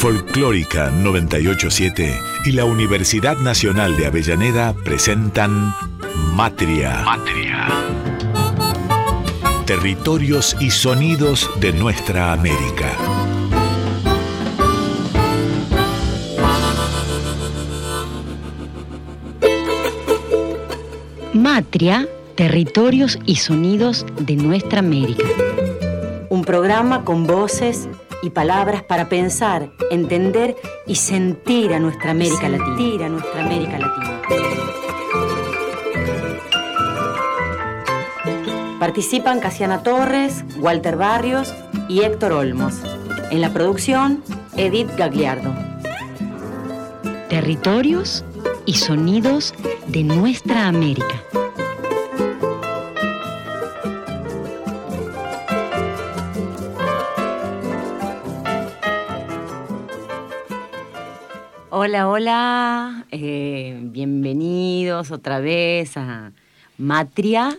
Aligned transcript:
Folclórica 0.00 0.90
987 0.90 2.18
y 2.46 2.52
la 2.52 2.64
Universidad 2.64 3.36
Nacional 3.36 3.98
de 3.98 4.06
Avellaneda 4.06 4.72
presentan 4.72 5.74
Matria. 6.32 7.02
Matria. 7.04 7.68
Territorios 9.66 10.56
y 10.58 10.70
sonidos 10.70 11.50
de 11.60 11.74
nuestra 11.74 12.32
América. 12.32 12.96
Matria, 21.34 22.08
territorios 22.36 23.18
y 23.26 23.36
sonidos 23.36 24.06
de 24.18 24.36
nuestra 24.36 24.78
América. 24.78 25.26
Un 26.30 26.42
programa 26.42 27.04
con 27.04 27.26
voces 27.26 27.86
y 28.22 28.30
palabras 28.30 28.82
para 28.82 29.08
pensar, 29.08 29.70
entender 29.90 30.56
y 30.86 30.96
sentir 30.96 31.72
a 31.72 31.78
nuestra 31.78 32.10
América 32.10 32.48
Latina. 32.48 33.06
A 33.06 33.08
nuestra 33.08 33.44
América 33.44 33.78
Latina. 33.78 34.20
Participan 38.78 39.40
Casiana 39.40 39.82
Torres, 39.82 40.44
Walter 40.58 40.96
Barrios 40.96 41.54
y 41.88 42.00
Héctor 42.00 42.32
Olmos. 42.32 42.80
En 43.30 43.40
la 43.40 43.52
producción, 43.52 44.22
Edith 44.56 44.90
Gagliardo. 44.96 45.52
Territorios 47.28 48.24
y 48.66 48.74
sonidos 48.74 49.54
de 49.86 50.02
nuestra 50.02 50.66
América. 50.66 51.22
Hola, 61.82 62.10
hola, 62.10 63.06
eh, 63.10 63.78
bienvenidos 63.80 65.10
otra 65.10 65.40
vez 65.40 65.96
a 65.96 66.30
Matria, 66.76 67.56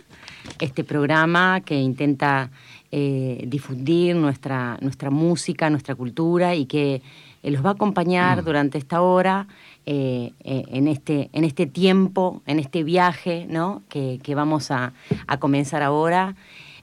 este 0.60 0.84
programa 0.84 1.60
que 1.62 1.74
intenta 1.80 2.52
eh, 2.92 3.42
difundir 3.48 4.14
nuestra, 4.14 4.78
nuestra 4.80 5.10
música, 5.10 5.70
nuestra 5.70 5.96
cultura 5.96 6.54
y 6.54 6.66
que 6.66 7.02
eh, 7.42 7.50
los 7.50 7.64
va 7.64 7.70
a 7.70 7.72
acompañar 7.72 8.42
mm. 8.42 8.44
durante 8.44 8.78
esta 8.78 9.02
hora 9.02 9.48
en, 9.84 10.86
este, 10.86 11.28
en 11.32 11.42
este 11.42 11.66
tiempo, 11.66 12.42
en 12.46 12.60
este 12.60 12.84
viaje 12.84 13.48
¿no? 13.50 13.82
que, 13.88 14.34
vamos 14.36 14.70
a, 14.70 14.92
a 15.26 15.40
comenzar 15.40 15.82
ahora. 15.82 16.36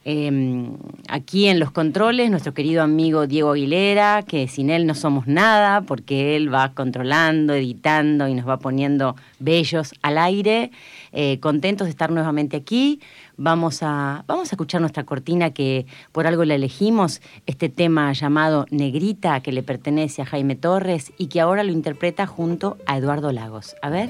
Em, 0.06 0.78
aquí 1.10 1.48
en 1.48 1.60
los 1.60 1.72
controles, 1.72 2.32
nuestro 2.32 2.54
querido 2.54 2.82
amigo 2.82 3.28
Diego 3.28 3.52
Aguilera, 3.52 4.24
que 4.24 4.48
sin 4.48 4.70
él 4.70 4.88
no 4.88 4.96
somos 4.96 5.28
nada, 5.28 5.82
porque 5.82 6.36
él 6.38 6.54
va 6.54 6.74
controlando, 6.74 7.54
editando 7.54 8.28
y 8.28 8.34
nos 8.34 8.48
va 8.48 8.58
poniendo 8.58 9.16
bellos 9.40 9.94
al 10.02 10.18
aire. 10.18 10.72
Eh, 11.12 11.40
contentos 11.42 11.86
de 11.86 11.92
estar 11.92 12.12
nuevamente 12.12 12.56
aquí. 12.56 13.02
Vamos 13.36 13.84
a, 13.84 14.24
vamos 14.28 14.52
a 14.52 14.56
escuchar 14.56 14.82
nuestra 14.82 15.04
cortina 15.04 15.52
que 15.52 15.86
por 16.12 16.28
algo 16.28 16.46
la 16.46 16.56
elegimos, 16.56 17.22
este 17.46 17.70
tema 17.70 18.12
llamado 18.14 18.66
Negrita, 18.70 19.42
que 19.42 19.52
le 19.52 19.64
pertenece 19.64 20.22
a 20.22 20.26
Jaime 20.26 20.56
Torres 20.56 21.12
y 21.18 21.28
que 21.28 21.42
ahora 21.42 21.64
lo 21.64 21.72
interpreta 21.72 22.26
junto 22.26 22.78
a 22.86 22.98
Eduardo 22.98 23.32
Lagos. 23.32 23.76
A 23.82 23.90
ver. 23.90 24.10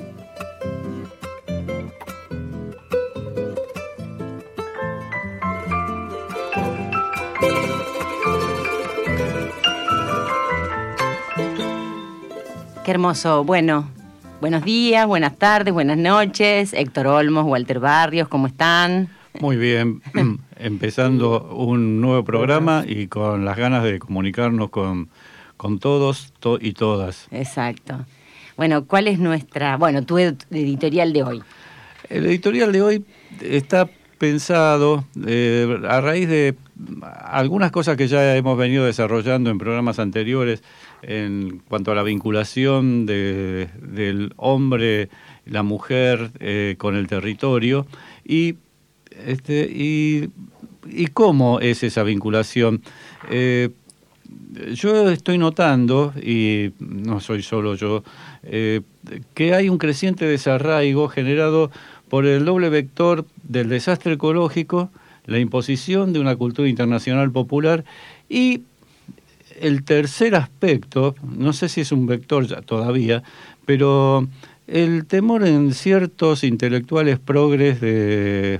Qué 12.90 12.94
hermoso. 12.94 13.44
Bueno, 13.44 13.88
buenos 14.42 14.66
días, 14.66 15.06
buenas 15.06 15.38
tardes, 15.38 15.72
buenas 15.72 16.00
noches. 16.00 16.74
Héctor 16.74 17.06
Olmos, 17.06 17.46
Walter 17.46 17.80
Barrios, 17.80 18.28
¿cómo 18.28 18.48
están? 18.48 19.10
Muy 19.40 19.58
bien, 19.58 20.02
empezando 20.58 21.54
un 21.56 22.02
nuevo 22.02 22.24
programa 22.24 22.84
y 22.88 23.06
con 23.06 23.46
las 23.46 23.58
ganas 23.58 23.84
de 23.84 24.00
comunicarnos 24.00 24.72
con, 24.72 25.10
con 25.56 25.78
todos 25.78 26.34
y 26.62 26.74
todas. 26.74 27.28
Exacto. 27.30 28.08
Bueno, 28.58 28.84
¿cuál 28.86 29.08
es 29.08 29.20
nuestra, 29.20 29.78
bueno, 29.78 30.04
tu 30.04 30.18
editorial 30.18 31.14
de 31.14 31.22
hoy? 31.22 31.44
El 32.10 32.26
editorial 32.26 32.72
de 32.72 32.82
hoy 32.82 33.06
está 33.40 33.88
pensado 34.18 35.06
eh, 35.28 35.80
a 35.88 36.02
raíz 36.02 36.28
de 36.28 36.56
algunas 37.24 37.72
cosas 37.72 37.98
que 37.98 38.08
ya 38.08 38.36
hemos 38.36 38.58
venido 38.58 38.84
desarrollando 38.86 39.52
en 39.52 39.60
programas 39.60 40.00
anteriores 40.00 40.64
en 41.02 41.62
cuanto 41.68 41.92
a 41.92 41.96
la 41.96 42.04
vinculación 42.04 43.06
del 43.06 44.34
hombre, 44.38 45.10
la 45.46 45.64
mujer 45.64 46.32
eh, 46.40 46.76
con 46.78 46.96
el 46.96 47.08
territorio 47.08 47.88
y, 48.26 48.56
este, 49.26 49.70
y, 49.72 50.30
cómo 51.14 51.60
es 51.60 51.84
esa 51.84 52.04
vinculación. 52.04 52.82
Eh, 53.30 53.70
yo 54.74 55.10
estoy 55.10 55.38
notando, 55.38 56.14
y 56.22 56.72
no 56.80 57.20
soy 57.20 57.42
solo 57.44 57.76
yo, 57.76 58.04
que 58.42 59.54
hay 59.54 59.70
un 59.70 59.78
creciente 59.78 60.26
desarraigo 60.26 61.08
generado 61.08 61.72
por 62.10 62.26
el 62.26 62.46
doble 62.46 62.70
vector 62.70 63.26
del 63.44 63.70
desastre 63.70 64.14
ecológico, 64.14 64.92
la 65.26 65.40
imposición 65.40 66.12
de 66.12 66.20
una 66.20 66.36
cultura 66.36 66.68
internacional 66.68 67.32
popular 67.32 67.86
y 68.28 68.64
el 69.62 69.84
tercer 69.84 70.36
aspecto, 70.36 71.16
no 71.24 71.54
sé 71.54 71.70
si 71.70 71.82
es 71.82 71.92
un 71.92 72.06
vector 72.08 72.46
ya 72.48 72.62
todavía, 72.62 73.24
pero 73.66 74.28
el 74.68 75.06
temor 75.06 75.46
en 75.46 75.74
ciertos 75.74 76.44
intelectuales 76.44 77.20
progres 77.20 77.82
de, 77.82 78.60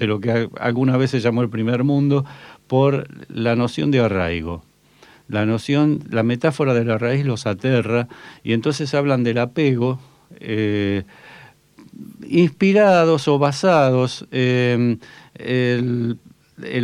lo 0.00 0.20
que 0.20 0.48
alguna 0.58 0.96
vez 0.96 1.10
se 1.10 1.20
llamó 1.20 1.42
el 1.42 1.48
primer 1.48 1.84
mundo 1.84 2.24
por 2.66 3.08
la 3.28 3.56
noción 3.56 3.90
de 3.90 4.00
arraigo. 4.00 4.64
La 5.28 5.44
noción, 5.44 6.00
la 6.10 6.22
metáfora 6.22 6.72
de 6.74 6.84
la 6.84 6.96
raíz 6.96 7.26
los 7.26 7.46
aterra 7.46 8.08
y 8.42 8.52
entonces 8.52 8.94
hablan 8.94 9.24
del 9.24 9.38
apego. 9.38 9.98
Eh, 10.40 11.02
inspirados 12.28 13.28
o 13.28 13.38
basados 13.38 14.26
en 14.30 15.00
el, 15.34 16.18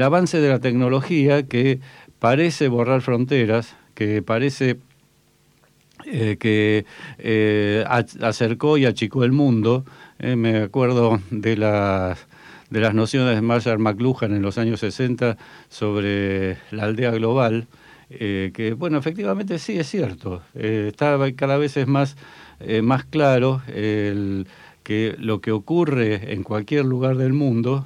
avance 0.03 0.41
de 0.41 0.49
la 0.49 0.61
tecnología 0.61 1.45
que 1.47 1.81
parece 2.25 2.69
borrar 2.69 3.03
fronteras, 3.03 3.77
que 3.95 4.23
parece 4.23 4.79
eh, 6.07 6.39
que 6.41 6.87
eh, 7.19 7.85
acercó 7.87 8.79
y 8.79 8.87
achicó 8.87 9.25
el 9.25 9.33
mundo. 9.33 9.85
Eh, 10.19 10.34
me 10.34 10.63
acuerdo 10.63 11.21
de 11.31 11.59
las, 11.59 12.27
de 12.71 12.81
las 12.81 12.95
nociones 12.95 13.34
de 13.34 13.43
Marshall 13.43 13.79
McLuhan 13.79 14.34
en 14.34 14.41
los 14.41 14.57
años 14.57 14.81
60 14.81 15.37
sobre 15.69 16.57
la 16.71 16.84
aldea 16.84 17.11
global, 17.11 17.67
que 18.09 18.75
bueno, 18.79 18.97
efectivamente 18.97 19.59
sí 19.59 19.79
es 19.79 19.91
cierto, 19.91 20.41
está 20.55 21.19
cada 21.37 21.59
vez 21.59 21.77
es 21.77 21.89
más, 21.89 22.17
más 22.83 23.05
claro 23.05 23.61
que 23.67 25.15
lo 25.19 25.41
que 25.43 25.53
ocurre 25.53 26.33
en 26.33 26.43
cualquier 26.43 26.87
lugar 26.87 27.17
del 27.17 27.34
mundo 27.34 27.84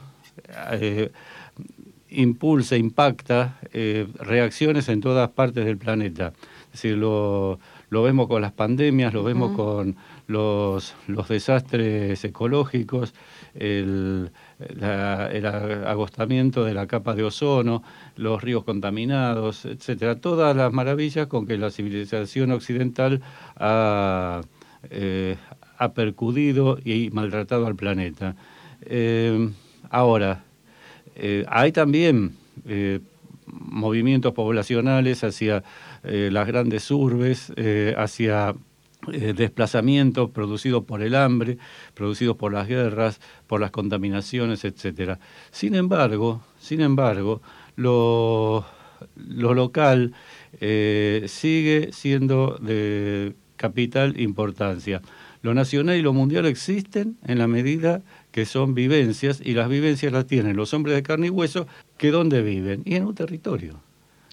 impulsa, 2.11 2.77
impacta 2.77 3.59
eh, 3.73 4.07
reacciones 4.19 4.89
en 4.89 5.01
todas 5.01 5.31
partes 5.31 5.65
del 5.65 5.79
planeta. 5.79 6.33
Es 6.67 6.83
decir, 6.83 6.97
lo, 6.97 7.59
vemos 7.91 8.29
con 8.29 8.43
las 8.43 8.53
pandemias, 8.53 9.15
lo 9.15 9.25
vemos 9.25 9.57
con 9.57 9.97
los, 10.27 10.95
los, 11.07 11.29
desastres 11.29 12.23
ecológicos, 12.25 13.15
el, 13.55 14.31
el, 14.59 15.47
agostamiento 15.47 16.65
de 16.65 16.75
la 16.75 16.87
capa 16.87 17.15
de 17.15 17.25
ozono, 17.25 17.83
los 18.17 18.43
ríos 18.43 18.65
contaminados, 18.65 19.65
etcétera. 19.65 20.21
Todas 20.21 20.55
las 20.55 20.73
maravillas 20.73 21.27
con 21.27 21.47
que 21.47 21.57
la 21.57 21.71
civilización 21.71 22.53
occidental 22.53 23.23
ha, 23.57 24.43
eh, 24.91 25.37
ha 25.79 25.93
percudido 25.93 26.79
y 26.85 27.11
maltratado 27.11 27.67
al 27.67 27.77
planeta. 27.77 28.37
Eh, 28.83 29.51
ahora, 29.91 30.45
eh, 31.19 31.45
hay 31.49 31.73
también 31.73 32.37
eh, 32.67 33.01
movimientos 33.47 34.33
poblacionales 34.33 35.25
hacia 35.25 35.65
las 36.03 36.47
grandes 36.47 36.91
urbes, 36.91 37.53
hacia 37.97 38.55
desplazamientos 39.11 40.31
producidos 40.31 40.85
por 40.85 41.03
el 41.03 41.17
hambre, 41.17 41.59
producidos 41.95 42.37
por 42.37 42.53
las 42.53 42.69
guerras, 42.69 43.21
por 43.47 43.61
las 43.61 43.73
contaminaciones, 43.73 44.65
etc. 44.65 45.19
Sin 45.51 45.75
embargo, 45.75 46.43
sin 46.61 46.83
embargo, 46.83 47.43
lo, 47.75 48.65
lo 49.17 49.55
local 49.55 50.15
sigue 50.61 51.89
siendo 51.93 52.59
de 52.61 53.35
capital 53.57 54.19
importancia. 54.21 55.03
Lo 55.43 55.55
nacional 55.55 55.97
y 55.97 56.03
lo 56.03 56.13
mundial 56.13 56.47
existen 56.47 57.17
en 57.27 57.39
la 57.39 57.47
medida 57.47 58.03
que 58.39 58.47
son 58.47 58.73
vivencias 58.73 59.41
y 59.45 59.55
las 59.55 59.69
vivencias 59.69 60.13
las 60.13 60.25
tienen 60.25 60.57
los 60.57 60.73
hombres 60.73 60.95
de 60.95 61.03
carne 61.03 61.27
y 61.27 61.31
hueso 61.31 61.67
que 61.97 62.13
donde 62.13 62.41
viven 62.41 62.83
y 62.85 62.95
en 62.95 63.05
un 63.05 63.13
territorio. 63.13 63.81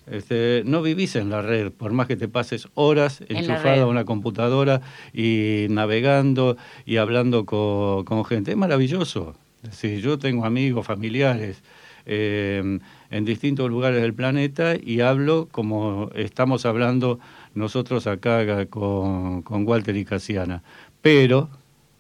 Este, 0.05 0.61
no 0.63 0.83
vivís 0.83 1.15
en 1.15 1.31
la 1.31 1.41
red, 1.41 1.71
por 1.71 1.91
más 1.91 2.05
que 2.05 2.15
te 2.15 2.27
pases 2.27 2.67
horas 2.75 3.23
enchufada 3.29 3.81
a 3.81 3.87
una 3.87 4.05
computadora 4.05 4.81
y 5.11 5.65
navegando 5.71 6.55
y 6.85 6.97
hablando 6.97 7.47
con, 7.47 8.25
gente. 8.25 8.51
Es 8.51 8.57
maravilloso. 8.57 9.33
Si 9.71 9.99
yo 10.01 10.19
tengo 10.19 10.45
amigos, 10.45 10.85
familiares 10.85 11.63
eh, 12.05 12.77
en 13.09 13.25
distintos 13.25 13.71
lugares 13.71 14.03
del 14.03 14.13
planeta 14.13 14.75
y 14.79 15.01
hablo 15.01 15.47
como 15.51 16.11
estamos 16.13 16.67
hablando 16.67 17.17
nosotros 17.55 18.05
acá 18.05 18.67
con, 18.67 19.41
con 19.41 19.67
Walter 19.67 19.97
y 19.97 20.05
Casiana. 20.05 20.61
Pero 21.01 21.49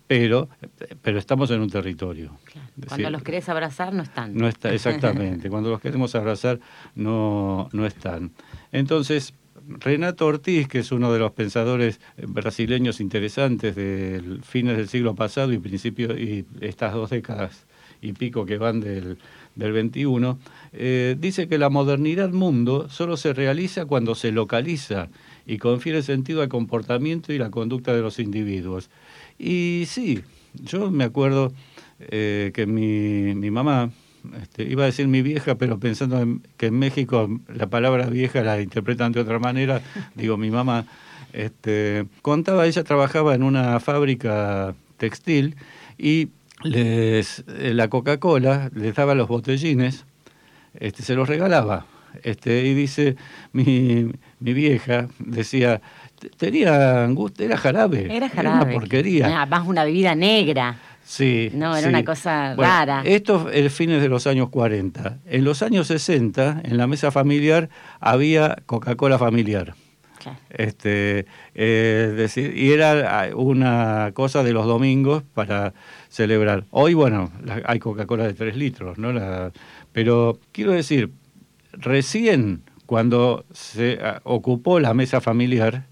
pero, 0.07 0.49
pero 1.01 1.17
estamos 1.17 1.49
en 1.51 1.61
un 1.61 1.69
territorio. 1.69 2.37
Cuando 2.87 3.09
los 3.09 3.23
querés 3.23 3.49
abrazar 3.49 3.93
no 3.93 4.03
están. 4.03 4.35
No 4.35 4.47
está, 4.47 4.73
exactamente. 4.73 5.49
Cuando 5.49 5.69
los 5.69 5.81
queremos 5.81 6.13
abrazar 6.15 6.59
no, 6.95 7.69
no 7.71 7.85
están. 7.85 8.31
Entonces, 8.71 9.33
Renato 9.67 10.27
Ortiz, 10.27 10.67
que 10.67 10.79
es 10.79 10.91
uno 10.91 11.11
de 11.11 11.19
los 11.19 11.31
pensadores 11.31 11.99
brasileños 12.17 12.99
interesantes 12.99 13.75
del 13.75 14.43
fines 14.43 14.77
del 14.77 14.87
siglo 14.87 15.15
pasado 15.15 15.53
y 15.53 15.57
principio 15.57 16.17
y 16.17 16.45
estas 16.61 16.93
dos 16.93 17.09
décadas 17.09 17.65
y 18.01 18.13
pico 18.13 18.45
que 18.45 18.57
van 18.57 18.81
del, 18.81 19.17
del 19.55 19.71
21, 19.71 20.37
eh, 20.73 21.15
dice 21.17 21.47
que 21.47 21.57
la 21.57 21.69
modernidad 21.69 22.29
mundo 22.29 22.89
solo 22.89 23.17
se 23.17 23.33
realiza 23.33 23.85
cuando 23.85 24.13
se 24.13 24.31
localiza 24.31 25.09
y 25.47 25.57
confiere 25.57 26.03
sentido 26.03 26.41
al 26.41 26.49
comportamiento 26.49 27.33
y 27.33 27.37
la 27.37 27.49
conducta 27.49 27.93
de 27.93 28.01
los 28.01 28.19
individuos. 28.19 28.89
Y 29.37 29.83
sí, 29.87 30.23
yo 30.53 30.91
me 30.91 31.03
acuerdo 31.03 31.53
eh, 31.99 32.51
que 32.53 32.65
mi, 32.65 33.35
mi 33.35 33.51
mamá, 33.51 33.91
este, 34.41 34.63
iba 34.63 34.83
a 34.83 34.87
decir 34.87 35.07
mi 35.07 35.21
vieja, 35.21 35.55
pero 35.55 35.79
pensando 35.79 36.19
en, 36.21 36.41
que 36.57 36.67
en 36.67 36.79
México 36.79 37.29
la 37.47 37.67
palabra 37.67 38.07
vieja 38.07 38.41
la 38.41 38.61
interpretan 38.61 39.11
de 39.11 39.21
otra 39.21 39.39
manera, 39.39 39.81
digo 40.15 40.37
mi 40.37 40.51
mamá, 40.51 40.85
este, 41.33 42.05
contaba, 42.21 42.65
ella 42.65 42.83
trabajaba 42.83 43.35
en 43.35 43.43
una 43.43 43.79
fábrica 43.79 44.75
textil 44.97 45.55
y 45.97 46.29
les, 46.63 47.43
eh, 47.47 47.73
la 47.73 47.89
Coca-Cola 47.89 48.71
les 48.73 48.95
daba 48.95 49.15
los 49.15 49.27
botellines, 49.27 50.05
este, 50.73 51.03
se 51.03 51.15
los 51.15 51.27
regalaba. 51.27 51.85
Este, 52.23 52.63
y 52.65 52.73
dice 52.73 53.17
mi, 53.51 54.09
mi 54.39 54.53
vieja, 54.53 55.09
decía, 55.19 55.81
tenía 56.37 57.03
angustia, 57.03 57.45
era 57.45 57.57
jarabe. 57.57 58.15
Era 58.15 58.29
jarabe. 58.29 58.63
una 58.63 58.73
porquería. 58.73 59.41
Además 59.41 59.67
una 59.67 59.83
bebida 59.83 60.15
negra. 60.15 60.77
Sí. 61.03 61.51
No, 61.53 61.75
era 61.75 61.87
una 61.87 62.03
cosa 62.03 62.55
rara. 62.55 63.03
Esto 63.05 63.49
es 63.51 63.71
fines 63.71 64.01
de 64.01 64.09
los 64.09 64.25
años 64.25 64.49
40. 64.49 65.19
En 65.25 65.43
los 65.43 65.61
años 65.61 65.87
60, 65.87 66.61
en 66.63 66.77
la 66.77 66.87
mesa 66.87 67.11
familiar, 67.11 67.69
había 67.99 68.57
Coca-Cola 68.65 69.19
familiar. 69.19 69.75
Este, 70.49 71.27
eh, 71.53 72.13
decir, 72.15 72.57
y 72.57 72.71
era 72.71 73.29
una 73.35 74.11
cosa 74.15 74.41
de 74.41 74.53
los 74.53 74.65
domingos 74.65 75.23
para 75.35 75.73
celebrar. 76.09 76.65
Hoy, 76.71 76.95
bueno, 76.95 77.31
hay 77.65 77.77
Coca-Cola 77.77 78.25
de 78.25 78.33
3 78.33 78.55
litros, 78.55 78.97
¿no? 78.97 79.13
La, 79.13 79.51
pero 79.91 80.39
quiero 80.51 80.71
decir, 80.71 81.11
recién 81.73 82.63
cuando 82.85 83.45
se 83.51 83.99
ah, 84.01 84.21
ocupó 84.23 84.79
la 84.79 84.93
mesa 84.93 85.21
familiar, 85.21 85.85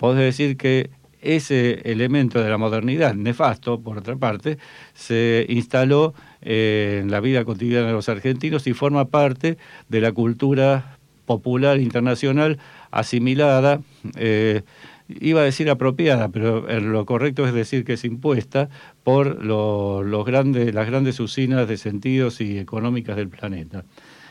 podés 0.00 0.24
decir 0.24 0.56
que 0.56 0.88
ese 1.20 1.82
elemento 1.84 2.42
de 2.42 2.48
la 2.48 2.56
modernidad, 2.56 3.14
nefasto, 3.14 3.80
por 3.80 3.98
otra 3.98 4.16
parte, 4.16 4.56
se 4.94 5.44
instaló 5.50 6.14
eh, 6.40 7.00
en 7.02 7.10
la 7.10 7.20
vida 7.20 7.44
cotidiana 7.44 7.88
de 7.88 7.92
los 7.92 8.08
argentinos 8.08 8.66
y 8.66 8.72
forma 8.72 9.04
parte 9.08 9.58
de 9.90 10.00
la 10.00 10.10
cultura 10.12 10.96
popular 11.26 11.78
internacional 11.78 12.58
asimilada, 12.90 13.82
eh, 14.16 14.62
iba 15.08 15.42
a 15.42 15.44
decir 15.44 15.68
apropiada, 15.68 16.30
pero 16.30 16.62
lo 16.80 17.04
correcto 17.04 17.46
es 17.46 17.52
decir 17.52 17.84
que 17.84 17.92
es 17.92 18.04
impuesta 18.06 18.70
por 19.04 19.44
los 19.44 20.24
grandes, 20.24 20.72
las 20.72 20.86
grandes 20.86 21.20
usinas 21.20 21.68
de 21.68 21.76
sentidos 21.76 22.40
y 22.40 22.58
económicas 22.58 23.16
del 23.16 23.28
planeta. 23.28 23.84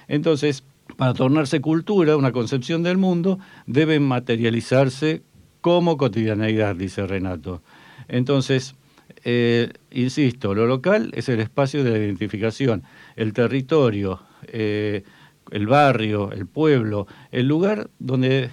Entonces, 0.07 0.63
para 0.97 1.13
tornarse 1.13 1.61
cultura, 1.61 2.17
una 2.17 2.31
concepción 2.31 2.81
del 2.81 2.97
mundo, 2.97 3.37
debe 3.67 3.99
materializarse 3.99 5.21
como 5.61 5.97
cotidianeidad, 5.97 6.75
dice 6.75 7.05
Renato. 7.05 7.61
Entonces, 8.07 8.75
eh, 9.23 9.71
insisto, 9.91 10.53
lo 10.53 10.65
local 10.65 11.11
es 11.13 11.29
el 11.29 11.39
espacio 11.39 11.83
de 11.83 11.91
la 11.91 11.97
identificación, 11.97 12.83
el 13.15 13.33
territorio, 13.33 14.21
eh, 14.47 15.03
el 15.51 15.67
barrio, 15.67 16.31
el 16.31 16.45
pueblo, 16.45 17.07
el 17.31 17.47
lugar 17.47 17.89
donde 17.99 18.49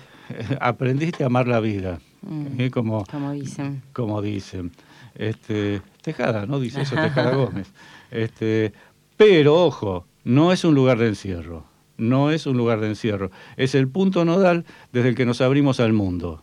aprendiste 0.61 1.23
a 1.23 1.27
amar 1.27 1.49
la 1.49 1.61
vida. 1.61 2.01
Mm, 2.23 2.61
¿eh? 2.61 2.71
como, 2.71 3.05
dicen. 3.33 3.83
Como 3.93 4.21
dicen. 4.23 4.73
Este, 5.15 5.83
Tejada, 6.03 6.47
¿no? 6.47 6.61
Dice 6.61 6.83
eso 6.83 6.95
Tejada 7.03 7.35
Gómez. 7.35 7.73
Este, 8.11 8.73
pero, 9.17 9.65
ojo, 9.65 10.07
no 10.25 10.53
es 10.53 10.65
un 10.65 10.75
lugar 10.75 10.99
de 10.99 11.09
encierro. 11.09 11.65
No 11.97 12.31
es 12.31 12.47
un 12.47 12.57
lugar 12.57 12.81
de 12.81 12.89
encierro. 12.89 13.31
Es 13.57 13.75
el 13.75 13.89
punto 13.89 14.25
nodal 14.25 14.67
desde 14.93 15.11
el 15.11 15.15
que 15.15 15.25
nos 15.25 15.41
abrimos 15.41 15.81
al 15.81 15.93
mundo. 15.93 16.43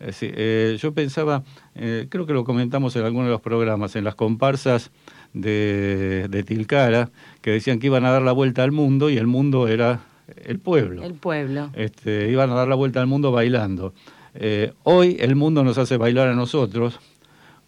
Eh, 0.00 0.76
yo 0.80 0.92
pensaba, 0.92 1.42
eh, 1.74 2.06
creo 2.08 2.26
que 2.26 2.32
lo 2.32 2.44
comentamos 2.44 2.94
en 2.96 3.04
alguno 3.04 3.24
de 3.24 3.30
los 3.30 3.40
programas, 3.40 3.96
en 3.96 4.04
las 4.04 4.14
comparsas 4.14 4.90
de, 5.32 6.44
Tilcara, 6.46 7.10
que 7.40 7.50
decían 7.50 7.78
que 7.78 7.86
iban 7.86 8.04
a 8.04 8.10
dar 8.10 8.22
la 8.22 8.32
vuelta 8.32 8.62
al 8.62 8.72
mundo 8.72 9.10
y 9.10 9.18
el 9.18 9.26
mundo 9.26 9.68
era 9.68 10.00
el 10.44 10.58
pueblo. 10.58 11.02
El 11.02 11.14
pueblo. 11.14 11.70
Este, 11.74 12.30
iban 12.30 12.50
a 12.50 12.54
dar 12.54 12.68
la 12.68 12.74
vuelta 12.74 13.00
al 13.00 13.06
mundo 13.06 13.32
bailando. 13.32 13.92
Eh, 14.34 14.72
hoy 14.84 15.16
el 15.20 15.34
mundo 15.36 15.64
nos 15.64 15.78
hace 15.78 15.96
bailar 15.96 16.28
a 16.28 16.34
nosotros 16.34 17.00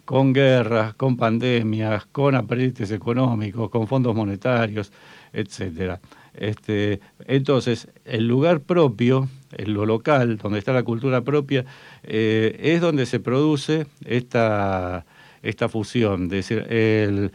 con 0.05 0.33
guerras, 0.33 0.93
con 0.95 1.17
pandemias, 1.17 2.05
con 2.05 2.35
aprietes 2.35 2.91
económicos, 2.91 3.69
con 3.69 3.87
fondos 3.87 4.15
monetarios, 4.15 4.91
etcétera. 5.33 5.99
Este, 6.33 7.01
entonces, 7.27 7.87
el 8.05 8.27
lugar 8.27 8.61
propio, 8.61 9.27
lo 9.65 9.85
local, 9.85 10.37
donde 10.37 10.59
está 10.59 10.73
la 10.73 10.83
cultura 10.83 11.21
propia, 11.21 11.65
eh, 12.03 12.57
es 12.61 12.81
donde 12.81 13.05
se 13.05 13.19
produce 13.19 13.85
esta, 14.05 15.05
esta 15.43 15.69
fusión. 15.69 16.23
Es 16.25 16.29
decir, 16.29 16.65
el, 16.69 17.31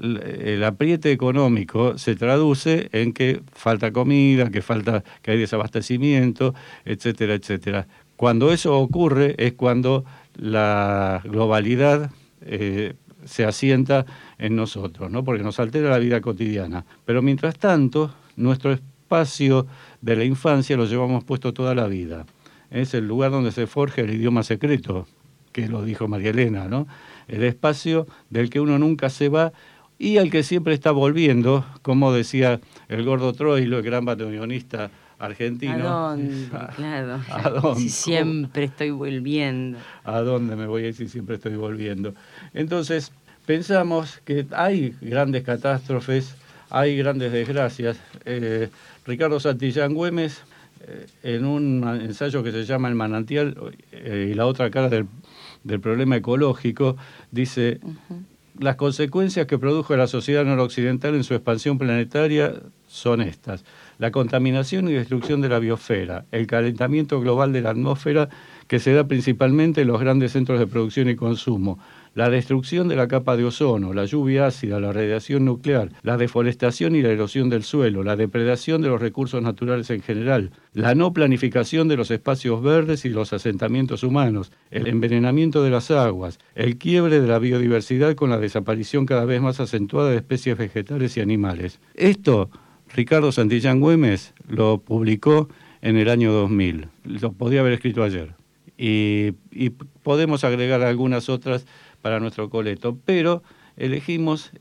el, 0.00 0.64
apriete 0.64 1.12
económico 1.12 1.98
se 1.98 2.16
traduce 2.16 2.88
en 2.92 3.12
que 3.12 3.40
falta 3.52 3.92
comida, 3.92 4.50
que, 4.50 4.62
falta, 4.62 5.04
que 5.22 5.32
hay 5.32 5.38
desabastecimiento, 5.38 6.54
etcétera, 6.84 7.34
etcétera. 7.34 7.86
Cuando 8.16 8.52
eso 8.52 8.78
ocurre 8.78 9.34
es 9.38 9.52
cuando 9.52 10.04
la 10.34 11.20
globalidad 11.24 12.10
eh, 12.42 12.94
se 13.24 13.44
asienta 13.44 14.06
en 14.38 14.56
nosotros, 14.56 15.10
¿no? 15.10 15.24
porque 15.24 15.42
nos 15.42 15.58
altera 15.60 15.90
la 15.90 15.98
vida 15.98 16.20
cotidiana. 16.20 16.84
Pero 17.04 17.22
mientras 17.22 17.58
tanto, 17.58 18.14
nuestro 18.36 18.72
espacio 18.72 19.66
de 20.00 20.16
la 20.16 20.24
infancia 20.24 20.76
lo 20.76 20.84
llevamos 20.84 21.24
puesto 21.24 21.52
toda 21.52 21.74
la 21.74 21.86
vida. 21.86 22.24
Es 22.70 22.94
el 22.94 23.06
lugar 23.08 23.30
donde 23.30 23.52
se 23.52 23.66
forja 23.66 24.02
el 24.02 24.14
idioma 24.14 24.42
secreto, 24.42 25.06
que 25.52 25.68
lo 25.68 25.82
dijo 25.82 26.06
María 26.06 26.30
Elena, 26.30 26.68
¿no? 26.68 26.86
El 27.26 27.42
espacio 27.42 28.06
del 28.30 28.50
que 28.50 28.60
uno 28.60 28.78
nunca 28.78 29.10
se 29.10 29.28
va 29.28 29.52
y 29.98 30.18
al 30.18 30.30
que 30.30 30.42
siempre 30.42 30.74
está 30.74 30.92
volviendo, 30.92 31.64
como 31.82 32.12
decía 32.12 32.60
el 32.88 33.04
gordo 33.04 33.32
Troilo, 33.32 33.78
el 33.78 33.82
gran 33.82 34.04
batalionista 34.04 34.90
argentino. 35.18 35.88
¿A 35.88 36.10
dónde? 36.10 36.48
Claro. 36.76 37.20
¿A 37.28 37.50
dónde? 37.50 37.80
Si 37.80 37.88
siempre 37.88 38.64
estoy 38.64 38.90
volviendo. 38.90 39.78
¿A 40.04 40.20
dónde 40.20 40.54
me 40.54 40.66
voy 40.66 40.84
a 40.84 40.88
ir 40.88 40.94
si 40.94 41.08
siempre 41.08 41.36
estoy 41.36 41.56
volviendo? 41.56 42.14
Entonces, 42.54 43.12
pensamos 43.48 44.20
que 44.26 44.44
hay 44.50 44.94
grandes 45.00 45.42
catástrofes, 45.42 46.34
hay 46.68 46.98
grandes 46.98 47.32
desgracias. 47.32 47.96
Eh, 48.26 48.68
Ricardo 49.06 49.40
Santillán 49.40 49.94
Güemes, 49.94 50.42
eh, 50.86 51.06
en 51.22 51.46
un 51.46 51.82
ensayo 52.02 52.42
que 52.42 52.52
se 52.52 52.66
llama 52.66 52.88
El 52.88 52.94
manantial 52.94 53.56
eh, 53.90 54.28
y 54.30 54.34
la 54.34 54.44
otra 54.44 54.70
cara 54.70 54.90
del, 54.90 55.06
problema 55.80 56.16
ecológico, 56.16 56.98
dice, 57.30 57.80
las 58.58 58.76
consecuencias 58.76 59.46
que 59.46 59.56
produjo 59.56 59.96
la 59.96 60.08
sociedad 60.08 60.44
noroccidental 60.44 61.14
en 61.14 61.24
su 61.24 61.32
expansión 61.32 61.78
planetaria 61.78 62.52
son 62.86 63.22
estas. 63.22 63.64
La 63.98 64.10
contaminación 64.10 64.90
y 64.90 64.92
destrucción 64.92 65.40
de 65.40 65.48
la 65.48 65.58
biosfera, 65.58 66.26
el 66.32 66.46
calentamiento 66.46 67.18
global 67.18 67.54
de 67.54 67.62
la 67.62 67.70
atmósfera 67.70 68.28
que 68.66 68.78
se 68.78 68.92
da 68.92 69.04
principalmente 69.04 69.80
en 69.80 69.88
los 69.88 70.00
grandes 70.00 70.32
centros 70.32 70.58
de 70.58 70.66
producción 70.66 71.08
y 71.08 71.16
consumo, 71.16 71.78
la 72.18 72.30
destrucción 72.30 72.88
de 72.88 72.96
la 72.96 73.06
capa 73.06 73.36
de 73.36 73.44
ozono, 73.44 73.94
la 73.94 74.04
lluvia 74.04 74.46
ácida, 74.46 74.80
la 74.80 74.92
radiación 74.92 75.44
nuclear, 75.44 75.92
la 76.02 76.16
deforestación 76.16 76.96
y 76.96 77.02
la 77.02 77.10
erosión 77.10 77.48
del 77.48 77.62
suelo, 77.62 78.02
la 78.02 78.16
depredación 78.16 78.82
de 78.82 78.88
los 78.88 79.00
recursos 79.00 79.40
naturales 79.40 79.88
en 79.90 80.02
general, 80.02 80.50
la 80.72 80.96
no 80.96 81.12
planificación 81.12 81.86
de 81.86 81.96
los 81.96 82.10
espacios 82.10 82.60
verdes 82.60 83.04
y 83.04 83.10
los 83.10 83.32
asentamientos 83.32 84.02
humanos, 84.02 84.50
el 84.72 84.88
envenenamiento 84.88 85.62
de 85.62 85.70
las 85.70 85.92
aguas, 85.92 86.40
el 86.56 86.76
quiebre 86.76 87.20
de 87.20 87.28
la 87.28 87.38
biodiversidad 87.38 88.16
con 88.16 88.30
la 88.30 88.38
desaparición 88.38 89.06
cada 89.06 89.24
vez 89.24 89.40
más 89.40 89.60
acentuada 89.60 90.10
de 90.10 90.16
especies 90.16 90.58
vegetales 90.58 91.16
y 91.16 91.20
animales. 91.20 91.78
Esto, 91.94 92.50
Ricardo 92.92 93.30
Santillán 93.30 93.78
Güemes 93.78 94.34
lo 94.48 94.78
publicó 94.78 95.48
en 95.82 95.96
el 95.96 96.08
año 96.08 96.32
2000. 96.32 96.88
Lo 97.04 97.30
podía 97.30 97.60
haber 97.60 97.74
escrito 97.74 98.02
ayer. 98.02 98.34
Y, 98.76 99.34
y 99.50 99.70
podemos 99.70 100.44
agregar 100.44 100.82
algunas 100.82 101.28
otras 101.28 101.66
para 102.02 102.20
nuestro 102.20 102.50
coleto, 102.50 102.98
pero 103.04 103.42
elegimos 103.76 104.52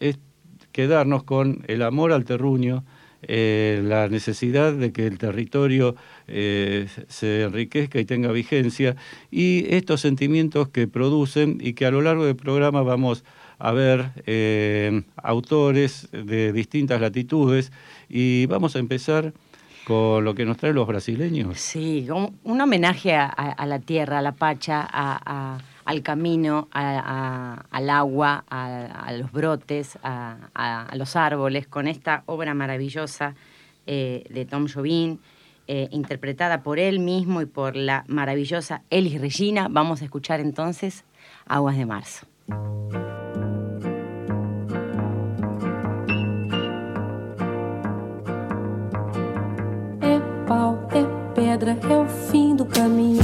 quedarnos 0.72 1.24
con 1.24 1.64
el 1.68 1.82
amor 1.82 2.12
al 2.12 2.24
terruño, 2.24 2.84
eh, 3.24 3.82
la 3.84 4.10
necesidad 4.10 4.74
de 4.74 4.92
que 4.92 5.08
el 5.08 5.18
territorio 5.18 5.96
eh, 6.28 6.88
se 7.08 7.42
enriquezca 7.42 8.00
y 8.00 8.06
tenga 8.06 8.32
vigencia 8.32 8.96
y 9.32 9.66
estos 9.74 10.02
sentimientos 10.02 10.70
que 10.70 10.88
producen 10.88 11.58
y 11.60 11.74
que 11.74 11.88
a 11.88 11.92
lo 11.92 12.04
largo 12.04 12.26
del 12.26 12.36
programa 12.36 12.84
vamos 12.84 13.24
a 13.58 13.72
ver 13.72 14.12
eh, 14.28 15.02
autores 15.16 16.10
de 16.12 16.54
distintas 16.54 17.02
latitudes 17.02 17.72
y 18.08 18.46
vamos 18.46 18.76
a 18.76 18.80
empezar 18.80 19.34
con 19.84 20.24
lo 20.24 20.36
que 20.36 20.46
nos 20.46 20.58
traen 20.58 20.76
los 20.76 20.86
brasileños. 20.86 21.60
Sí, 21.60 22.08
un, 22.44 22.62
homenaje 22.62 23.16
a, 23.16 23.66
la 23.66 23.80
tierra, 23.80 24.20
a 24.20 24.22
la 24.22 24.34
pacha, 24.34 24.88
al 25.88 26.04
camino, 26.04 26.68
al 26.74 27.90
agua, 27.90 28.44
a, 28.50 29.14
los 29.14 29.32
brotes, 29.32 29.98
a, 30.04 30.92
los 30.96 31.16
árboles, 31.16 31.66
con 31.66 31.88
esta 31.88 32.24
obra 32.26 32.54
maravillosa 32.54 33.36
eh, 33.86 34.26
de 34.30 34.44
Tom 34.44 34.68
Jobim, 34.68 35.20
eh, 35.66 35.88
interpretada 35.92 36.62
por 36.62 36.78
él 36.78 37.00
mismo 37.00 37.42
y 37.42 37.46
por 37.46 37.78
la 37.78 38.04
maravillosa 38.08 38.82
Elis 38.90 39.22
Regina. 39.22 39.70
Vamos 39.70 40.02
a 40.02 40.06
escuchar 40.06 40.42
entonces 40.42 41.06
Aguas 41.46 41.78
de 41.78 41.86
Marzo. 41.86 42.28
pedra 51.58 51.78
é 51.88 51.98
o 51.98 52.08
fim 52.08 52.56
do 52.56 52.66
caminho, 52.66 53.22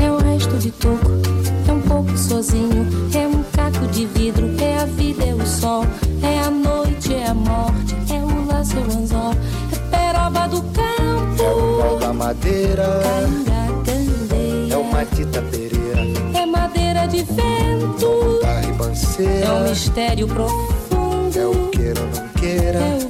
é 0.00 0.10
o 0.10 0.18
resto 0.18 0.56
de 0.58 0.70
toco, 0.70 1.10
é 1.14 1.19
sozinho, 2.20 2.86
é 3.14 3.26
um 3.26 3.42
caco 3.44 3.86
de 3.88 4.06
vidro, 4.06 4.50
é 4.60 4.78
a 4.80 4.84
vida, 4.84 5.24
é 5.24 5.34
o 5.34 5.46
sol, 5.46 5.84
é 6.22 6.40
a 6.40 6.50
noite, 6.50 7.14
é 7.14 7.26
a 7.26 7.34
morte, 7.34 7.96
é 8.10 8.18
o 8.18 8.46
laço, 8.46 8.76
é 8.76 8.80
o 8.80 8.98
anzol, 8.98 9.34
é 9.72 9.76
peroba 9.90 10.46
do 10.48 10.62
campo, 10.62 11.42
é 11.42 11.50
o 11.50 11.78
pau 11.82 11.98
da 11.98 12.12
madeira, 12.12 12.84
é 14.70 14.76
o 14.76 14.84
matita 14.84 15.42
pereira, 15.42 16.02
é 16.34 16.46
madeira 16.46 17.06
de 17.06 17.22
vento, 17.22 18.40
ribanceira, 18.66 19.46
é 19.46 19.52
um 19.52 19.68
mistério 19.70 20.28
profundo, 20.28 21.38
é 21.38 21.46
o 21.46 21.70
queira 21.70 22.00
ou 22.00 22.06
não 22.08 22.28
queira, 22.28 22.78
é 22.78 23.09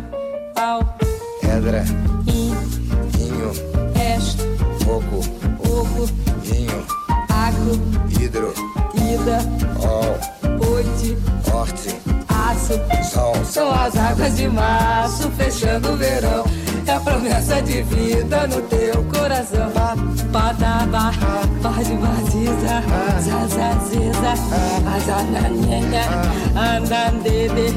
No 18.47 18.61
teu 18.63 19.03
coração. 19.05 19.71
Padaba, 20.31 21.11
pode 21.61 21.93
vaziza, 21.97 22.81
zazaziza, 23.19 24.33
azananhenha, 24.95 26.03
andandede, 26.55 27.73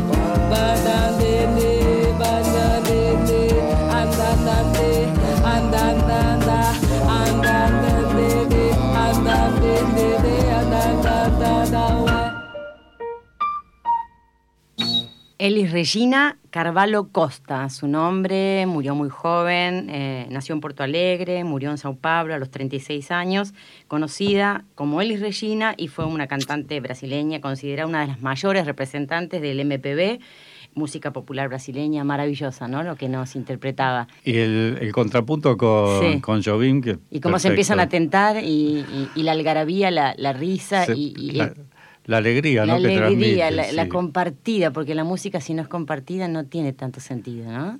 Elis 15.45 15.73
Regina 15.73 16.39
Carvalho 16.49 17.09
Costa, 17.13 17.69
su 17.69 17.87
nombre, 17.87 18.65
murió 18.65 18.95
muy 18.95 19.11
joven, 19.11 19.89
eh, 19.91 20.27
nació 20.31 20.55
en 20.55 20.63
Porto 20.63 20.83
Alegre, 20.83 21.45
murió 21.45 21.71
en 21.71 21.77
Sao 21.77 21.97
Paulo 21.97 22.33
a 22.35 22.39
los 22.39 22.51
36 22.51 23.11
años, 23.11 23.53
conocida 23.87 24.65
como 24.75 25.03
Elis 25.03 25.21
Regina 25.21 25.75
y 25.77 25.89
fue 25.89 26.07
una 26.07 26.29
cantante 26.29 26.81
brasileña, 26.81 27.43
considerada 27.43 27.87
una 27.87 28.01
de 28.01 28.07
las 28.07 28.23
mayores 28.23 28.65
representantes 28.65 29.43
del 29.43 29.61
MPB, 29.67 30.19
música 30.75 31.13
popular 31.13 31.49
brasileña, 31.51 32.05
maravillosa, 32.05 32.67
¿no? 32.67 32.83
Lo 32.83 32.97
que 32.97 33.11
nos 33.11 33.37
interpretaba. 33.37 34.09
Y 34.25 34.39
el, 34.39 34.79
el 34.81 34.93
contrapunto 34.93 35.59
con, 35.59 36.01
Sí. 36.01 36.21
con 36.23 36.43
Jobim, 36.43 36.81
que 36.81 36.97
Y 37.11 37.21
cómo 37.21 37.39
se 37.39 37.49
empiezan 37.49 37.81
a 37.81 37.91
tentar 37.91 38.43
y, 38.43 38.79
y- 38.81 39.09
y 39.15 39.23
la 39.25 39.33
algarabía, 39.33 39.91
la, 39.91 40.15
la 40.17 40.33
risa 40.33 40.87
Se- 40.87 40.95
y, 40.97 41.13
y- 41.19 41.33
la, 41.33 41.53
la 42.07 42.19
alegría, 42.19 42.67
la 42.67 42.75
¿no? 42.75 42.81
que 42.81 42.87
alegría, 42.87 43.07
transmite, 43.07 43.51
la, 43.51 43.73
la 43.73 43.83
sí. 43.85 43.89
compartida, 43.89 44.73
porque 44.73 44.95
la 44.95 45.05
música 45.05 45.41
si 45.41 45.55
no 45.55 45.63
es 45.63 45.69
compartida 45.69 46.29
no 46.29 46.45
tiene 46.45 46.73
tanto 46.73 47.01
sentido, 47.01 47.51
¿no? 47.51 47.79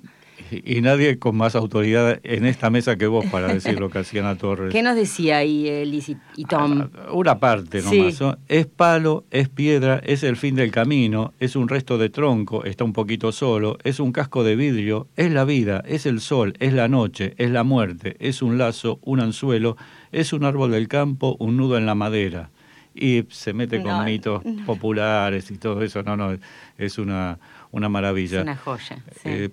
Y, 0.51 0.81
nadie 0.81 1.17
con 1.17 1.35
más 1.35 1.55
autoridad 1.55 2.19
en 2.23 2.45
esta 2.45 2.69
mesa 2.69 2.97
que 2.97 3.07
vos 3.07 3.25
para 3.27 3.47
decir 3.47 3.79
lo 3.79 3.89
que 3.89 3.99
hacían 3.99 4.25
a 4.25 4.37
Torres. 4.37 4.69
¿Qué 4.71 4.83
nos 4.83 4.95
decía 4.95 5.37
ahí 5.37 5.85
Liz 5.85 6.09
y, 6.35 6.45
Tom? 6.45 6.81
Ah, 6.81 7.11
una 7.13 7.39
parte 7.39 7.81
nomás. 7.81 8.37
Es 8.47 8.65
palo, 8.67 9.25
es 9.31 9.49
piedra, 9.49 10.01
es 10.05 10.23
el 10.23 10.35
fin 10.35 10.55
del 10.55 10.71
camino, 10.71 11.33
es 11.39 11.55
un 11.55 11.67
resto 11.67 11.97
de 11.97 12.09
tronco, 12.09 12.63
está 12.63 12.83
un 12.83 12.93
poquito 12.93 13.31
solo, 13.31 13.77
es 13.83 13.99
un 13.99 14.11
casco 14.11 14.43
de 14.43 14.55
vidrio, 14.55 15.07
es 15.15 15.31
la 15.31 15.45
vida, 15.45 15.83
es 15.87 16.05
el 16.05 16.19
sol, 16.19 16.53
es 16.59 16.73
la 16.73 16.87
noche, 16.87 17.33
es 17.37 17.49
la 17.49 17.63
muerte, 17.63 18.15
es 18.19 18.41
un 18.41 18.57
lazo, 18.57 18.99
un 19.03 19.21
anzuelo, 19.21 19.77
es 20.11 20.33
un 20.33 20.43
árbol 20.43 20.71
del 20.71 20.87
campo, 20.87 21.35
un 21.39 21.57
nudo 21.57 21.77
en 21.77 21.85
la 21.85 21.95
madera. 21.95 22.51
Y 22.97 23.25
se 23.29 23.51
mete 23.51 23.83
con 23.83 24.05
mitos 24.05 24.41
populares 24.65 25.51
y 25.51 25.57
todo 25.57 25.83
eso. 25.83 26.01
No, 26.01 26.15
no, 26.15 26.37
es 26.77 26.97
una, 26.97 27.37
una 27.71 27.89
maravilla. 27.89 28.37
Es 28.37 28.43
una 28.43 28.55
joya. 28.55 29.03
Sí. 29.21 29.29
Eh, 29.29 29.49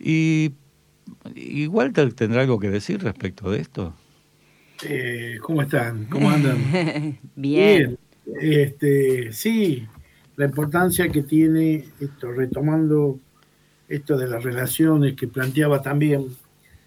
y, 0.00 0.52
¿Y 1.34 1.66
Walter 1.66 2.12
tendrá 2.14 2.40
algo 2.42 2.58
que 2.58 2.70
decir 2.70 3.02
respecto 3.02 3.50
de 3.50 3.60
esto? 3.60 3.94
Eh, 4.84 5.38
¿Cómo 5.42 5.62
están? 5.62 6.06
¿Cómo 6.06 6.30
andan? 6.30 7.18
Bien. 7.36 7.98
Este, 8.40 9.32
sí, 9.32 9.86
la 10.36 10.44
importancia 10.44 11.08
que 11.08 11.22
tiene 11.22 11.84
esto, 12.00 12.30
retomando 12.32 13.18
esto 13.88 14.16
de 14.16 14.28
las 14.28 14.44
relaciones 14.44 15.14
que 15.14 15.28
planteaba 15.28 15.82
también, 15.82 16.26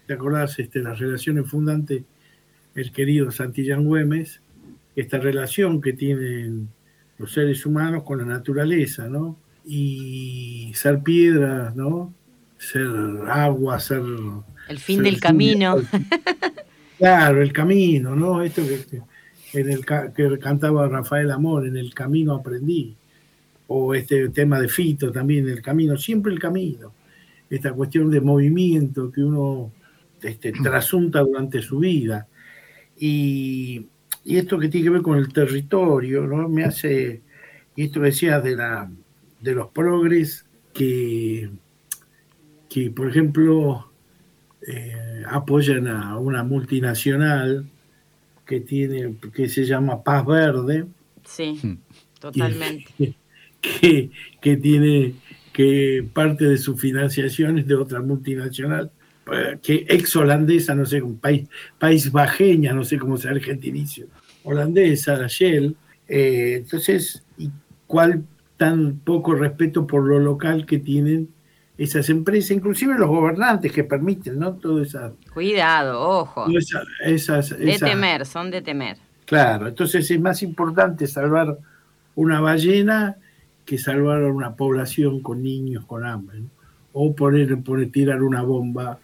¿te 0.06 0.14
acordás? 0.14 0.58
Este, 0.58 0.80
las 0.80 0.98
relaciones 0.98 1.48
fundantes, 1.50 2.04
el 2.74 2.92
querido 2.92 3.30
Santillán 3.30 3.84
Güemes, 3.84 4.40
esta 4.94 5.18
relación 5.18 5.80
que 5.80 5.92
tienen 5.92 6.68
los 7.18 7.32
seres 7.32 7.64
humanos 7.66 8.02
con 8.04 8.18
la 8.18 8.24
naturaleza, 8.24 9.08
¿no? 9.08 9.38
Y 9.64 10.72
ser 10.74 11.02
piedra, 11.02 11.72
¿no? 11.74 12.12
ser 12.62 12.88
agua, 13.28 13.80
ser... 13.80 14.02
El 14.68 14.78
fin 14.78 15.02
del 15.02 15.18
camino. 15.20 15.76
claro, 16.98 17.42
el 17.42 17.52
camino, 17.52 18.14
¿no? 18.14 18.42
Esto 18.42 18.62
que, 18.62 19.02
en 19.58 19.70
el, 19.70 19.84
que 19.84 20.38
cantaba 20.38 20.88
Rafael 20.88 21.30
Amor, 21.32 21.66
en 21.66 21.76
el 21.76 21.92
camino 21.92 22.34
aprendí. 22.34 22.94
O 23.66 23.94
este 23.94 24.28
tema 24.28 24.60
de 24.60 24.68
Fito 24.68 25.10
también, 25.10 25.48
el 25.48 25.60
camino, 25.60 25.96
siempre 25.96 26.32
el 26.32 26.38
camino. 26.38 26.92
Esta 27.50 27.72
cuestión 27.72 28.10
de 28.10 28.20
movimiento 28.20 29.10
que 29.10 29.22
uno 29.22 29.72
este, 30.22 30.52
trasunta 30.52 31.20
durante 31.20 31.60
su 31.62 31.80
vida. 31.80 32.28
Y, 32.96 33.86
y, 34.24 34.36
esto 34.36 34.58
que 34.58 34.68
tiene 34.68 34.84
que 34.84 34.90
ver 34.90 35.02
con 35.02 35.18
el 35.18 35.32
territorio, 35.32 36.26
¿no? 36.26 36.48
Me 36.48 36.64
hace, 36.64 37.22
y 37.76 37.84
esto 37.84 38.00
decía 38.00 38.40
de, 38.40 38.56
la, 38.56 38.90
de 39.40 39.54
los 39.54 39.68
progres 39.68 40.46
que 40.72 41.50
que, 42.72 42.90
por 42.90 43.06
ejemplo, 43.06 43.92
eh, 44.66 45.22
apoyan 45.28 45.88
a 45.88 46.16
una 46.16 46.42
multinacional 46.42 47.66
que 48.46 48.60
tiene 48.60 49.16
que 49.34 49.50
se 49.50 49.66
llama 49.66 50.02
Paz 50.02 50.24
Verde. 50.24 50.86
Sí, 51.24 51.58
hmm. 51.62 51.76
totalmente. 52.18 52.86
Que, 53.80 54.10
que, 54.40 54.56
tiene 54.56 55.14
que 55.52 56.04
parte 56.12 56.46
de 56.46 56.58
su 56.58 56.76
financiación 56.76 57.60
es 57.60 57.66
de 57.68 57.76
otra 57.76 58.00
multinacional 58.00 58.90
que 59.62 59.86
ex 59.88 60.16
holandesa, 60.16 60.74
no 60.74 60.84
sé, 60.84 61.00
un 61.00 61.18
país, 61.18 61.48
país 61.78 62.10
bajeña, 62.10 62.72
no 62.72 62.84
sé 62.84 62.98
cómo 62.98 63.16
se 63.16 63.28
argentinicio, 63.28 64.06
holandesa, 64.44 65.26
Shell. 65.26 65.76
Eh, 66.08 66.56
entonces, 66.58 67.22
¿cuál 67.86 68.24
tan 68.56 69.00
poco 69.04 69.34
respeto 69.34 69.86
por 69.86 70.04
lo 70.04 70.18
local 70.18 70.66
que 70.66 70.78
tienen 70.78 71.28
esas 71.78 72.08
empresas, 72.10 72.52
inclusive 72.52 72.96
los 72.96 73.08
gobernantes 73.08 73.72
que 73.72 73.82
permiten, 73.82 74.38
¿no? 74.38 74.54
Todo 74.54 74.82
esa, 74.82 75.12
Cuidado, 75.32 76.00
ojo. 76.00 76.46
esas, 77.04 77.58
de 77.58 77.78
temer, 77.78 78.26
son 78.26 78.50
de 78.50 78.62
temer. 78.62 78.98
Claro, 79.24 79.68
entonces 79.68 80.08
es 80.10 80.20
más 80.20 80.42
importante 80.42 81.06
salvar 81.06 81.58
una 82.14 82.40
ballena 82.40 83.16
que 83.64 83.78
salvar 83.78 84.22
a 84.22 84.32
una 84.32 84.54
población 84.54 85.20
con 85.22 85.42
niños 85.42 85.84
con 85.86 86.04
hambre, 86.04 86.40
¿no? 86.40 86.50
o 86.92 87.14
poner, 87.14 87.60
poner, 87.62 87.90
tirar 87.90 88.22
una 88.22 88.42
bomba 88.42 88.98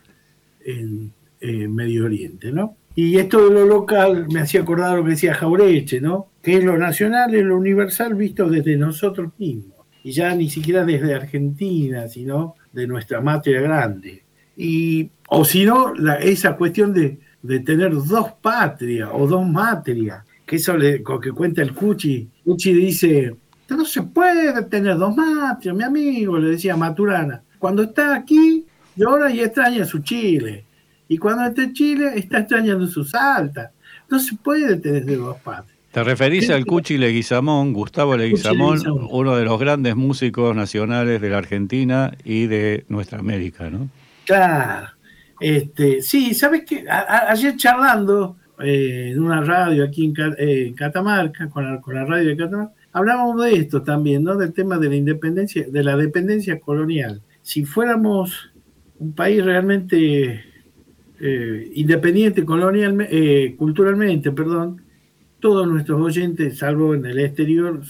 en 0.70 1.74
Medio 1.74 2.04
Oriente, 2.04 2.52
¿no? 2.52 2.76
Y 3.00 3.16
esto 3.16 3.48
de 3.48 3.54
lo 3.54 3.64
local 3.64 4.26
me 4.28 4.40
hacía 4.40 4.62
acordar 4.62 4.96
lo 4.96 5.04
que 5.04 5.10
decía 5.10 5.32
Jaureche, 5.32 6.00
¿no? 6.00 6.30
Que 6.42 6.56
es 6.56 6.64
lo 6.64 6.76
nacional 6.76 7.32
y 7.32 7.42
lo 7.44 7.56
universal 7.56 8.16
visto 8.16 8.50
desde 8.50 8.76
nosotros 8.76 9.30
mismos. 9.38 9.86
Y 10.02 10.10
ya 10.10 10.34
ni 10.34 10.50
siquiera 10.50 10.84
desde 10.84 11.14
Argentina, 11.14 12.08
sino 12.08 12.56
de 12.72 12.88
nuestra 12.88 13.20
matria 13.20 13.60
grande. 13.60 14.24
Y, 14.56 15.12
o 15.28 15.44
si 15.44 15.64
no, 15.64 15.92
esa 16.18 16.56
cuestión 16.56 16.92
de, 16.92 17.20
tener 17.60 17.92
dos 17.92 18.32
patrias 18.42 19.10
o 19.12 19.28
dos 19.28 19.48
matrias, 19.48 20.24
que 20.44 20.56
eso 20.56 20.76
le, 20.76 21.00
que 21.22 21.30
cuenta 21.30 21.62
el 21.62 21.74
Cuchi. 21.74 22.28
Cuchi 22.44 22.72
dice, 22.72 23.36
no 23.68 23.84
se 23.84 24.02
puede 24.02 24.60
tener 24.64 24.98
dos 24.98 25.16
matrias, 25.16 25.72
mi 25.76 25.84
amigo, 25.84 26.36
le 26.36 26.50
decía 26.50 26.76
Maturana. 26.76 27.44
Cuando 27.60 27.84
está 27.84 28.16
aquí, 28.16 28.66
llora 28.98 29.30
y 29.30 29.40
extraña 29.40 29.84
su 29.84 30.00
Chile. 30.00 30.64
Y 31.08 31.16
cuando 31.16 31.46
está 31.46 31.62
en 31.62 31.72
Chile, 31.72 32.12
está 32.16 32.40
extrañando 32.40 32.86
su 32.86 33.04
Salta. 33.04 33.72
No 34.10 34.18
se 34.18 34.36
puede 34.36 34.76
tener 34.76 35.06
dos 35.16 35.38
patrias. 35.38 35.78
Te 35.92 36.04
referís 36.04 36.50
al 36.50 36.66
Cuchi 36.66 36.98
Leguizamón, 36.98 37.72
Gustavo 37.72 38.16
Leguizamón, 38.16 38.78
uno 39.10 39.36
de 39.36 39.44
los 39.44 39.58
grandes 39.58 39.96
músicos 39.96 40.54
nacionales 40.54 41.20
de 41.20 41.30
la 41.30 41.38
Argentina 41.38 42.12
y 42.24 42.46
de 42.46 42.84
nuestra 42.88 43.18
América, 43.18 43.70
¿no? 43.70 43.88
Claro. 44.26 44.88
Este, 45.40 46.02
sí, 46.02 46.34
¿sabes 46.34 46.64
qué? 46.66 46.84
ayer 46.88 47.56
charlando 47.56 48.36
eh, 48.60 49.12
en 49.12 49.22
una 49.22 49.40
radio 49.40 49.84
aquí 49.84 50.04
en, 50.04 50.14
eh, 50.36 50.74
Catamarca, 50.76 51.48
con 51.48 51.64
la, 51.64 51.80
con 51.80 51.94
la, 51.94 52.04
radio 52.04 52.28
de 52.28 52.36
Catamarca, 52.36 52.74
hablábamos 52.92 53.42
de 53.42 53.54
esto 53.54 53.82
también, 53.82 54.24
¿no? 54.24 54.36
Del 54.36 54.52
tema 54.52 54.78
de 54.78 54.90
la 54.90 54.96
independencia, 54.96 55.64
de 55.68 55.82
la 55.82 55.96
dependencia 55.96 56.60
colonial. 56.60 57.22
Si 57.40 57.64
fuéramos 57.64 58.50
un 58.98 59.12
país 59.12 59.44
realmente 59.44 60.44
eh, 61.20 61.72
independiente 61.74 62.44
colonial, 62.44 63.08
culturalmente, 63.56 64.32
perdón, 64.32 64.82
todos 65.40 65.68
nuestros 65.68 66.00
oyentes, 66.00 66.58
salvo 66.58 66.94
en 66.94 67.06
el 67.06 67.18
exterior, 67.20 67.82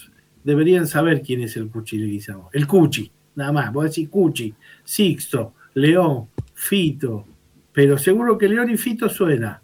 deberían 0.45 0.87
saber 0.87 1.23
quién 1.23 1.43
es 1.43 1.57
el 1.57 1.69
Cuchi 1.69 1.99
Leguizamo. 1.99 2.51
El 2.53 2.67
Cuchi, 2.67 3.11
nada 3.35 3.53
más. 3.53 3.73
Vos 3.73 3.85
decís 3.85 4.09
Cuchi, 4.09 4.55
Sixto, 4.85 5.55
León, 5.75 6.29
Fito. 6.55 7.27
Pero 7.73 7.99
seguro 7.99 8.37
que 8.37 8.49
León 8.49 8.71
y 8.71 8.77
Fito 8.77 9.09
suena. 9.09 9.63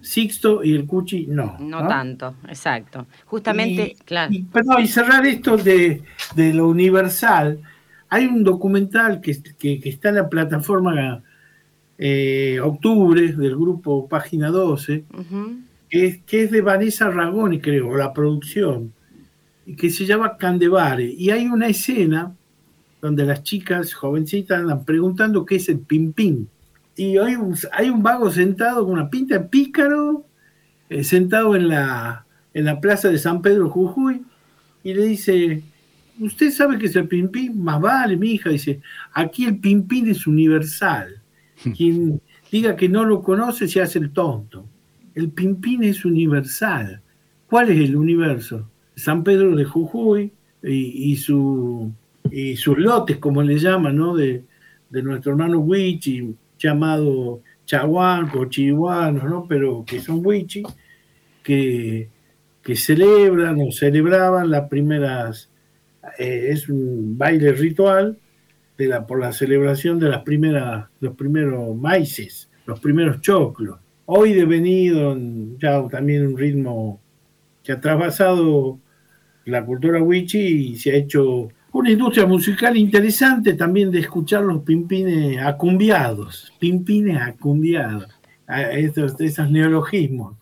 Sixto 0.00 0.62
y 0.62 0.74
el 0.74 0.86
Cuchi 0.86 1.26
no. 1.26 1.56
No, 1.58 1.86
tanto, 1.88 2.36
exacto. 2.48 3.06
Justamente, 3.24 3.96
claro. 4.04 4.32
Y, 4.32 4.42
perdón, 4.42 4.82
y 4.82 4.86
cerrar 4.86 5.26
esto 5.26 5.56
de, 5.56 6.02
lo 6.36 6.68
universal. 6.68 7.60
Hay 8.14 8.26
un 8.26 8.44
documental 8.44 9.20
que, 9.20 9.32
está 9.82 10.10
en 10.10 10.14
la 10.14 10.28
plataforma 10.28 11.20
eh, 11.98 12.60
Octubre 12.62 13.32
del 13.32 13.56
grupo 13.56 14.08
Página 14.08 14.50
12 14.50 15.04
que 15.88 16.22
es, 16.30 16.50
de 16.52 16.60
Vanessa 16.60 17.10
Ragoni, 17.10 17.58
creo, 17.58 17.96
la 17.96 18.12
producción, 18.12 18.92
que 19.76 19.90
se 19.90 20.06
llama 20.06 20.36
Candevare. 20.36 21.06
Y 21.06 21.30
hay 21.30 21.48
una 21.48 21.66
escena 21.66 22.32
donde 23.02 23.24
las 23.24 23.42
chicas 23.42 23.92
jovencitas 23.94 24.60
andan 24.60 24.84
preguntando 24.84 25.44
qué 25.44 25.56
es 25.56 25.68
el 25.68 25.80
pim 25.80 26.12
Y 26.94 27.18
hay 27.18 27.34
un, 27.34 27.56
hay 27.72 27.90
un 27.90 28.00
vago 28.00 28.30
sentado 28.30 28.84
con 28.84 28.92
una 28.92 29.10
pinta 29.10 29.38
de 29.38 29.44
pícaro, 29.46 30.24
eh, 30.88 31.02
sentado 31.02 31.56
en 31.56 31.66
la, 31.66 32.26
en 32.52 32.64
la 32.64 32.80
plaza 32.80 33.08
de 33.08 33.18
San 33.18 33.42
Pedro 33.42 33.68
Jujuy, 33.70 34.22
y 34.84 34.94
le 34.94 35.04
dice, 35.04 35.64
¿usted 36.20 36.50
sabe 36.50 36.78
qué 36.78 36.86
es 36.86 36.96
el 36.96 37.08
pim 37.08 37.30
Más 37.54 37.80
vale, 37.80 38.16
mi 38.16 38.32
hija, 38.32 38.50
dice, 38.50 38.80
aquí 39.12 39.44
el 39.44 39.58
pim 39.58 39.86
es 40.06 40.26
universal. 40.26 41.22
Quien 41.76 42.20
diga 42.50 42.76
que 42.76 42.88
no 42.88 43.04
lo 43.04 43.22
conoce 43.22 43.68
se 43.68 43.80
hace 43.80 43.98
el 43.98 44.12
tonto 44.12 44.68
el 45.14 45.30
Pimpín 45.30 45.84
es 45.84 46.04
universal. 46.04 47.00
¿Cuál 47.48 47.70
es 47.70 47.78
el 47.78 47.96
universo? 47.96 48.68
San 48.96 49.22
Pedro 49.22 49.54
de 49.54 49.64
Jujuy 49.64 50.32
y, 50.62 51.16
su, 51.16 51.92
y 52.30 52.56
sus 52.56 52.78
lotes, 52.78 53.18
como 53.18 53.42
le 53.42 53.58
llaman, 53.58 53.96
¿no? 53.96 54.16
De, 54.16 54.44
nuestro 54.90 55.32
hermano 55.32 55.58
Huichi, 55.58 56.36
llamado 56.56 57.40
Chahuanco, 57.66 58.44
Chihuanos, 58.46 59.24
¿no? 59.24 59.46
Pero 59.48 59.84
que 59.84 60.00
son 60.00 60.24
Huichi, 60.24 60.62
que, 61.42 62.08
que 62.62 62.76
celebran 62.76 63.60
o 63.60 63.72
celebraban 63.72 64.50
las 64.50 64.68
primeras, 64.68 65.50
eh, 66.18 66.48
es 66.50 66.68
un 66.68 67.16
baile 67.16 67.52
ritual 67.52 68.18
de 68.76 68.86
la, 68.86 69.06
por 69.06 69.20
la 69.20 69.32
celebración 69.32 69.98
de 69.98 70.08
las 70.08 70.22
primeras, 70.22 70.86
los 71.00 71.14
primeros 71.14 71.76
maíces, 71.76 72.48
los 72.66 72.80
primeros 72.80 73.20
choclos 73.20 73.78
hoy 74.06 74.34
devenido 74.34 75.16
ya 75.58 75.86
también 75.88 76.26
un 76.26 76.36
ritmo 76.36 77.00
que 77.62 77.72
ha 77.72 77.80
traspasado 77.80 78.78
la 79.46 79.64
cultura 79.64 80.02
wichi 80.02 80.38
y 80.38 80.76
se 80.76 80.92
ha 80.92 80.96
hecho 80.96 81.48
una 81.72 81.90
industria 81.90 82.26
musical 82.26 82.76
interesante 82.76 83.54
también 83.54 83.90
de 83.90 84.00
escuchar 84.00 84.44
los 84.44 84.62
pimpines 84.62 85.38
acumbiados, 85.38 86.52
pimpines 86.60 87.20
acumbiados, 87.20 88.06
estos, 88.72 89.20
esos 89.20 89.50
neologismos. 89.50 90.36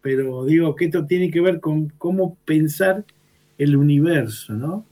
Pero 0.00 0.44
digo 0.44 0.76
que 0.76 0.84
esto 0.84 1.04
tiene 1.04 1.30
que 1.30 1.40
ver 1.40 1.58
con 1.58 1.88
cómo 1.98 2.36
pensar 2.44 3.04
el 3.58 3.76
universo, 3.76 4.52
¿no? 4.52 4.84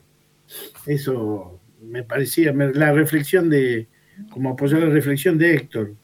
Eso 0.87 1.61
me 1.83 2.03
parecía, 2.03 2.53
la 2.53 2.93
reflexión 2.93 3.51
de, 3.51 3.89
como 4.31 4.51
apoyar 4.51 4.81
la 4.81 4.91
reflexión 4.91 5.39
de 5.39 5.55
Héctor. 5.55 5.95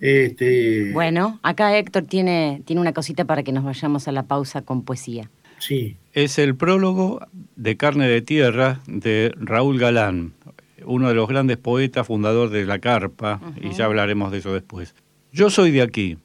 Este... 0.00 0.92
Bueno, 0.92 1.40
acá 1.42 1.76
Héctor 1.76 2.04
tiene, 2.04 2.62
tiene 2.64 2.80
una 2.80 2.92
cosita 2.92 3.24
para 3.24 3.42
que 3.42 3.52
nos 3.52 3.64
vayamos 3.64 4.08
a 4.08 4.12
la 4.12 4.24
pausa 4.24 4.62
con 4.62 4.84
poesía. 4.84 5.30
Sí. 5.58 5.96
Es 6.12 6.38
el 6.38 6.54
prólogo 6.54 7.26
de 7.56 7.76
Carne 7.76 8.08
de 8.08 8.22
Tierra 8.22 8.80
de 8.86 9.32
Raúl 9.36 9.78
Galán, 9.78 10.34
uno 10.84 11.08
de 11.08 11.14
los 11.14 11.28
grandes 11.28 11.56
poetas, 11.56 12.06
fundador 12.06 12.50
de 12.50 12.64
La 12.64 12.78
Carpa, 12.78 13.40
y 13.60 13.70
ya 13.72 13.86
hablaremos 13.86 14.30
de 14.30 14.38
eso 14.38 14.52
después. 14.52 14.94
Yo 15.32 15.50
soy 15.50 15.70
de 15.72 15.82
aquí, 15.82 16.18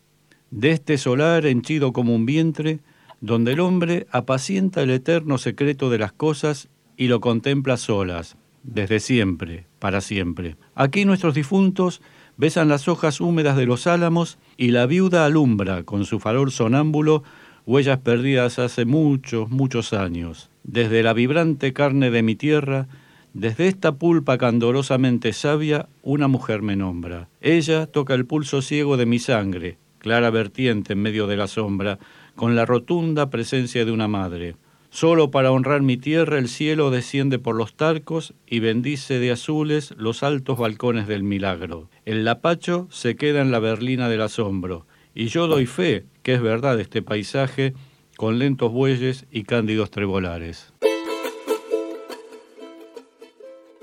de 0.52 0.72
este 0.72 0.98
solar 0.98 1.46
henchido 1.46 1.94
como 1.94 2.16
un 2.16 2.26
vientre, 2.26 2.80
donde 3.22 3.54
el 3.54 3.60
hombre 3.60 4.06
apacienta 4.12 4.82
el 4.82 4.92
eterno 4.92 5.38
secreto 5.38 5.90
de 5.90 5.98
las 5.98 6.12
cosas 6.12 6.70
y 6.98 7.08
lo 7.08 7.20
contempla 7.20 7.78
solas, 7.78 8.38
desde 8.64 9.00
siempre, 9.00 9.66
para 9.80 10.02
siempre. 10.02 10.56
Aquí 10.76 11.06
nuestros 11.06 11.34
difuntos 11.34 12.02
besan 12.38 12.70
las 12.70 12.88
hojas 12.88 13.22
húmedas 13.22 13.58
de 13.58 13.66
los 13.66 13.88
álamos 13.88 14.38
y 14.58 14.72
la 14.72 14.86
viuda 14.86 15.26
alumbra 15.26 15.84
con 15.84 16.06
su 16.06 16.20
farol 16.20 16.52
sonámbulo 16.52 17.24
huellas 17.66 18.00
perdidas 18.00 18.60
hace 18.60 18.86
muchos, 18.86 19.50
muchos 19.50 19.94
años. 19.94 20.50
Desde 20.64 21.04
la 21.04 21.14
vibrante 21.14 21.74
carne 21.74 22.12
de 22.12 22.24
mi 22.24 22.36
tierra, 22.36 22.88
desde 23.34 23.68
esta 23.68 23.96
pulpa 23.96 24.38
candorosamente 24.38 25.34
sabia, 25.34 25.88
una 26.02 26.28
mujer 26.28 26.62
me 26.62 26.76
nombra. 26.76 27.30
Ella 27.42 27.88
toca 27.88 28.14
el 28.14 28.26
pulso 28.26 28.62
ciego 28.62 28.98
de 28.98 29.06
mi 29.06 29.20
sangre, 29.20 29.78
clara 29.98 30.30
vertiente 30.30 30.94
en 30.94 31.02
medio 31.02 31.28
de 31.28 31.38
la 31.38 31.48
sombra, 31.48 32.00
con 32.36 32.56
la 32.56 32.66
rotunda 32.66 33.30
presencia 33.30 33.86
de 33.86 33.92
una 33.92 34.08
madre. 34.08 34.56
Solo 34.94 35.32
para 35.32 35.52
honrar 35.52 35.82
mi 35.82 35.98
tierra 35.98 36.38
el 36.38 36.48
cielo 36.48 36.92
desciende 36.92 37.40
por 37.40 37.56
los 37.56 37.76
tarcos 37.76 38.36
y 38.46 38.60
bendice 38.60 39.18
de 39.18 39.32
azules 39.32 39.92
los 39.98 40.22
altos 40.22 40.60
balcones 40.60 41.08
del 41.08 41.24
milagro. 41.24 41.90
El 42.06 42.24
lapacho 42.26 42.88
se 42.92 43.16
queda 43.16 43.42
en 43.42 43.50
la 43.50 43.58
berlina 43.58 44.08
del 44.08 44.22
asombro, 44.22 44.86
y 45.16 45.30
yo 45.30 45.48
doy 45.48 45.66
fe 45.66 46.06
que 46.22 46.36
es 46.36 46.44
verdad 46.44 46.80
este 46.80 47.02
paisaje 47.02 47.74
con 48.18 48.38
lentos 48.38 48.72
bueyes 48.72 49.26
y 49.32 49.46
cándidos 49.46 49.90
trebolares. 49.90 50.72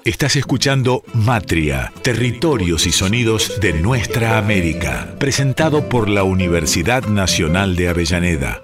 Estás 0.05 0.37
escuchando 0.37 1.03
Matria, 1.13 1.93
Territorios 2.05 2.87
y 2.87 2.93
Sonidos 2.93 3.61
de 3.61 3.73
Nuestra 3.73 4.39
América, 4.39 5.17
presentado 5.19 5.89
por 5.89 6.09
la 6.09 6.23
Universidad 6.23 7.03
Nacional 7.07 7.75
de 7.75 7.89
Avellaneda. 7.89 8.63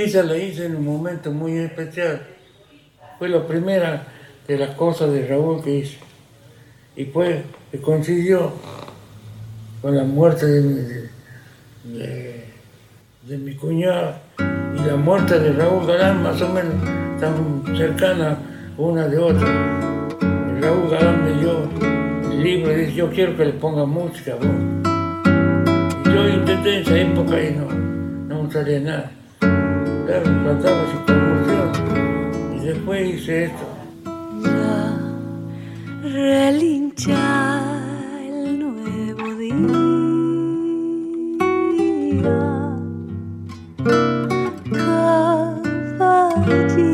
Esa 0.00 0.22
la 0.22 0.36
hice 0.36 0.66
en 0.66 0.76
un 0.76 0.84
momento 0.84 1.30
muy 1.30 1.58
especial. 1.58 2.22
Fue 3.18 3.28
la 3.28 3.46
primera 3.46 4.06
de 4.46 4.58
las 4.58 4.70
cosas 4.70 5.12
de 5.12 5.26
Raúl 5.26 5.62
que 5.62 5.78
hice. 5.78 5.98
Y 6.96 7.04
pues 7.04 7.42
coincidió 7.82 8.52
con 9.80 9.96
la 9.96 10.04
muerte 10.04 10.46
de, 10.46 11.10
de, 11.84 13.38
mi 13.38 13.54
cuñada 13.54 14.22
y 14.38 14.86
la 14.86 14.96
muerte 14.96 15.38
de 15.38 15.52
Raúl 15.52 15.86
Galán, 15.86 16.22
más 16.22 16.42
o 16.42 16.48
menos 16.48 16.74
tan 17.20 17.64
cercana 17.76 18.38
una 18.76 19.06
de 19.06 19.18
otra. 19.18 19.46
Raúl 20.60 20.90
Galán 20.90 21.24
me 21.24 21.40
dio 21.40 21.68
el 22.30 22.42
libro 22.42 22.72
y 22.72 22.76
dice, 22.76 22.94
yo 22.94 23.10
quiero 23.10 23.36
que 23.36 23.44
le 23.44 23.52
ponga 23.52 23.86
música. 23.86 24.36
Yo 26.04 26.28
intenté 26.28 26.76
en 26.76 26.82
esa 26.82 26.98
época 26.98 27.40
y 27.40 27.54
no 27.54 28.50
salía 28.50 28.80
nada. 28.80 29.19
Claro, 30.10 30.26
faltaba 30.44 30.82
su 30.90 30.98
conmoción. 31.06 31.70
Y 32.56 32.58
después 32.66 33.14
hice 33.14 33.44
esto. 33.44 33.64
Ya 34.42 34.98
relincha 36.02 37.22
el 38.26 38.58
nuevo 38.58 39.26
día. 39.36 39.54
Caballito 45.96 46.89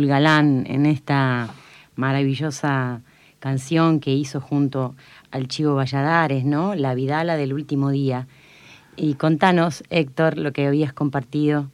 Raúl 0.00 0.08
Galán 0.08 0.64
en 0.66 0.86
esta 0.86 1.52
maravillosa 1.96 3.02
canción 3.38 4.00
que 4.00 4.14
hizo 4.14 4.40
junto 4.40 4.94
al 5.30 5.46
Chivo 5.46 5.74
Valladares, 5.74 6.44
¿no? 6.46 6.74
La 6.74 6.94
Vidala 6.94 7.36
del 7.36 7.52
último 7.52 7.90
día. 7.90 8.26
Y 8.96 9.14
contanos, 9.14 9.84
Héctor, 9.90 10.38
lo 10.38 10.52
que 10.52 10.66
habías 10.66 10.94
compartido. 10.94 11.70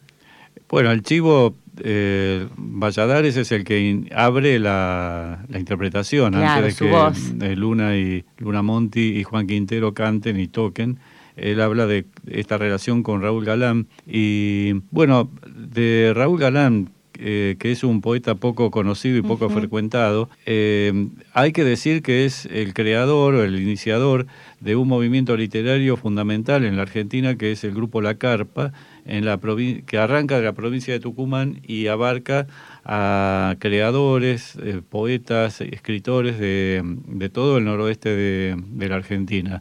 Bueno, 0.69 0.91
el 0.91 1.03
Chivo 1.03 1.55
eh, 1.85 2.49
Valladares 2.57 3.37
es 3.37 3.53
el 3.53 3.63
que 3.63 4.09
abre 4.13 4.59
la, 4.59 5.45
interpretación 5.55 6.35
antes 6.35 6.79
de 6.79 6.87
que 6.87 7.47
eh, 7.47 7.55
Luna 7.55 7.97
y 7.97 8.25
Luna 8.39 8.63
Monti 8.63 9.19
y 9.19 9.23
Juan 9.23 9.47
Quintero 9.47 9.95
canten 9.95 10.41
y 10.41 10.49
toquen. 10.49 10.99
Él 11.37 11.61
habla 11.61 11.87
de 11.87 12.07
esta 12.27 12.59
relación 12.59 13.05
con 13.05 13.23
Raúl 13.23 13.45
Galán 13.45 13.87
y 14.05 14.73
bueno, 14.91 15.31
de 15.47 16.13
Raúl 16.15 16.41
Galán 16.41 16.96
eh, 17.19 17.57
que 17.59 17.73
es 17.73 17.85
un 17.85 18.01
poeta 18.01 18.35
poco 18.35 18.71
conocido 18.71 19.17
y 19.17 19.23
poco 19.23 19.49
frecuentado, 19.49 20.29
eh, 20.45 21.09
hay 21.33 21.53
que 21.53 21.65
decir 21.65 22.03
que 22.03 22.25
es 22.25 22.47
el 22.47 22.75
creador 22.75 23.35
o 23.35 23.45
el 23.45 23.61
iniciador 23.61 24.27
de 24.61 24.77
un 24.77 24.89
movimiento 24.89 25.37
literario 25.37 25.97
fundamental 25.97 26.65
en 26.65 26.77
la 26.77 26.83
Argentina, 26.83 27.37
que 27.37 27.53
es 27.53 27.65
el 27.65 27.75
grupo 27.75 28.01
La 28.01 28.15
Carpa, 28.15 28.73
en 29.05 29.25
la 29.25 29.39
que 29.87 29.99
arranca 29.99 30.39
de 30.39 30.45
la 30.45 30.53
provincia 30.53 30.93
de 30.93 31.01
Tucumán 31.01 31.61
y 31.67 31.87
abarca 31.87 32.47
a 32.85 33.57
creadores, 33.59 34.57
eh, 34.63 34.81
poetas, 34.89 35.61
escritores 35.61 36.39
de, 36.39 37.31
todo 37.33 37.59
el 37.59 37.65
noroeste 37.65 38.11
de, 38.11 38.57
de 38.57 38.89
la 38.89 38.97
Argentina. 38.97 39.61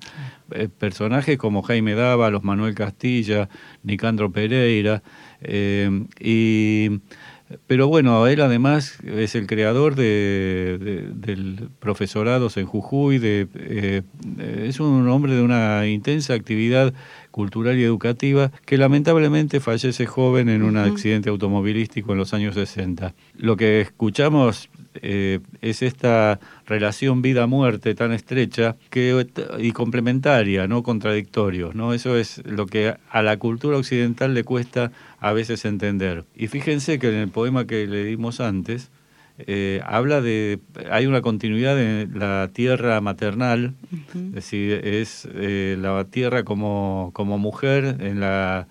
personajes 0.80 1.38
como 1.38 1.62
Jaime 1.62 1.96
Dávalos, 1.96 2.44
Manuel 2.44 2.76
Castilla, 2.76 3.50
Nicandro 3.84 4.32
Pereira, 4.32 5.04
y 6.20 6.90
pero 7.68 7.88
bueno, 7.88 8.26
él 8.28 8.42
además 8.42 8.98
es 9.04 9.36
el 9.36 9.46
creador 9.46 9.96
de, 9.96 11.12
del 11.14 11.70
profesorado 11.80 12.50
en 12.56 12.66
Jujuy, 12.66 13.20
de, 13.20 13.48
eh, 13.56 14.02
es 14.64 14.80
un 14.80 15.08
hombre 15.10 15.36
de 15.36 15.44
una 15.44 15.86
intensa 15.88 16.34
actividad 16.34 16.94
cultural 17.30 17.78
y 17.78 17.84
educativa 17.84 18.52
que 18.66 18.78
lamentablemente 18.78 19.60
fallece 19.60 20.06
joven 20.06 20.50
en 20.50 20.64
un 20.64 20.78
accidente 20.78 21.30
automovilístico 21.30 22.14
en 22.14 22.18
los 22.18 22.34
años 22.34 22.56
60. 22.56 23.14
Lo 23.38 23.58
que 23.58 23.82
escuchamos 23.82 24.70
eh, 25.02 25.40
es 25.62 25.82
esta 25.82 26.40
relación 26.66 27.22
vida-muerte 27.22 27.96
tan 27.96 28.12
estrecha 28.12 28.76
que, 28.90 29.28
y 29.60 29.72
complementaria, 29.72 30.68
no 30.68 30.84
contradictorio. 30.84 31.72
¿no? 31.74 31.94
Eso 31.94 32.18
es 32.18 32.42
lo 32.46 32.66
que 32.66 32.96
a 33.10 33.22
la 33.22 33.38
cultura 33.38 33.78
occidental 33.78 34.34
le 34.34 34.44
cuesta 34.44 34.92
a 35.20 35.34
veces 35.34 35.66
entender. 35.66 36.26
Y 36.36 36.48
fíjense 36.48 37.00
que 37.00 37.10
en 37.10 37.16
el 37.16 37.30
poema 37.30 37.66
que 37.66 37.88
le 37.88 38.04
dimos 38.04 38.40
antes, 38.40 38.92
eh, 39.38 39.82
habla 39.86 40.22
de, 40.22 40.60
hay 40.90 41.08
una 41.08 41.22
continuidad 41.22 41.78
en 41.82 42.18
la 42.18 42.50
tierra 42.54 43.02
maternal, 43.02 43.74
es 44.14 44.32
decir, 44.32 44.80
es 44.86 45.28
eh, 45.34 45.76
la 45.78 46.06
tierra 46.06 46.44
como, 46.44 47.12
como 47.14 47.38
mujer 47.38 47.98
en 48.00 48.22
la 48.22 48.68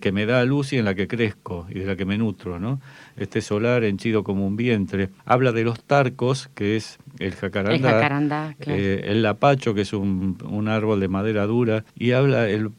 que 0.00 0.10
me 0.10 0.26
da 0.26 0.44
luz 0.44 0.72
y 0.72 0.78
en 0.78 0.86
la 0.86 0.96
que 0.96 1.06
crezco 1.06 1.66
y 1.70 1.80
de 1.80 1.86
la 1.86 1.94
que 1.94 2.04
me 2.04 2.18
nutro, 2.18 2.58
¿no? 2.58 2.80
Este 3.16 3.40
solar 3.40 3.84
henchido 3.84 4.24
como 4.24 4.46
un 4.46 4.56
vientre. 4.56 5.10
Habla 5.24 5.52
de 5.52 5.64
los 5.64 5.82
tarcos, 5.82 6.48
que 6.54 6.76
es 6.76 6.98
el 7.18 7.34
jacarandá, 7.34 8.56
el, 8.60 8.70
eh, 8.72 9.00
el 9.10 9.22
lapacho, 9.22 9.74
que 9.74 9.82
es 9.82 9.92
un, 9.92 10.38
un, 10.48 10.68
árbol 10.68 11.00
de 11.00 11.08
madera 11.08 11.46
dura, 11.46 11.84
y 11.94 12.12
habla, 12.12 12.48
el 12.48 12.70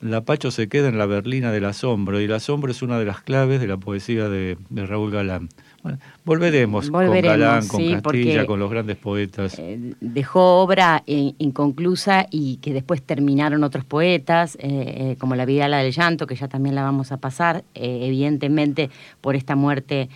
lapacho 0.00 0.50
se 0.50 0.68
queda 0.68 0.88
en 0.88 0.98
la 0.98 1.06
berlina 1.06 1.52
del 1.52 1.64
asombro, 1.66 2.20
y 2.20 2.24
el 2.24 2.32
asombro 2.32 2.70
es 2.70 2.82
una 2.82 2.98
de 2.98 3.04
las 3.04 3.20
claves 3.20 3.60
de 3.60 3.68
la 3.68 3.76
poesía 3.76 4.28
de, 4.28 4.58
de 4.70 4.86
Raúl 4.86 5.10
Galán 5.10 5.48
volveremos, 6.24 6.90
con 6.90 7.20
Galán, 7.20 7.66
con 7.68 8.00
Castilla, 8.00 8.46
con 8.46 8.58
los 8.58 8.70
grandes 8.70 8.96
poetas. 8.96 9.58
Eh, 9.58 9.94
dejó 10.00 10.62
obra 10.62 11.02
inconclusa 11.06 12.26
y 12.30 12.56
que 12.56 12.72
después 12.72 13.02
terminaron 13.02 13.64
otros 13.64 13.84
poetas, 13.84 14.56
eh, 14.56 14.58
eh, 14.62 15.16
como 15.18 15.36
La 15.36 15.44
vida 15.44 15.68
la 15.68 15.78
del 15.78 15.92
llanto, 15.92 16.26
que 16.26 16.34
ya 16.34 16.48
también 16.48 16.74
la 16.74 16.82
vamos 16.82 17.12
a 17.12 17.18
pasar, 17.18 17.64
evidentemente 17.74 18.90
por 19.20 19.36
esta 19.36 19.56
muerte 19.56 20.08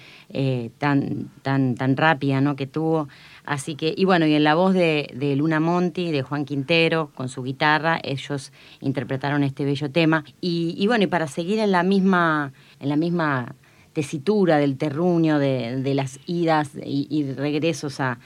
tan, 0.79 1.29
tan, 1.43 1.75
tan 1.75 1.97
rápida 1.97 2.41
¿no? 2.41 2.57
que 2.57 2.67
tuvo. 2.67 3.09
Así 3.45 3.75
que, 3.75 3.93
y 3.97 4.05
bueno, 4.05 4.27
y 4.27 4.35
en 4.35 4.45
la 4.45 4.55
voz 4.55 4.75
de, 4.75 5.35
Luna 5.37 5.61
Monti, 5.61 6.13
de 6.13 6.23
Juan 6.23 6.45
Quintero, 6.45 7.11
con 7.15 7.29
su 7.29 7.43
guitarra, 7.43 7.99
ellos 8.03 8.53
interpretaron 8.81 9.43
este 9.43 9.65
bello 9.65 9.91
tema. 9.91 10.25
Y, 10.41 10.75
y 10.79 10.87
bueno, 10.87 11.05
y 11.05 11.07
para 11.09 11.27
seguir 11.27 11.59
en 11.59 11.73
la 11.73 11.83
misma, 11.83 12.53
en 12.79 12.89
la 12.89 12.97
misma 12.97 13.55
tesitura 13.93 14.59
del 14.59 14.77
terruño, 14.77 15.39
de, 15.39 15.93
las 15.95 16.21
idas 16.27 16.71
y, 16.85 17.33
regresos 17.33 18.01
a, 18.01 18.19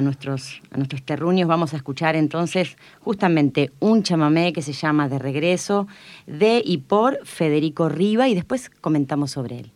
nuestros, 0.00 0.62
a 0.70 0.76
nuestros 0.76 1.02
terruños, 1.02 1.48
vamos 1.48 1.72
a 1.72 1.76
escuchar 1.76 2.16
entonces 2.16 2.76
justamente 3.00 3.70
un 3.80 4.02
chamamé 4.02 4.52
que 4.52 4.62
se 4.62 4.72
llama 4.72 5.08
De 5.08 5.18
Regreso, 5.18 5.86
de 6.26 6.62
y 6.64 6.78
por 6.78 7.24
Federico 7.24 7.88
Riva, 7.88 8.28
y 8.28 8.34
después 8.34 8.70
comentamos 8.80 9.30
sobre 9.30 9.60
él. 9.60 9.72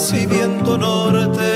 Y 0.00 0.24
viento 0.24 0.78
norte. 0.78 1.50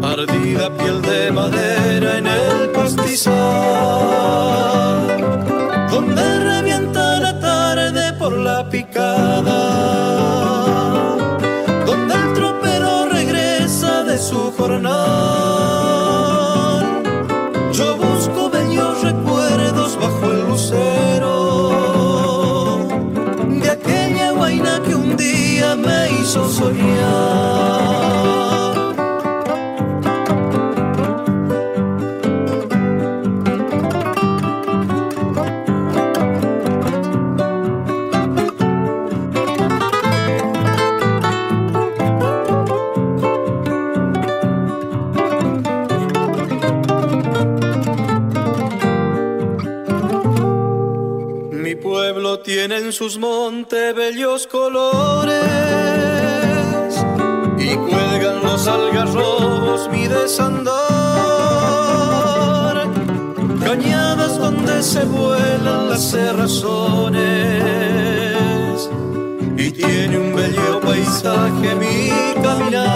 Ardida 0.00 0.70
piel 0.78 1.02
de 1.02 1.32
madera 1.32 2.18
en 2.18 2.26
el 2.28 2.70
pastizal, 2.70 3.34
donde 5.90 6.38
revienta 6.38 7.18
la 7.18 7.40
tarde 7.40 8.12
por 8.12 8.32
la 8.38 8.68
picada 8.70 9.90
su 14.20 14.52
jornal. 14.52 15.89
Sus 53.00 53.16
montes 53.16 53.94
bellos 53.94 54.46
colores 54.46 55.32
y 57.56 57.74
cuelgan 57.74 58.42
los 58.42 58.68
algarrobos 58.68 59.88
mi 59.90 60.06
desandar, 60.06 60.76
cañadas 63.64 64.36
donde 64.38 64.82
se 64.82 65.06
vuelan 65.06 65.88
las 65.88 66.10
cerrazones 66.10 67.16
y 69.56 69.70
tiene 69.70 70.18
un 70.18 70.36
bello 70.36 70.82
paisaje 70.82 71.74
mi 71.76 72.10
caminar. 72.42 72.90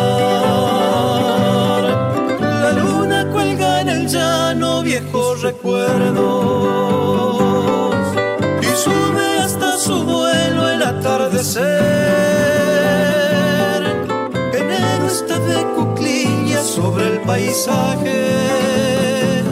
La 2.42 2.72
luna 2.72 3.26
cuelga 3.32 3.80
en 3.80 3.88
el 3.88 4.06
llano 4.06 4.82
viejo 4.82 5.34
recuerdo 5.36 6.63
amanecer. 11.56 11.94
Enero 14.52 15.06
está 15.06 15.38
de 15.38 15.64
cuclillas 15.74 16.66
sobre 16.66 17.14
el 17.14 17.20
paisaje. 17.20 19.42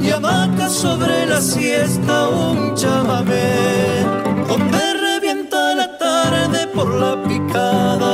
Y 0.00 0.10
hamaca 0.10 0.68
sobre 0.68 1.26
la 1.26 1.40
siesta 1.40 2.28
un 2.28 2.74
chamamé. 2.74 4.04
Donde 4.48 4.94
revienta 4.94 5.74
la 5.74 5.98
tarde 5.98 6.66
por 6.68 6.94
la 6.94 7.20
picada. 7.24 8.12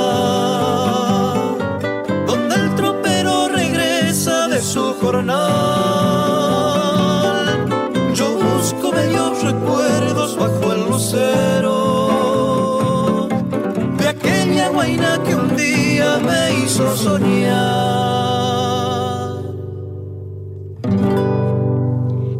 Donde 2.27 2.55
el 2.55 2.75
tropero 2.75 3.49
regresa 3.49 4.49
de 4.49 4.61
su 4.61 4.95
jornal. 4.95 5.43
Yo 8.15 8.38
busco 8.38 8.91
bellos 8.93 9.43
recuerdos 9.43 10.37
bajo 10.37 10.73
el 10.73 10.85
lucero 10.88 11.82
que 15.25 15.35
un 15.37 15.57
día 15.57 16.18
me 16.18 16.64
hizo 16.64 16.97
soñar. 16.97 17.62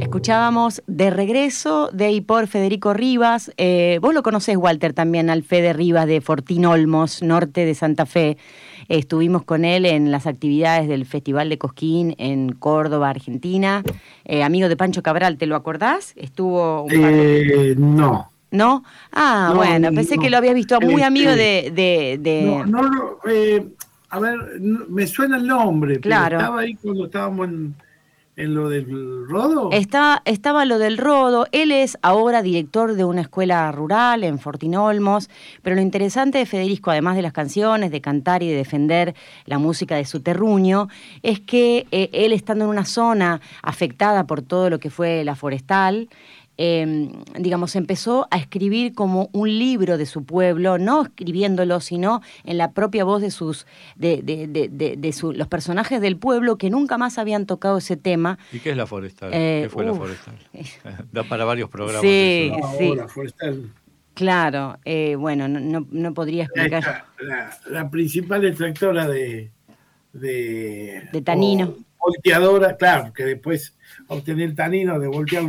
Escuchábamos 0.01 0.83
De 0.89 1.11
Regreso 1.11 1.89
de 1.93 2.11
y 2.11 2.21
por 2.21 2.49
Federico 2.49 2.95
Rivas. 2.95 3.53
Eh, 3.59 3.99
vos 4.03 4.13
lo 4.13 4.23
conocés, 4.25 4.57
Walter, 4.57 4.93
también 4.93 5.31
al 5.31 5.43
Fede 5.45 5.73
Rivas 5.73 6.07
de 6.09 6.21
Fortín 6.21 6.67
Olmos, 6.67 7.23
norte 7.23 7.65
de 7.65 7.75
Santa 7.75 8.07
Fe. 8.07 8.37
estuvimos 8.89 9.45
con 9.45 9.65
él 9.65 9.87
en 9.87 10.11
las 10.11 10.27
actividades 10.27 10.89
del 10.89 11.07
Festival 11.07 11.49
de 11.49 11.57
Cosquín 11.57 12.17
en 12.19 12.51
Córdoba, 12.53 13.09
Argentina. 13.11 13.85
Eh, 14.25 14.43
amigo 14.43 14.69
de 14.69 14.77
Pancho 14.77 15.03
Cabral, 15.05 15.39
¿te 15.39 15.47
lo 15.47 15.55
acordás? 15.55 16.13
Estuvo 16.17 16.83
un 16.83 16.89
par 16.89 17.13
de- 17.13 17.71
Eh, 17.71 17.75
no. 17.79 18.32
¿No? 18.53 18.85
Ah, 19.13 19.49
No, 19.51 19.57
bueno, 19.57 19.91
pensé 19.93 20.17
no. 20.17 20.23
que 20.23 20.31
lo 20.31 20.37
habías 20.37 20.55
visto 20.55 20.81
muy 20.81 20.95
Este, 20.95 21.05
amigo 21.05 21.31
de... 21.33 21.73
de- 21.75 22.19
de- 22.21 22.43
No, 22.45 22.65
no, 22.67 22.83
no, 22.91 23.17
eh, 23.29 23.67
a 24.11 24.21
ver, 24.21 24.39
me 24.61 25.07
suena 25.07 25.39
el 25.39 25.47
nombre, 25.47 25.95
pero 25.95 26.03
Claro. 26.03 26.39
estaba 26.39 26.61
ahí 26.61 26.75
cuando 26.75 27.07
estábamos 27.07 27.49
en, 27.49 27.75
en 28.37 28.55
lo 28.55 28.69
del 28.69 29.27
rodo. 29.27 29.71
Está, 29.73 30.21
estaba 30.27 30.65
lo 30.67 30.79
del 30.79 30.99
Rodo, 30.99 31.47
él 31.53 31.71
es 31.73 31.97
ahora 32.03 32.43
director 32.43 32.95
de 32.95 33.05
una 33.05 33.23
escuela 33.23 33.71
rural 33.73 34.23
en 34.25 34.39
Fortinolmos, 34.39 35.31
pero 35.63 35.77
lo 35.77 35.83
interesante 35.83 36.37
de 36.39 36.47
Federico, 36.47 36.91
además 36.91 37.17
de 37.17 37.23
las 37.23 37.33
canciones, 37.33 37.91
de 37.91 38.01
cantar 38.03 38.43
y 38.43 38.49
de 38.51 38.57
defender 38.57 39.15
la 39.47 39.59
música 39.59 39.97
de 39.97 40.05
su 40.07 40.21
terruño, 40.21 40.89
es 41.23 41.41
que 41.41 41.87
eh, 41.91 42.11
él 42.13 42.33
estando 42.33 42.65
en 42.65 42.71
una 42.71 42.85
zona 42.85 43.41
afectada 43.63 44.27
por 44.27 44.43
todo 44.43 44.69
lo 44.71 44.79
que 44.79 44.91
fue 44.91 45.25
la 45.25 45.37
forestal, 45.37 46.09
eh, 46.59 47.11
digamos, 47.39 47.75
empezó 47.77 48.29
a 48.31 48.37
escribir 48.39 48.95
como 48.95 49.31
un 49.33 49.49
libro 49.49 49.97
de 49.99 50.07
su 50.07 50.25
pueblo, 50.25 50.79
no 50.79 51.03
escribiéndolo, 51.05 51.81
sino 51.81 52.21
en 52.45 52.59
la 52.59 52.73
propia 52.73 53.05
voz 53.05 53.23
de 53.23 53.31
sus, 53.31 53.67
de, 53.97 54.23
de, 54.23 54.47
de, 54.47 54.69
de- 54.69 54.97
de 54.97 55.13
su- 55.13 55.33
los 55.33 55.49
personajes 55.49 56.01
del 56.01 56.17
pueblo 56.17 56.59
que 56.59 56.71
nunca 56.71 56.99
más 56.99 57.19
habían 57.19 57.47
tocado 57.47 57.79
ese 57.79 57.97
tema. 57.97 58.39
¿Y 58.53 58.59
qué 58.61 58.71
es 58.71 58.77
la 58.77 58.87
forestal? 58.87 59.31
Eh, 59.33 59.61
¿Qué 59.65 59.69
fue 59.71 59.85
la 59.85 59.95
forestal? 59.95 60.35
Da 61.13 61.25
para 61.25 61.45
varios 61.45 61.71
programas. 61.71 62.03
Sí, 62.03 62.53
eso. 62.55 62.59
No, 62.67 62.79
sí. 62.79 62.85
ahora, 62.89 63.09
forestal. 63.09 63.73
Claro, 64.15 64.79
eh, 64.85 65.15
bueno, 65.17 65.49
no, 65.49 65.59
no, 65.59 65.87
no 65.91 66.13
podría 66.15 66.45
explicar. 66.45 67.07
La, 67.21 67.51
la 67.71 67.91
principal 67.91 68.45
extractora 68.45 69.09
de. 69.09 69.51
De, 70.13 71.09
De 71.11 71.23
tanino. 71.23 71.75
o 71.99 72.09
volteadora, 72.11 72.77
claro, 72.77 73.13
que 73.15 73.25
después 73.25 73.75
obtener 74.09 74.51
el 74.51 74.55
tanino 74.55 74.99
de 74.99 75.07
voltear 75.09 75.45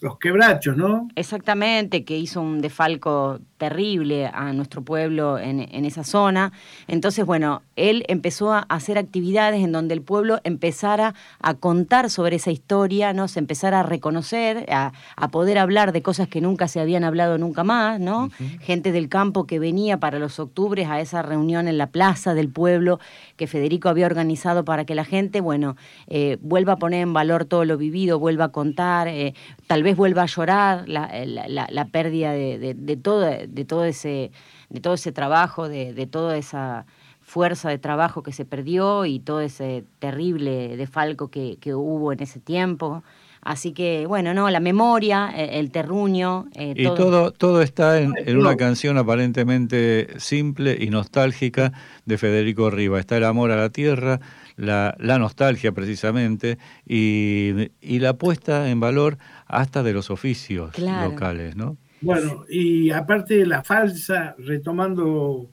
los, 0.00 0.18
quebrachos, 0.18 0.76
¿no? 0.76 1.08
Exactamente, 1.14 2.04
que 2.04 2.16
hizo 2.16 2.40
un 2.40 2.60
defalco 2.60 3.40
terrible 3.58 4.26
a 4.26 4.52
nuestro 4.52 4.82
pueblo 4.82 5.38
en, 5.38 5.60
en 5.60 5.84
esa 5.84 6.02
zona. 6.02 6.52
Entonces, 6.88 7.26
bueno, 7.26 7.62
él 7.76 8.04
empezó 8.08 8.52
a 8.52 8.60
hacer 8.60 8.96
actividades 8.96 9.62
en 9.62 9.72
donde 9.72 9.94
el 9.94 10.00
pueblo 10.00 10.40
empezara 10.44 11.14
a 11.40 11.54
contar 11.54 12.08
sobre 12.08 12.36
esa 12.36 12.50
historia, 12.50 13.12
¿no? 13.12 13.28
Se 13.28 13.38
empezara 13.38 13.80
a 13.80 13.82
reconocer, 13.82 14.66
a, 14.72 14.92
a 15.16 15.28
poder 15.28 15.58
hablar 15.58 15.92
de 15.92 16.02
cosas 16.02 16.28
que 16.28 16.40
nunca 16.40 16.68
se 16.68 16.80
habían 16.80 17.04
hablado 17.04 17.36
nunca 17.36 17.64
más, 17.64 18.00
¿no? 18.00 18.30
Gente 18.60 18.92
del 18.92 19.08
campo 19.08 19.46
que 19.46 19.58
venía 19.58 19.98
para 19.98 20.18
los 20.18 20.38
octubres 20.40 20.88
a 20.88 21.00
esa 21.00 21.22
reunión 21.22 21.68
en 21.68 21.78
la 21.78 21.88
plaza 21.88 22.34
del 22.34 22.48
pueblo 22.48 22.98
que 23.36 23.46
Federico 23.46 23.88
había 23.88 24.06
organizado 24.06 24.64
para 24.64 24.84
que 24.84 24.94
la 24.94 25.04
gente, 25.04 25.40
bueno, 25.40 25.76
eh, 26.06 26.38
vuelva 26.40 26.74
a 26.74 26.76
poner 26.76 27.02
en 27.02 27.12
valor 27.12 27.44
todo 27.44 27.64
lo 27.64 27.76
vivido, 27.76 28.18
vuelva 28.18 28.46
a 28.46 28.52
contar, 28.52 29.08
eh, 29.08 29.34
tal 29.66 29.82
vez 29.82 29.89
vuelva 29.96 30.22
a 30.22 30.26
llorar 30.26 30.88
la, 30.88 31.10
la- 31.24 31.48
la- 31.48 31.68
la 31.70 31.84
pérdida 31.86 32.32
de, 32.32 32.58
de- 32.58 32.74
de 32.74 32.96
todo, 32.96 33.20
de, 33.20 33.64
todo 33.64 33.84
ese, 33.84 34.30
de 34.68 34.80
todo 34.80 34.94
ese 34.94 35.12
trabajo, 35.12 35.68
de, 35.68 35.92
de 35.94 36.06
toda 36.06 36.36
esa 36.36 36.86
fuerza 37.20 37.68
de 37.68 37.78
trabajo 37.78 38.22
que 38.22 38.32
se 38.32 38.44
perdió 38.44 39.04
y 39.06 39.20
todo 39.20 39.40
ese 39.40 39.84
terrible 40.00 40.76
defalco 40.76 41.28
que, 41.28 41.58
que 41.60 41.74
hubo 41.74 42.12
en 42.12 42.20
ese 42.20 42.40
tiempo. 42.40 43.04
Así 43.42 43.72
que, 43.72 44.04
bueno, 44.06 44.34
no, 44.34 44.50
la 44.50 44.60
memoria, 44.60 45.32
eh, 45.34 45.58
el 45.60 45.70
terruño, 45.70 46.46
eh, 46.54 46.74
Y 46.76 46.84
todo, 46.84 47.30
todo 47.30 47.62
está 47.62 47.98
en, 48.00 48.12
en 48.26 48.34
no. 48.34 48.40
una 48.40 48.56
canción 48.56 48.98
aparentemente 48.98 50.08
simple 50.18 50.76
y 50.78 50.90
nostálgica 50.90 51.72
de 52.04 52.18
Federico 52.18 52.68
Riva. 52.68 53.00
Está 53.00 53.16
el 53.16 53.24
amor 53.24 53.50
a 53.50 53.56
la 53.56 53.70
tierra, 53.70 54.20
la, 54.56 54.94
la 54.98 55.18
nostalgia 55.18 55.72
precisamente, 55.72 56.58
y, 56.86 57.70
y 57.80 58.00
la 58.00 58.14
puesta 58.14 58.68
en 58.70 58.78
valor 58.80 59.16
hasta 59.50 59.82
de 59.82 59.92
los 59.92 60.10
oficios 60.10 60.72
Claro. 60.72 61.10
locales, 61.10 61.56
¿no? 61.56 61.76
Bueno, 62.00 62.44
y 62.48 62.90
aparte 62.90 63.34
de 63.38 63.46
la 63.46 63.62
falsa, 63.62 64.34
retomando 64.38 65.50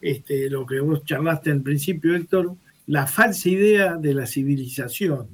este, 0.00 0.48
lo 0.48 0.64
que 0.64 0.78
vos 0.80 1.04
charlaste 1.04 1.50
en 1.50 1.62
principio, 1.62 2.14
Héctor, 2.14 2.54
la 2.86 3.06
falsa 3.06 3.48
idea 3.48 3.96
de 3.96 4.14
la 4.14 4.26
civilización. 4.26 5.28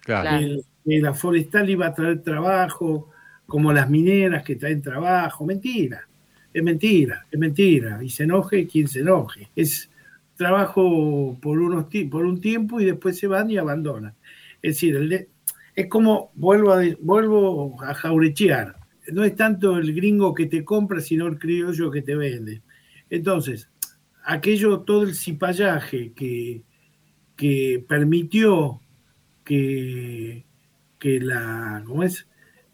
Claro. 0.00 0.38
Que, 0.84 1.00
la 1.00 1.12
forestal 1.14 1.68
iba 1.68 1.86
a 1.88 1.94
traer 1.94 2.22
trabajo, 2.22 3.10
como 3.46 3.72
las 3.72 3.90
mineras 3.90 4.42
que 4.44 4.54
traen 4.56 4.80
trabajo. 4.80 5.44
Mentira, 5.44 6.06
es 6.54 6.62
mentira, 6.62 7.26
es 7.30 7.38
mentira. 7.38 8.02
Y 8.02 8.08
se 8.08 8.22
enoje 8.22 8.66
quien 8.68 8.86
se 8.88 9.00
enoje. 9.00 9.48
Es 9.56 9.90
trabajo 10.36 11.36
por, 11.42 11.58
unos, 11.58 11.86
por 12.10 12.24
un 12.24 12.40
tiempo 12.40 12.80
y 12.80 12.84
después 12.84 13.18
se 13.18 13.26
van 13.26 13.50
y 13.50 13.56
abandonan. 13.58 14.14
Es 14.62 14.76
decir, 14.76 14.96
el 14.96 15.08
de- 15.08 15.28
es 15.76 15.88
como, 15.88 16.32
vuelvo 16.34 16.72
a, 16.72 16.82
vuelvo 17.00 17.80
a 17.82 17.92
jaurechear, 17.92 18.76
no 19.12 19.22
es 19.22 19.36
tanto 19.36 19.76
el 19.76 19.94
gringo 19.94 20.34
que 20.34 20.46
te 20.46 20.64
compra, 20.64 21.00
sino 21.00 21.26
el 21.26 21.38
criollo 21.38 21.90
que 21.90 22.02
te 22.02 22.16
vende. 22.16 22.62
Entonces, 23.10 23.68
aquello, 24.24 24.80
todo 24.80 25.02
el 25.04 25.14
cipallaje 25.14 26.12
que, 26.12 26.62
que 27.36 27.84
permitió 27.86 28.80
que, 29.44 30.46
que 30.98 31.20
la 31.20 31.82
¿cómo 31.86 32.02
es? 32.02 32.26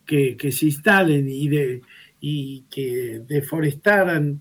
Que, 0.06 0.36
que 0.36 0.52
se 0.52 0.66
instalen 0.66 1.28
y 1.28 1.48
de 1.48 1.82
y 2.20 2.66
que 2.70 3.24
deforestaran 3.26 4.40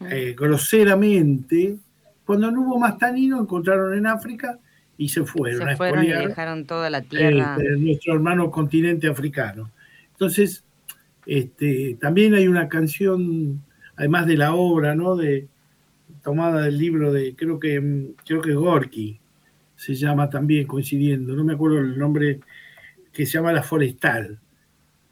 eh, 0.00 0.34
groseramente 0.38 1.78
cuando 2.26 2.50
no 2.50 2.60
hubo 2.60 2.78
más 2.78 2.98
tanino 2.98 3.40
encontraron 3.40 3.96
en 3.96 4.06
África 4.06 4.58
y 5.04 5.08
se 5.08 5.24
fueron 5.24 5.68
a 5.68 5.70
se 5.72 5.76
fueron 5.76 6.04
y 6.04 6.08
dejaron 6.08 6.64
toda 6.66 6.90
la 6.90 6.98
eh, 6.98 7.06
tierra. 7.08 7.56
de 7.58 7.76
nuestro 7.78 8.14
hermano 8.14 8.50
continente 8.50 9.08
africano 9.08 9.70
entonces 10.12 10.64
este 11.26 11.96
también 12.00 12.34
hay 12.34 12.48
una 12.48 12.68
canción 12.68 13.62
además 13.96 14.26
de 14.26 14.36
la 14.36 14.54
obra 14.54 14.94
no 14.94 15.16
de 15.16 15.46
tomada 16.22 16.62
del 16.62 16.78
libro 16.78 17.12
de 17.12 17.34
creo 17.34 17.58
que 17.58 17.80
mm, 17.80 18.14
creo 18.24 18.40
que 18.40 18.52
Gorky 18.54 19.18
se 19.74 19.94
llama 19.96 20.30
también 20.30 20.64
coincidiendo, 20.68 21.34
no 21.34 21.42
me 21.42 21.54
acuerdo 21.54 21.80
el 21.80 21.98
nombre, 21.98 22.38
que 23.12 23.26
se 23.26 23.32
llama 23.32 23.52
La 23.52 23.64
Forestal, 23.64 24.38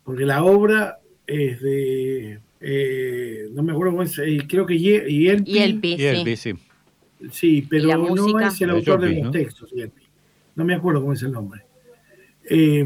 porque 0.05 0.25
la 0.25 0.45
obra 0.45 1.01
es 1.27 1.61
de, 1.61 2.39
eh, 2.61 3.49
no 3.53 3.65
me 3.65 3.73
acuerdo 3.73 3.91
cómo 3.95 4.05
es, 4.05 4.17
eh, 4.21 4.39
creo 4.49 4.67
que 4.67 4.79
Ye- 4.79 5.07
Yelpi, 5.11 5.51
Yelpi, 5.53 5.97
Y 5.99 6.05
el 6.05 6.37
sí. 6.37 6.55
Sí, 7.31 7.67
pero 7.69 7.87
la 7.89 7.97
no 7.97 8.39
es 8.41 8.61
el 8.61 8.71
autor 8.71 9.01
de 9.01 9.09
Yelpi, 9.09 9.23
los 9.23 9.25
¿no? 9.27 9.31
textos, 9.31 9.71
Yelpi. 9.73 10.03
no 10.57 10.65
me 10.65 10.75
acuerdo 10.75 11.01
cómo 11.01 11.13
es 11.13 11.23
el 11.23 11.33
nombre. 11.33 11.63
Eh, 12.49 12.85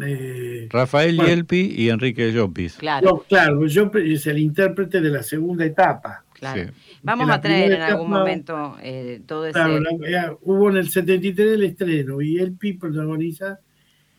eh, 0.00 0.68
Rafael 0.70 1.16
Bueno. 1.16 1.28
Yelpi 1.30 1.74
y 1.76 1.88
Enrique 1.90 2.32
Llopis. 2.32 2.74
Claro, 2.76 3.06
no, 3.10 3.18
claro, 3.28 3.66
yo 3.66 3.90
es 3.94 4.26
el 4.26 4.38
intérprete 4.38 5.00
de 5.00 5.10
la 5.10 5.22
segunda 5.22 5.64
etapa. 5.64 6.24
claro. 6.32 6.62
Sí. 6.64 6.70
Vamos 7.02 7.30
a 7.30 7.40
traer 7.40 7.72
en 7.72 7.82
algún 7.82 8.06
etapa- 8.06 8.18
momento 8.18 8.76
eh, 8.82 9.20
todo 9.26 9.44
ese... 9.46 9.52
Claro, 9.54 9.78
la- 9.80 10.10
ya 10.10 10.34
hubo 10.42 10.70
en 10.70 10.76
el 10.78 10.88
73 10.88 11.52
el 11.52 11.62
estreno 11.64 12.20
y 12.20 12.38
el 12.38 12.52
PI 12.52 12.74
protagoniza 12.74 13.58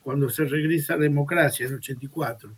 cuando 0.03 0.29
se 0.29 0.45
regresa 0.45 0.93
a 0.95 0.97
democracia 0.97 1.65
en 1.65 1.71
el 1.73 1.77
84. 1.79 2.51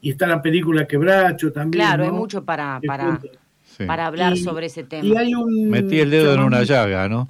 Y 0.00 0.10
está 0.10 0.26
la 0.26 0.42
película 0.42 0.86
Quebracho 0.86 1.52
también. 1.52 1.84
Claro, 1.84 2.04
¿no? 2.04 2.10
hay 2.12 2.16
mucho 2.18 2.44
para, 2.44 2.80
para, 2.84 3.18
cuenta. 3.18 3.38
Sí. 3.82 3.86
para 3.86 4.06
hablar 4.06 4.32
Y- 4.34 4.42
sobre 4.42 4.66
ese 4.66 4.84
tema. 4.84 5.04
Y 5.04 5.16
hay 5.16 5.34
un 5.34 5.68
Metí 5.70 6.00
el 6.00 6.10
dedo 6.10 6.34
en 6.34 6.40
una 6.40 6.62
llaga, 6.64 7.08
¿no? 7.08 7.26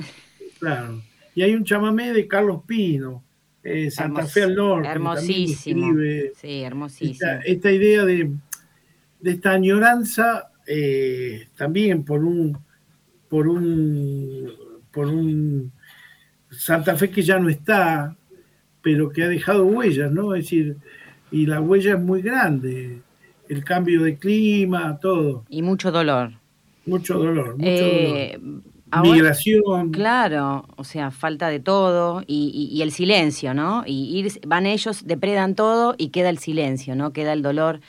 Claro. 0.58 1.02
Y 1.34 1.42
hay 1.42 1.54
un 1.54 1.64
chamamé 1.64 2.12
de 2.12 2.26
Carlos 2.28 2.62
Pino, 2.66 3.22
eh, 3.64 3.90
Santa 3.90 4.20
Hermos- 4.20 4.32
Fe 4.32 4.42
al 4.42 4.54
Norte. 4.54 4.88
Hermosísimo. 4.88 5.94
Sí, 6.36 6.62
hermosísimo. 6.62 7.12
esta, 7.12 7.38
esta 7.40 7.70
idea 7.72 8.04
de, 8.04 8.30
de 9.20 9.30
esta 9.30 9.52
añoranza 9.52 10.50
eh, 10.66 11.48
también 11.56 12.04
por 12.04 12.22
un 12.24 12.56
por 13.28 13.48
un 13.48 14.52
por 14.92 15.06
un 15.08 15.72
Santa 16.50 16.94
Fe 16.96 17.10
que 17.10 17.22
ya 17.22 17.38
no 17.38 17.48
está 17.48 18.14
pero 18.82 19.10
que 19.10 19.22
ha 19.24 19.28
dejado 19.28 19.64
huellas 19.64 20.12
no 20.12 20.34
es 20.34 20.44
decir 20.44 20.76
y 21.30 21.46
la 21.46 21.60
huella 21.60 21.94
es 21.94 22.00
muy 22.00 22.20
grande. 22.20 23.00
El 23.48 23.64
cambio 23.64 24.02
de 24.02 24.16
clima, 24.18 24.98
todo. 25.00 25.44
Y 25.48 25.62
mucho 25.62 25.90
dolor. 25.90 26.32
Mucho 26.86 27.18
dolor, 27.18 27.56
mucho 27.56 27.64
Eh, 27.68 28.38
dolor. 28.40 28.62
ahora- 28.90 29.10
Migración. 29.12 29.90
Claro, 29.92 30.66
o 30.76 30.84
sea, 30.84 31.10
falta 31.10 31.48
de 31.48 31.60
todo 31.60 32.22
y, 32.26 32.50
y- 32.72 32.76
y 32.76 32.82
el 32.82 32.90
silencio, 32.92 33.54
¿no? 33.54 33.84
Y 33.86 34.18
ir, 34.18 34.40
van 34.46 34.66
ellos, 34.66 35.04
depredan 35.06 35.54
todo 35.54 35.94
y 35.96 36.08
queda 36.08 36.28
el 36.28 36.38
silencio, 36.38 36.94
¿no? 36.96 37.12
Queda 37.12 37.32
el 37.32 37.42
dolor. 37.42 37.80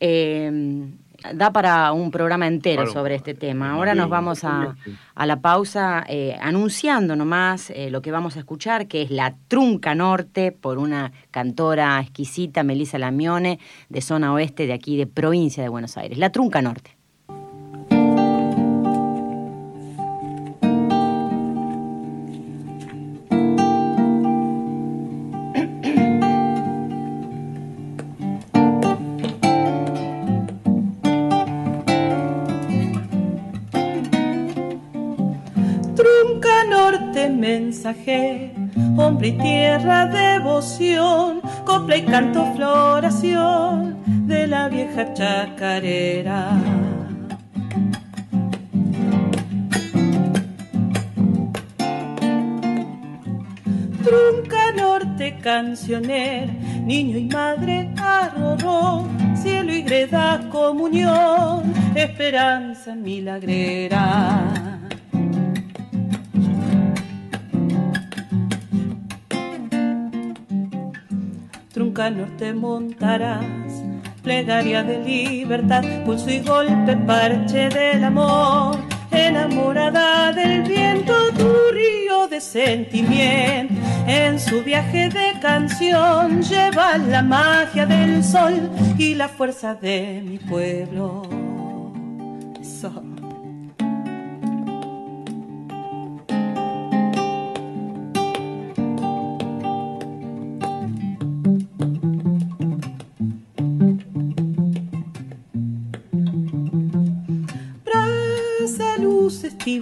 Eh, 0.00 0.88
da 1.34 1.52
para 1.52 1.92
un 1.92 2.10
programa 2.10 2.48
entero 2.48 2.82
Claro. 2.82 2.92
sobre 2.92 3.14
este 3.14 3.32
tema. 3.34 3.70
Ahora 3.74 3.94
nos 3.94 4.08
vamos 4.08 4.42
a, 4.42 4.74
a 5.14 5.26
la 5.26 5.40
pausa 5.40 6.04
eh, 6.08 6.36
anunciando 6.40 7.14
nomás 7.14 7.70
eh, 7.70 7.90
lo 7.90 8.02
que 8.02 8.10
vamos 8.10 8.34
a 8.36 8.40
escuchar, 8.40 8.88
que 8.88 9.02
es 9.02 9.10
La 9.12 9.36
Trunca 9.46 9.94
Norte, 9.94 10.50
por 10.50 10.78
una 10.78 11.12
cantora 11.30 12.00
exquisita, 12.00 12.64
Melissa 12.64 12.98
Lamione, 12.98 13.60
de 13.88 14.00
zona 14.00 14.32
oeste 14.34 14.66
de 14.66 14.72
aquí, 14.72 14.96
de 14.96 15.06
provincia 15.06 15.62
de 15.62 15.68
Buenos 15.68 15.96
Aires. 15.96 16.18
La 16.18 16.30
Trunca 16.32 16.60
Norte. 16.60 16.96
Hombre 38.96 39.28
y 39.28 39.32
tierra 39.32 40.06
devoción, 40.06 41.40
copla 41.64 41.96
y 41.96 42.02
canto 42.02 42.52
floración 42.54 43.96
de 44.26 44.46
la 44.46 44.68
vieja 44.68 45.12
chacarera. 45.14 46.50
Trunca 54.02 54.72
norte 54.76 55.38
cancioner, 55.42 56.50
niño 56.84 57.18
y 57.18 57.26
madre 57.26 57.90
arroró, 57.96 59.06
cielo 59.34 59.72
y 59.72 59.82
greda 59.82 60.48
comunión, 60.50 61.72
esperanza 61.94 62.94
milagrera. 62.94 64.61
Trunca 71.92 72.08
norte 72.08 72.54
montarás, 72.54 73.44
plegaria 74.22 74.82
de 74.82 75.04
libertad, 75.04 75.84
pulso 76.06 76.30
y 76.30 76.38
golpe, 76.38 76.96
parche 76.96 77.68
del 77.68 78.02
amor, 78.04 78.78
enamorada 79.10 80.32
del 80.32 80.62
viento, 80.62 81.12
tu 81.36 81.52
río 81.70 82.28
de 82.28 82.40
sentimiento. 82.40 83.74
En 84.06 84.40
su 84.40 84.62
viaje 84.62 85.10
de 85.10 85.38
canción 85.42 86.40
lleva 86.40 86.96
la 86.96 87.22
magia 87.22 87.84
del 87.84 88.24
sol 88.24 88.70
y 88.96 89.14
la 89.14 89.28
fuerza 89.28 89.74
de 89.74 90.22
mi 90.24 90.38
pueblo. 90.38 91.28
Eso. 92.58 93.11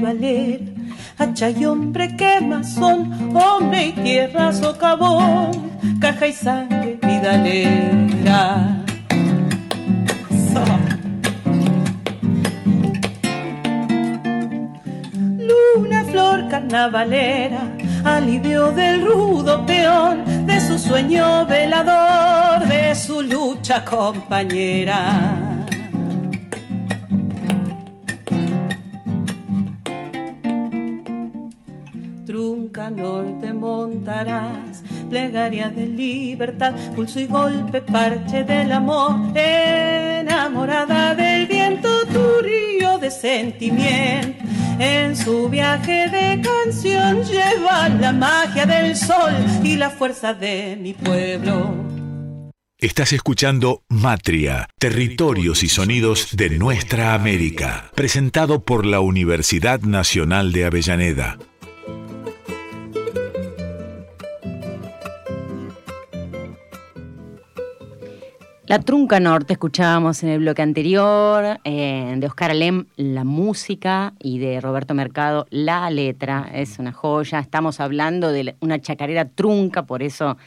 Estivaler, 0.01 0.61
hacha 1.19 1.51
y 1.51 1.65
hombre 1.65 2.17
quemazón, 2.17 3.37
hombre 3.37 3.89
y 3.89 3.93
tierra 3.93 4.53
socavón, 4.53 5.73
caja 6.01 6.27
y 6.27 6.33
sangre 6.33 6.99
vidalera. 7.03 8.83
So. 10.53 10.65
Luna, 15.39 16.05
flor 16.05 16.49
carnavalera, 16.49 17.77
alivio 18.05 18.73
del 18.73 19.05
rudo 19.05 19.67
peón, 19.67 20.47
de 20.47 20.61
su 20.61 20.79
sueño 20.79 21.45
velador, 21.47 22.67
de 22.67 22.95
su 22.95 23.21
lucha 23.23 23.85
compañera. 23.85 25.40
De 35.51 35.85
libertad, 35.85 36.75
pulso 36.95 37.19
y 37.19 37.27
golpe, 37.27 37.83
parche 37.83 38.45
del 38.45 38.71
amor, 38.71 39.37
enamorada 39.37 41.13
del 41.17 41.49
viento, 41.49 41.89
tu 42.07 42.41
río 42.41 42.99
de 42.99 43.11
sentimiento. 43.11 44.45
En 44.79 45.17
su 45.17 45.49
viaje 45.49 46.09
de 46.09 46.41
canción 46.41 47.25
lleva 47.25 47.89
la 47.89 48.13
magia 48.13 48.65
del 48.65 48.97
sol 48.97 49.35
y 49.65 49.77
la 49.77 49.91
fuerza 49.91 50.35
de 50.35 50.79
mi 50.81 50.95
pueblo. 50.95 51.75
Estás 52.79 53.13
escuchando 53.13 53.83
Matria, 53.89 54.69
Territorios 54.79 55.65
y 55.65 55.69
Sonidos 55.69 56.37
de 56.37 56.51
Nuestra 56.59 57.13
América, 57.13 57.91
presentado 57.97 58.65
por 58.65 58.87
la 58.87 59.01
Universidad 59.01 59.81
Nacional 59.81 60.53
de 60.53 60.65
Avellaneda. 60.65 61.39
La 68.71 68.79
Trunca 68.79 69.19
Norte 69.19 69.55
escuchábamos 69.55 70.23
en 70.23 70.29
el 70.29 70.39
bloque 70.39 70.63
anterior, 70.63 71.59
eh, 71.65 72.15
de 72.17 72.25
Oscar 72.29 72.53
Alem 72.53 72.85
la 72.97 73.25
música 73.25 74.15
y 74.21 74.39
de 74.39 74.61
Roberto 74.61 74.95
Mercado 74.95 75.49
la 75.51 75.91
letra. 75.91 76.49
Es 76.55 76.79
una 76.79 76.93
joya. 76.93 77.41
Estamos 77.41 77.81
hablando 77.81 78.31
de 78.31 78.55
una 78.61 78.81
chacarera 78.81 79.25
trunca, 79.25 79.87
por 79.87 80.05
eso, 80.05 80.39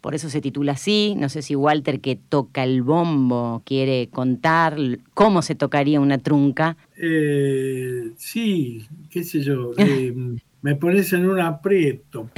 por 0.00 0.16
eso 0.16 0.28
se 0.28 0.40
titula 0.40 0.72
así. 0.72 1.14
No 1.16 1.28
sé 1.28 1.40
si 1.40 1.54
Walter, 1.54 2.00
que 2.00 2.16
toca 2.16 2.64
el 2.64 2.82
bombo, 2.82 3.62
quiere 3.64 4.08
contar 4.08 4.76
cómo 5.14 5.40
se 5.42 5.54
tocaría 5.54 6.00
una 6.00 6.18
trunca. 6.18 6.76
Eh, 6.96 8.10
sí, 8.16 8.88
qué 9.08 9.22
sé 9.22 9.40
yo. 9.40 9.70
eh, 9.78 10.12
me 10.62 10.74
pones 10.74 11.12
en 11.12 11.28
un 11.28 11.40
aprieto. 11.40 12.28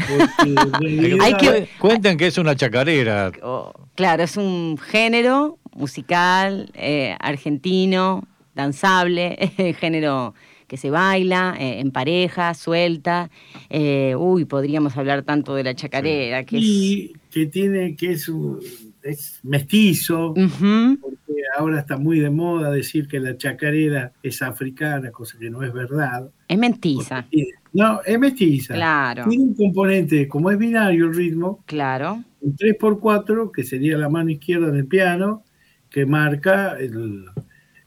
Realidad- 0.78 1.18
Hay 1.22 1.34
que- 1.34 1.68
Cuenten 1.78 2.16
que 2.18 2.26
es 2.26 2.38
una 2.38 2.54
chacarera. 2.56 3.32
Oh, 3.42 3.72
claro, 3.94 4.22
es 4.22 4.36
un 4.36 4.76
género 4.78 5.58
musical 5.74 6.70
eh, 6.74 7.16
argentino, 7.20 8.26
danzable, 8.54 9.36
género 9.80 10.34
que 10.66 10.76
se 10.76 10.90
baila 10.90 11.56
eh, 11.58 11.80
en 11.80 11.90
pareja, 11.90 12.54
suelta. 12.54 13.28
Eh, 13.70 14.14
uy, 14.16 14.44
podríamos 14.44 14.96
hablar 14.96 15.22
tanto 15.22 15.54
de 15.54 15.64
la 15.64 15.74
chacarera, 15.74 16.44
que 16.44 16.58
es... 16.58 16.62
y 16.64 17.12
que 17.30 17.46
tiene 17.46 17.96
que 17.96 18.12
es, 18.12 18.28
un- 18.28 18.60
es 19.02 19.40
mestizo, 19.42 20.32
porque 20.34 21.42
ahora 21.58 21.80
está 21.80 21.96
muy 21.96 22.20
de 22.20 22.30
moda 22.30 22.70
decir 22.70 23.08
que 23.08 23.18
la 23.18 23.36
chacarera 23.36 24.12
es 24.22 24.42
africana, 24.42 25.10
cosa 25.10 25.38
que 25.40 25.50
no 25.50 25.62
es 25.64 25.72
verdad. 25.72 26.28
es 26.46 26.58
mentiza, 26.58 27.26
No, 27.72 28.00
es 28.04 28.18
mestiza. 28.18 28.74
claro, 28.74 29.26
Tiene 29.28 29.44
un 29.44 29.54
componente, 29.54 30.26
como 30.26 30.50
es 30.50 30.58
binario 30.58 31.06
el 31.06 31.14
ritmo, 31.14 31.62
claro. 31.66 32.24
un 32.40 32.56
3x4, 32.56 33.52
que 33.52 33.62
sería 33.62 33.96
la 33.96 34.08
mano 34.08 34.30
izquierda 34.30 34.70
del 34.70 34.86
piano, 34.86 35.44
que 35.88 36.04
marca 36.06 36.76
el, 36.78 37.26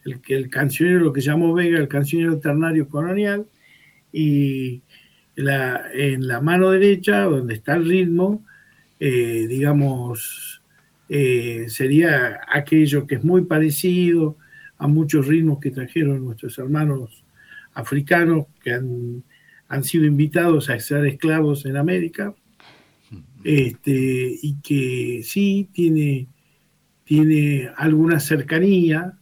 el, 0.05 0.21
el 0.27 0.49
cancionero, 0.49 0.99
lo 0.99 1.13
que 1.13 1.21
llamó 1.21 1.53
Vega, 1.53 1.79
el 1.79 1.87
cancionero 1.87 2.39
ternario 2.39 2.87
colonial, 2.87 3.45
y 4.11 4.81
la, 5.35 5.83
en 5.93 6.27
la 6.27 6.39
mano 6.39 6.69
derecha, 6.71 7.23
donde 7.23 7.55
está 7.55 7.75
el 7.75 7.87
ritmo, 7.87 8.45
eh, 8.99 9.47
digamos, 9.49 10.61
eh, 11.09 11.65
sería 11.67 12.41
aquello 12.47 13.05
que 13.05 13.15
es 13.15 13.23
muy 13.23 13.43
parecido 13.45 14.37
a 14.77 14.87
muchos 14.87 15.27
ritmos 15.27 15.59
que 15.59 15.71
trajeron 15.71 16.23
nuestros 16.23 16.57
hermanos 16.57 17.23
africanos 17.73 18.45
que 18.61 18.73
han, 18.73 19.23
han 19.67 19.83
sido 19.83 20.05
invitados 20.05 20.69
a 20.69 20.79
ser 20.79 21.05
esclavos 21.05 21.65
en 21.65 21.77
América 21.77 22.33
este, 23.43 24.37
y 24.41 24.55
que 24.61 25.21
sí 25.23 25.69
tiene, 25.73 26.27
tiene 27.03 27.69
alguna 27.75 28.19
cercanía, 28.19 29.17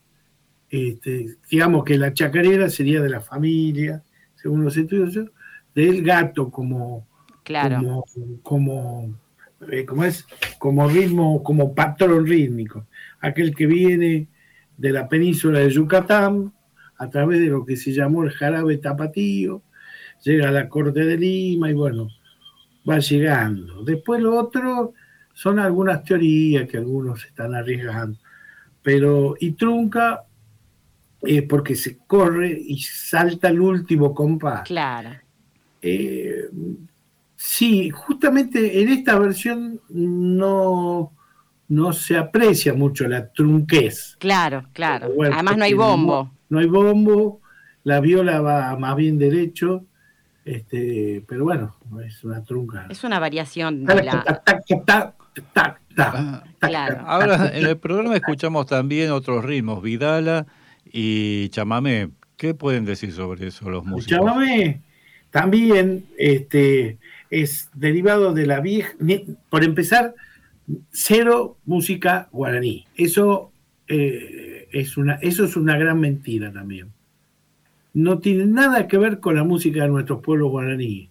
este, 0.69 1.37
digamos 1.49 1.83
que 1.83 1.97
la 1.97 2.13
chacarera 2.13 2.69
sería 2.69 3.01
de 3.01 3.09
la 3.09 3.21
familia, 3.21 4.03
según 4.35 4.63
los 4.63 4.77
estudios, 4.77 5.29
del 5.73 6.03
gato 6.03 6.49
como, 6.49 7.07
Claro. 7.43 8.03
como, 8.13 8.41
como 8.43 9.15
eh, 9.69 9.85
como 9.85 10.03
es, 10.05 10.25
como 10.57 10.87
ritmo, 10.89 11.43
como 11.43 11.75
patrón 11.75 12.25
rítmico, 12.25 12.87
aquel 13.19 13.53
que 13.55 13.67
viene 13.67 14.27
de 14.77 14.91
la 14.91 15.07
península 15.07 15.59
de 15.59 15.69
Yucatán 15.69 16.51
a 16.97 17.09
través 17.09 17.39
de 17.39 17.47
lo 17.47 17.63
que 17.63 17.75
se 17.75 17.93
llamó 17.93 18.23
el 18.23 18.31
jarabe 18.31 18.77
tapatío, 18.77 19.61
llega 20.24 20.49
a 20.49 20.51
la 20.51 20.69
corte 20.69 21.05
de 21.05 21.17
Lima 21.17 21.69
y 21.69 21.74
bueno, 21.74 22.07
va 22.89 22.99
llegando. 22.99 23.84
Después 23.84 24.22
lo 24.22 24.38
otro 24.39 24.93
son 25.34 25.59
algunas 25.59 26.03
teorías 26.03 26.67
que 26.69 26.78
algunos 26.78 27.24
están 27.26 27.55
arriesgando, 27.55 28.17
pero 28.82 29.36
y 29.39 29.51
trunca 29.51 30.24
es 31.22 31.43
porque 31.43 31.76
se 31.76 31.97
corre 31.99 32.49
y 32.49 32.80
salta 32.80 33.49
el 33.49 33.61
último 33.61 34.13
compás. 34.13 34.63
Claro. 34.63 35.09
Eh, 35.82 36.49
sí, 37.36 37.89
justamente 37.89 38.82
en 38.82 38.89
esta 38.89 39.17
versión 39.17 39.80
no, 39.89 41.13
no 41.67 41.93
se 41.93 42.17
aprecia 42.17 42.74
mucho 42.74 43.07
la 43.07 43.32
trunquez. 43.32 44.15
Claro, 44.19 44.67
claro. 44.74 45.11
Además 45.32 45.57
no 45.57 45.63
hay 45.63 45.74
bombo. 45.74 46.32
No, 46.49 46.59
hay 46.59 46.67
bombo, 46.67 47.41
la 47.84 47.99
viola 47.99 48.41
va 48.41 48.78
más 48.78 48.95
bien 48.95 49.17
derecho, 49.17 49.86
este, 50.45 51.23
pero 51.27 51.43
bueno, 51.43 51.75
es 52.05 52.23
una 52.23 52.43
trunca. 52.43 52.87
Es 52.89 53.03
una 53.03 53.19
variación 53.19 53.85
de 53.85 54.03
la... 54.03 54.41
Ahora, 57.05 57.51
en 57.53 57.65
el 57.65 57.77
programa 57.77 58.15
escuchamos 58.15 58.65
también 58.65 59.11
otros 59.11 59.43
ritmos, 59.43 59.81
Vidala 59.81 60.47
y 60.85 61.49
Chamamé. 61.49 62.09
¿Qué 62.37 62.53
pueden 62.53 62.85
decir 62.85 63.11
sobre 63.11 63.47
eso 63.47 63.69
los 63.69 63.85
músicos? 63.85 64.17
Chamamé 64.17 64.81
también 65.31 66.05
este, 66.17 66.97
es 67.29 67.69
derivado 67.73 68.33
de 68.33 68.45
la 68.45 68.59
vieja, 68.59 68.93
por 69.49 69.63
empezar, 69.63 70.13
cero 70.91 71.57
música 71.65 72.29
guaraní. 72.31 72.85
Eso, 72.95 73.51
eh, 73.87 74.67
es 74.71 74.97
una, 74.97 75.15
eso 75.15 75.45
es 75.45 75.55
una 75.55 75.77
gran 75.77 75.99
mentira 75.99 76.51
también. 76.51 76.91
No 77.93 78.19
tiene 78.19 78.45
nada 78.45 78.87
que 78.87 78.97
ver 78.97 79.19
con 79.19 79.35
la 79.35 79.43
música 79.43 79.83
de 79.83 79.89
nuestros 79.89 80.21
pueblos 80.21 80.49
guaraníes. 80.49 81.09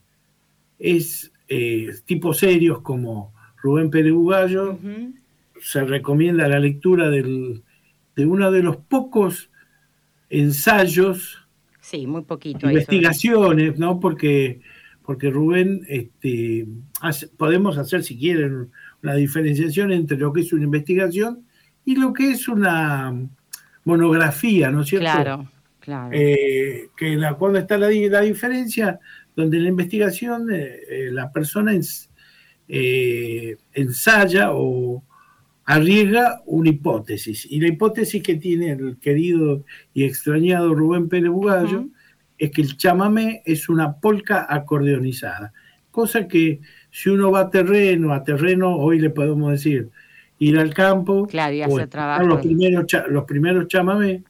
Es 0.78 1.32
eh, 1.48 1.90
tipos 2.04 2.38
serios 2.38 2.80
como 2.80 3.34
Rubén 3.62 3.90
Pérez 3.90 4.12
Bugallo. 4.12 4.78
Se 5.60 5.84
recomienda 5.84 6.48
la 6.48 6.58
lectura 6.58 7.10
del, 7.10 7.62
de 8.16 8.26
uno 8.26 8.50
de 8.50 8.62
los 8.62 8.76
pocos 8.76 9.50
ensayos. 10.30 11.46
Sí, 11.80 12.06
muy 12.06 12.22
poquito. 12.22 12.68
Investigaciones, 12.68 13.78
¿no? 13.78 14.00
Porque, 14.00 14.60
porque 15.04 15.30
Rubén, 15.30 15.82
este, 15.88 16.66
podemos 17.36 17.76
hacer, 17.76 18.04
si 18.04 18.16
quieren, 18.16 18.70
una 19.02 19.14
diferenciación 19.14 19.92
entre 19.92 20.16
lo 20.16 20.32
que 20.32 20.42
es 20.42 20.52
una 20.52 20.64
investigación 20.64 21.44
y 21.84 21.96
lo 21.96 22.12
que 22.12 22.30
es 22.30 22.48
una 22.48 23.14
monografía, 23.84 24.70
¿no 24.70 24.82
es 24.82 24.88
cierto? 24.88 25.10
Claro, 25.10 25.48
claro. 25.90 26.10
Eh, 26.12 26.88
que 26.96 27.16
la, 27.16 27.34
cuando 27.34 27.58
está 27.58 27.76
la, 27.76 27.90
la, 27.90 28.20
diferencia, 28.20 29.00
donde 29.34 29.58
la 29.58 29.68
investigación 29.68 30.52
eh, 30.52 30.78
eh, 30.88 31.08
la 31.10 31.32
persona 31.32 31.72
ensaya 33.72 34.50
o 34.52 35.02
arriesga 35.64 36.42
una 36.46 36.70
hipótesis. 36.70 37.46
Y 37.50 37.60
la 37.60 37.68
hipótesis 37.68 38.22
que 38.22 38.36
tiene 38.36 38.70
el 38.70 38.98
querido 38.98 39.64
y 39.92 40.04
extrañado 40.04 40.74
Rubén 40.74 41.08
Pérez 41.08 41.30
Bugallo 41.30 41.86
es 42.38 42.50
que 42.52 42.62
el 42.62 42.76
chamamé 42.76 43.42
es 43.44 43.68
una 43.68 43.96
polca 43.96 44.46
acordeonizada, 44.48 45.52
cosa 45.90 46.26
que 46.26 46.60
si 46.90 47.10
uno 47.10 47.30
va 47.30 47.40
a 47.40 47.50
terreno, 47.50 48.12
a 48.12 48.22
terreno, 48.24 48.76
hoy 48.76 48.98
le 48.98 49.10
podemos 49.10 49.50
decir, 49.52 49.90
ir 50.38 50.58
al 50.58 50.72
campo, 50.72 51.26
claro, 51.26 51.54
y 51.54 51.62
hacer 51.62 51.88
trabajo. 51.88 52.26
Los 52.26 52.40
primeros, 52.40 52.86
los 53.08 53.24
primeros 53.24 53.68
chamamé 53.68 54.24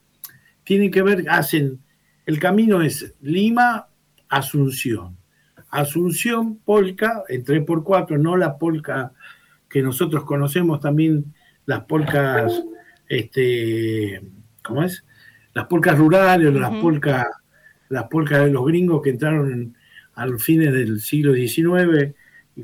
tienen 0.63 0.91
que 0.91 1.01
ver, 1.01 1.25
hacen, 1.29 1.79
el 2.25 2.39
camino 2.39 2.81
es 2.81 3.13
Lima, 3.21 3.87
Asunción. 4.29 5.17
Asunción, 5.69 6.57
polca, 6.57 7.23
en 7.29 7.43
3x4, 7.43 8.19
no 8.19 8.37
la 8.37 8.57
polca 8.57 9.13
que 9.69 9.81
nosotros 9.81 10.25
conocemos 10.25 10.79
también, 10.79 11.33
las 11.65 11.85
polcas, 11.85 12.63
este, 13.07 14.21
¿cómo 14.63 14.83
es? 14.83 15.05
Las 15.53 15.67
polcas 15.67 15.97
rurales, 15.97 16.53
las 16.53 16.71
polcas 16.75 17.27
las 17.91 18.05
polcas 18.05 18.45
de 18.45 18.51
los 18.51 18.65
gringos 18.65 19.01
que 19.01 19.11
entraron 19.11 19.75
a 20.15 20.25
los 20.25 20.41
fines 20.41 20.71
del 20.71 21.01
siglo 21.01 21.33
XIX 21.33 22.15
y 22.55 22.63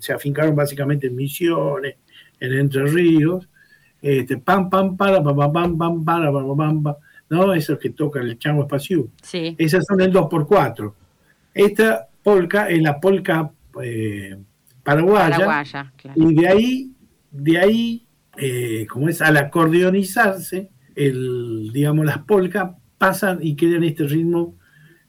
se 0.00 0.12
afincaron 0.12 0.54
básicamente 0.56 1.06
en 1.06 1.16
Misiones, 1.16 1.96
en 2.40 2.52
Entre 2.52 2.84
Ríos, 2.84 3.48
este, 4.02 4.36
pam, 4.36 4.68
pam, 4.68 4.96
para, 4.96 5.22
pam, 5.22 5.36
pam, 5.36 5.52
pam, 5.52 5.78
pam, 5.78 6.04
para, 6.04 6.32
pam, 6.32 6.56
pam, 6.56 6.82
pam, 6.82 6.96
¿no? 7.30 7.52
Esos 7.54 7.78
que 7.78 7.90
tocan 7.90 8.26
el 8.26 8.38
chango 8.38 8.62
espacio. 8.62 9.08
Sí. 9.22 9.54
Esas 9.58 9.84
son 9.86 10.00
el 10.00 10.12
2x4. 10.12 10.92
Esta 11.54 12.08
polca 12.22 12.68
es 12.68 12.82
la 12.82 13.00
polca 13.00 13.50
eh, 13.82 14.36
paraguaya, 14.82 15.92
y 16.14 16.34
de 16.34 16.48
ahí, 16.48 16.92
de 17.30 17.58
ahí, 17.58 18.06
eh, 18.36 18.86
como 18.88 19.08
es, 19.08 19.20
al 19.20 19.36
acordeonizarse, 19.36 20.70
el, 20.94 21.70
digamos, 21.72 22.06
las 22.06 22.18
polcas 22.18 22.72
pasan 22.96 23.38
y 23.42 23.54
quedan 23.54 23.84
este 23.84 24.04
ritmo 24.04 24.56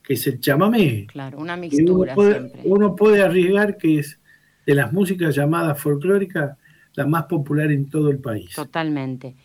que 0.04 0.14
es 0.14 0.28
el 0.28 0.40
chamamé. 0.40 1.08
Claro, 1.08 1.38
una 1.40 1.56
mixtura 1.56 2.16
uno 2.64 2.96
puede, 2.96 3.22
arriesgar 3.22 3.78
que 3.78 4.00
es 4.00 4.20
de 4.66 4.76
las 4.76 4.92
músicas 4.92 5.36
llamadas 5.36 5.80
folclóricas 5.80 6.58
la 6.94 7.06
más 7.06 7.26
popular 7.26 7.72
en 7.72 7.90
todo 7.90 8.10
el 8.10 8.20
país. 8.20 8.54
Totalmente. 8.56 9.36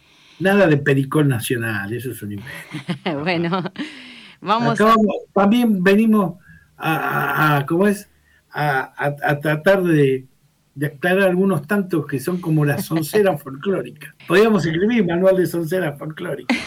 Nada 0.41 0.67
de 0.67 0.77
pericón 0.77 1.29
nacional, 1.29 1.93
eso 1.93 2.11
es 2.11 2.23
un 2.23 2.33
invento. 2.33 3.21
bueno, 3.23 3.73
vamos, 4.41 4.79
También 5.33 5.83
venimos 5.83 6.35
a, 6.77 7.65
¿cómo 7.69 7.87
es? 7.87 8.09
a 8.53 9.41
tratar 9.41 9.83
de, 9.83 10.29
de 10.75 10.87
aclarar 10.87 11.29
algunos 11.29 11.67
tantos 11.67 12.07
que 12.07 12.19
son 12.19 12.41
como 12.41 12.65
las 12.65 12.87
sonceras 12.87 13.41
folclóricas. 13.43 14.15
Podríamos 14.27 14.67
escribir 14.67 15.07
manual 15.07 15.37
de 15.37 15.47
sonceras 15.47 15.99
folclóricas. 15.99 16.59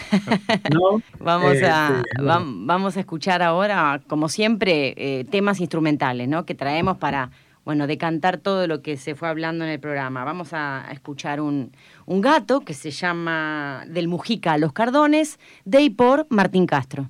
¿no? 0.73 1.01
vamos, 1.19 1.57
a, 1.61 2.01
este, 2.05 2.23
vamos 2.23 2.97
a 2.97 2.99
escuchar 2.99 3.41
ahora, 3.41 4.01
como 4.07 4.29
siempre, 4.29 4.93
eh, 4.97 5.25
temas 5.25 5.59
instrumentales 5.59 6.27
¿no? 6.27 6.45
que 6.45 6.55
traemos 6.55 6.97
para 6.97 7.31
bueno, 7.65 7.85
decantar 7.85 8.37
todo 8.37 8.65
lo 8.65 8.81
que 8.81 8.95
se 8.95 9.13
fue 9.13 9.27
hablando 9.27 9.65
en 9.65 9.71
el 9.71 9.79
programa. 9.81 10.23
Vamos 10.23 10.53
a, 10.53 10.85
escuchar 10.93 11.41
un, 11.41 11.73
un, 12.07 12.21
gato 12.21 12.61
que 12.61 12.73
se 12.73 12.89
llama 12.91 13.83
Del 13.87 14.07
Mujica 14.07 14.53
a 14.53 14.57
los 14.57 14.73
Cardones, 14.73 15.39
de 15.65 15.81
y 15.81 15.89
por 15.91 16.25
Martín 16.29 16.65
Castro. 16.65 17.09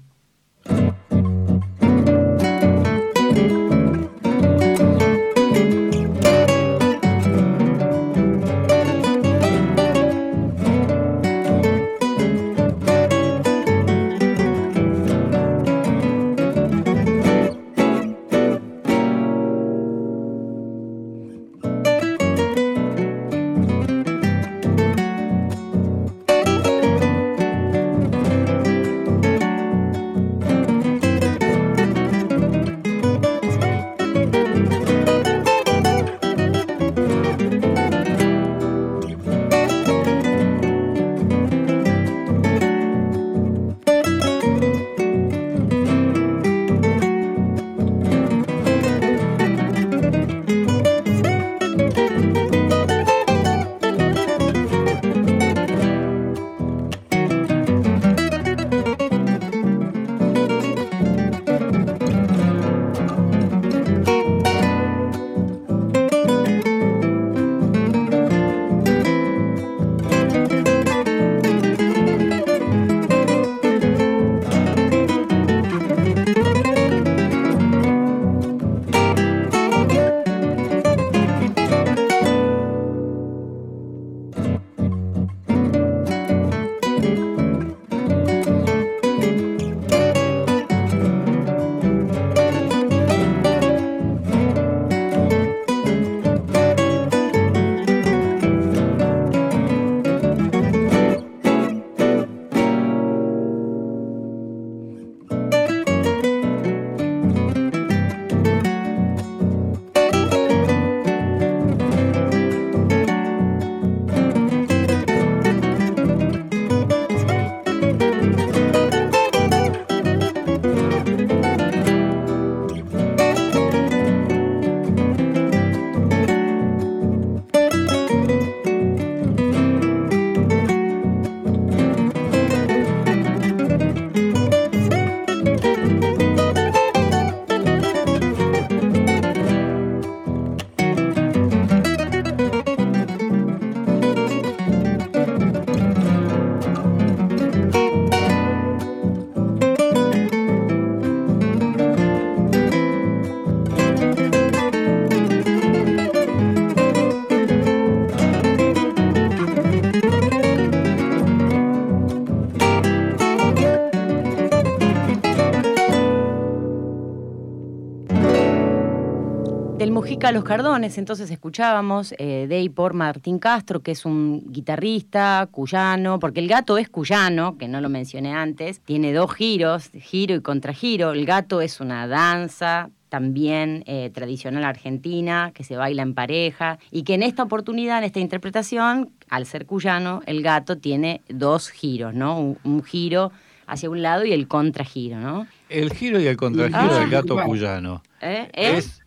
Los 170.38 170.44
Cardones, 170.44 171.00
entonces 171.00 171.32
escuchábamos 171.32 172.14
eh, 172.20 172.46
Day 172.48 172.70
por 172.70 172.94
Martín 172.94 173.40
Castro, 173.40 173.80
que 173.80 173.90
es 173.90 174.06
un 174.06 174.44
guitarrista 174.52 175.50
cuyano, 175.50 176.20
porque 176.20 176.42
el 176.42 176.48
gato 176.48 176.78
es 176.78 176.90
cuyano, 176.90 177.58
que 177.58 177.68
no 177.68 177.82
lo 177.82 177.90
mencioné 177.90 178.36
antes, 178.36 178.80
tiene 178.82 179.14
dos 179.14 179.34
giros, 179.34 179.90
giro 180.00 180.36
y 180.36 180.42
contragiro. 180.42 181.14
El 181.14 181.26
gato 181.26 181.60
es 181.60 181.80
una 181.82 182.06
danza 182.06 182.92
también 183.10 183.84
eh, 183.88 184.12
tradicional 184.14 184.64
argentina, 184.64 185.54
que 185.56 185.64
se 185.64 185.76
baila 185.76 186.04
en 186.04 186.14
pareja, 186.14 186.78
y 186.92 187.02
que 187.02 187.16
en 187.16 187.24
esta 187.24 187.42
oportunidad, 187.42 187.98
en 187.98 188.04
esta 188.04 188.20
interpretación, 188.20 189.10
al 189.32 189.48
ser 189.48 189.66
cuyano, 189.66 190.22
el 190.28 190.44
gato 190.44 190.78
tiene 190.78 191.22
dos 191.30 191.72
giros, 191.72 192.14
¿no? 192.14 192.56
Un, 192.64 192.84
giro 192.84 193.32
hacia 193.66 193.90
un 193.90 194.04
lado 194.04 194.24
y 194.24 194.34
el 194.34 194.48
contragiro, 194.48 195.18
¿no? 195.18 195.48
El 195.68 195.92
giro 195.92 196.20
y 196.20 196.28
el 196.28 196.38
contragiro 196.38 196.94
del 196.94 197.10
gato 197.10 197.44
cuyano. 197.44 198.04
¿Eh? 198.22 198.50
¿Eh? 198.54 198.78
Es, 198.78 199.02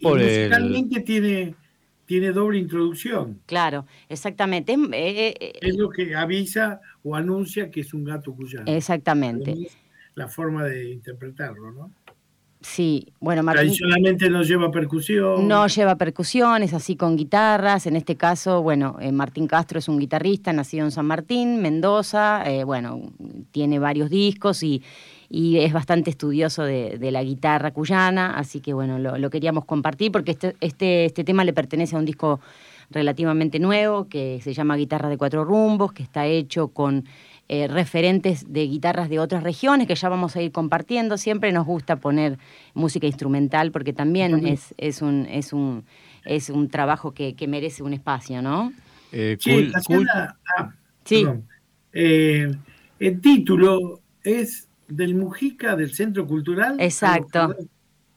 por 0.00 0.20
el... 0.20 1.04
tiene, 1.04 1.54
tiene 2.06 2.32
doble 2.32 2.58
introducción. 2.58 3.40
Claro, 3.46 3.86
exactamente. 4.08 4.74
Es, 5.60 5.76
lo 5.76 5.90
que 5.90 6.16
avisa 6.16 6.80
o 7.02 7.14
anuncia 7.14 7.70
que 7.70 7.80
es 7.80 7.92
un 7.92 8.04
gato 8.04 8.34
cuyano. 8.34 8.64
Exactamente. 8.66 9.54
La 10.14 10.26
forma 10.26 10.64
de 10.64 10.90
interpretarlo, 10.90 11.70
¿no? 11.70 11.92
Sí, 12.60 13.12
bueno, 13.20 13.44
Martín. 13.44 13.66
Tradicionalmente 13.66 14.28
no 14.30 14.42
lleva 14.42 14.70
percusión. 14.70 15.46
No 15.46 15.66
lleva 15.68 15.96
percusión, 15.96 16.62
es 16.62 16.74
así 16.74 16.96
con 16.96 17.16
guitarras. 17.16 17.86
En 17.86 17.94
este 17.94 18.16
caso, 18.16 18.62
bueno, 18.62 18.96
eh, 19.00 19.12
Martín 19.12 19.46
Castro 19.46 19.78
es 19.78 19.86
un 19.86 19.98
guitarrista 19.98 20.52
nacido 20.52 20.84
en 20.84 20.90
San 20.90 21.06
Martín, 21.06 21.62
Mendoza. 21.62 22.42
Eh, 22.50 22.64
bueno, 22.64 23.12
tiene 23.52 23.78
varios 23.78 24.10
discos 24.10 24.64
y, 24.64 24.82
es 25.30 25.72
bastante 25.72 26.10
estudioso 26.10 26.64
de, 26.64 26.98
la 27.10 27.22
guitarra 27.22 27.72
cuyana. 27.72 28.36
Así 28.36 28.60
que, 28.60 28.72
bueno, 28.72 28.98
lo, 28.98 29.30
queríamos 29.30 29.64
compartir 29.64 30.12
porque 30.12 30.32
este, 30.32 30.56
este, 30.60 31.04
este 31.04 31.24
tema 31.24 31.44
le 31.44 31.52
pertenece 31.52 31.96
a 31.96 31.98
un 31.98 32.04
disco 32.04 32.40
relativamente 32.90 33.58
nuevo 33.58 34.08
que 34.08 34.40
se 34.42 34.54
llama 34.54 34.76
Guitarra 34.76 35.08
de 35.08 35.18
Cuatro 35.18 35.44
Rumbos, 35.44 35.92
que 35.92 36.02
está 36.02 36.26
hecho 36.26 36.68
con 36.68 37.04
eh, 37.50 37.66
referentes 37.66 38.52
de 38.52 38.66
guitarras 38.66 39.08
de 39.08 39.18
otras 39.18 39.42
regiones 39.42 39.86
que 39.86 39.94
ya 39.94 40.08
vamos 40.08 40.36
a 40.36 40.42
ir 40.42 40.52
compartiendo. 40.52 41.16
Siempre 41.16 41.52
nos 41.52 41.66
gusta 41.66 41.96
poner 41.96 42.38
música 42.74 43.06
instrumental 43.06 43.72
porque 43.72 43.92
también 43.92 44.46
es, 44.46 44.74
es, 44.78 45.02
un, 45.02 45.26
es, 45.26 45.52
un, 45.52 45.84
es 46.24 46.50
un 46.50 46.68
trabajo 46.68 47.12
que, 47.12 47.34
merece 47.48 47.82
un 47.82 47.94
espacio, 47.94 48.42
¿no? 48.42 48.72
Eh, 49.12 49.36
sí, 49.40 49.70
ah, 50.14 50.70
eh, 51.94 52.50
el 52.98 53.20
título 53.22 54.00
es 54.22 54.67
del 54.88 55.14
Mujica 55.14 55.76
del 55.76 55.94
Centro 55.94 56.26
Cultural. 56.26 56.76
Exacto. 56.80 57.54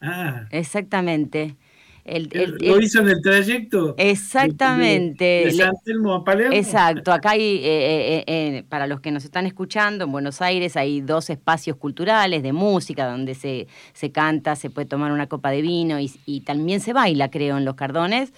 Ah. 0.00 0.46
Exactamente 0.50 1.56
lo 2.04 2.80
hizo 2.80 3.00
en 3.00 3.08
el 3.08 3.22
trayecto. 3.22 3.94
Exactamente. 3.96 5.24
De, 5.24 5.52
San 5.52 5.72
Telmo 5.84 6.14
a 6.14 6.24
Palermo. 6.24 6.52
Exacto. 6.52 7.12
Acá 7.12 7.30
hay, 7.30 7.58
eh, 7.58 7.62
eh, 7.64 8.24
eh, 8.26 8.64
para 8.68 8.86
los 8.86 9.00
que 9.00 9.12
nos 9.12 9.24
están 9.24 9.46
escuchando, 9.46 10.04
en 10.04 10.12
Buenos 10.12 10.42
Aires 10.42 10.76
hay 10.76 11.00
dos 11.00 11.30
espacios 11.30 11.76
culturales 11.76 12.42
de 12.42 12.52
música 12.52 13.08
donde 13.08 13.34
se, 13.34 13.68
se 13.92 14.10
canta, 14.10 14.56
se 14.56 14.68
puede 14.68 14.86
tomar 14.86 15.12
una 15.12 15.28
copa 15.28 15.50
de 15.50 15.62
vino 15.62 15.98
y, 16.00 16.40
también 16.40 16.80
se 16.80 16.92
baila, 16.92 17.30
creo, 17.30 17.56
en 17.56 17.64
los 17.64 17.76
Cardones. 17.76 18.32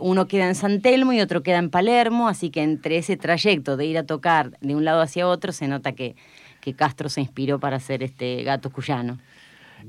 uno 0.00 0.26
queda 0.26 0.48
en 0.48 0.54
San 0.54 0.80
Telmo 0.80 1.12
y 1.12 1.20
otro 1.20 1.42
queda 1.42 1.58
en 1.58 1.68
Palermo, 1.68 2.28
así 2.28 2.48
que 2.48 2.62
entre 2.62 2.96
ese 2.96 3.18
trayecto 3.18 3.76
de 3.76 3.84
ir 3.84 3.98
a 3.98 4.04
tocar 4.04 4.58
de 4.60 4.74
un 4.74 4.84
lado 4.84 5.02
hacia 5.02 5.28
otro 5.28 5.52
se 5.52 5.68
nota 5.68 5.92
que, 5.92 6.16
que 6.70 6.76
Castro 6.76 7.08
se 7.08 7.20
inspiró 7.20 7.58
para 7.58 7.76
hacer 7.76 8.02
este 8.02 8.42
gato 8.42 8.70
cuyano. 8.70 9.18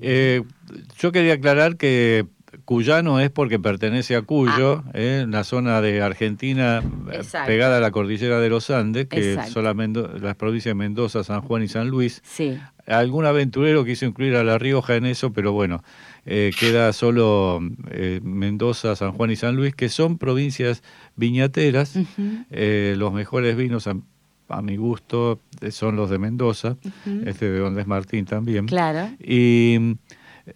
yo 0.02 1.12
quería 1.12 1.34
aclarar 1.34 1.78
que 1.78 2.26
Cuyano 2.66 3.20
es 3.20 3.30
porque 3.30 3.60
pertenece 3.60 4.16
a 4.16 4.22
Cuyo, 4.24 4.84
ah. 4.86 4.92
¿eh? 4.94 5.22
en 5.24 5.32
la 5.32 5.44
zona 5.44 5.82
de 5.82 6.02
Argentina 6.02 6.84
eh, 7.12 7.22
pegada 7.46 7.78
a 7.78 7.80
la 7.80 7.92
cordillera 7.92 8.40
de 8.40 8.50
los 8.50 8.70
Andes, 8.70 9.08
que 9.08 9.38
son 9.48 9.64
las 9.64 10.36
provincias 10.36 10.72
de 10.72 10.76
Mendoza, 10.76 11.24
San 11.24 11.42
Juan 11.42 11.64
y 11.64 11.68
San 11.68 11.90
Luis. 11.90 12.22
Sí. 12.24 12.60
Algún 12.88 13.26
aventurero 13.26 13.86
quiso 13.86 14.06
incluir 14.06 14.36
a 14.36 14.44
La 14.44 14.58
Rioja 14.58 14.96
en 14.96 15.06
eso, 15.06 15.32
pero 15.32 15.52
bueno, 15.52 15.84
eh, 16.26 16.52
queda 16.60 16.92
solo 16.92 17.60
Mendoza, 18.24 18.96
San 18.96 19.12
Juan 19.12 19.30
y 19.30 19.36
San 19.36 19.56
Luis, 19.56 19.76
que 19.76 19.90
son 19.90 20.18
provincias 20.18 20.82
viñateras. 21.16 21.96
los 22.50 23.14
mejores 23.14 23.56
vinos, 23.58 23.88
a, 24.50 24.62
mi 24.62 24.76
gusto, 24.76 25.40
son 25.72 25.96
los 25.96 26.10
de 26.10 26.20
Mendoza, 26.20 26.78
este 27.26 27.50
de 27.50 27.60
donde 27.60 27.82
es 27.82 27.88
Martín 27.88 28.26
también. 28.26 28.66
Claro. 28.66 29.10
Y 29.20 29.98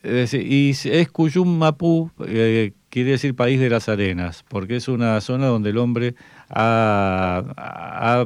y 0.04 0.72
es 0.72 1.12
Cuyum 1.12 1.58
Mapú, 1.58 2.12
eh, 2.26 2.74
quiere 2.90 3.12
decir 3.12 3.36
país 3.36 3.60
de 3.60 3.70
las 3.70 3.90
arenas, 3.90 4.44
porque 4.48 4.78
es 4.78 4.88
una 4.88 5.20
zona 5.22 5.48
donde 5.48 5.70
el 5.70 5.78
hombre 5.78 6.16
ha, 6.50 8.26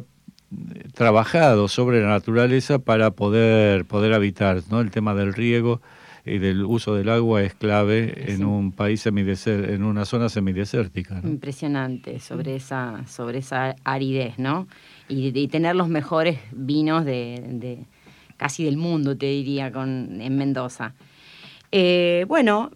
trabajado 0.93 1.67
sobre 1.67 2.01
la 2.01 2.07
naturaleza 2.07 2.79
para 2.79 3.11
poder, 3.11 3.83
poder 3.85 4.13
habitar. 4.13 4.61
¿no? 4.71 4.79
El 4.79 4.91
tema 4.91 5.13
del 5.13 5.33
riego 5.33 5.81
y 6.25 6.37
del 6.37 6.63
uso 6.63 6.95
del 6.95 7.09
agua 7.09 7.43
es 7.43 7.53
clave 7.53 8.31
en 8.33 8.45
un 8.45 8.71
país 8.71 9.05
en 9.05 9.83
una 9.83 10.05
zona 10.05 10.29
semidesértica. 10.29 11.21
Impresionante 11.23 12.19
sobre 12.19 12.55
esa, 12.55 13.05
sobre 13.07 13.39
esa 13.39 13.75
aridez, 13.83 14.39
¿no? 14.39 14.67
Y, 15.09 15.47
tener 15.47 15.75
los 15.75 15.87
mejores 15.87 16.39
vinos 16.51 17.05
de, 17.05 17.85
casi 18.35 18.65
del 18.65 18.77
mundo, 18.77 19.17
te 19.17 19.27
diría, 19.27 19.71
con, 19.71 20.19
en 20.21 20.37
Mendoza. 20.37 20.93
Eh, 21.71 22.25
bueno, 22.27 22.71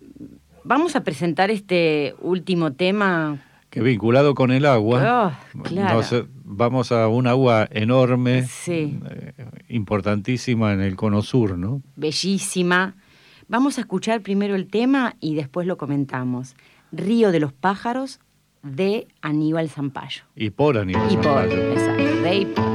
vamos 0.63 0.95
a 0.95 1.03
presentar 1.03 1.51
este 1.51 2.15
último 2.21 2.73
tema. 2.73 3.39
Que 3.69 3.81
vinculado 3.81 4.35
con 4.35 4.51
el 4.51 4.65
agua. 4.65 5.33
Oh, 5.53 5.61
vamos 6.43 6.91
a 6.91 7.07
un 7.07 7.27
agua 7.27 7.67
enorme, 7.71 8.45
eh, 8.67 9.33
importantísima 9.69 10.73
en 10.73 10.81
el 10.81 10.95
cono 10.95 11.21
sur, 11.21 11.57
¿no? 11.57 11.81
Bellísima. 11.95 12.95
Vamos 13.47 13.77
a 13.77 13.81
escuchar 13.81 14.21
primero 14.21 14.55
el 14.55 14.67
tema 14.67 15.15
y 15.19 15.35
después 15.35 15.67
lo 15.67 15.77
comentamos. 15.77 16.55
Río 16.91 17.31
de 17.31 17.39
los 17.39 17.53
pájaros 17.53 18.19
de 18.63 19.07
Aníbal 19.21 19.69
Zampayo. 19.69 20.23
Y 20.35 20.49
por 20.49 20.77
Aníbal 20.77 21.11
y 21.11 21.17
por, 21.17 21.45
exacto, 21.45 22.21
de 22.21 22.35
y 22.35 22.45
por. 22.45 22.71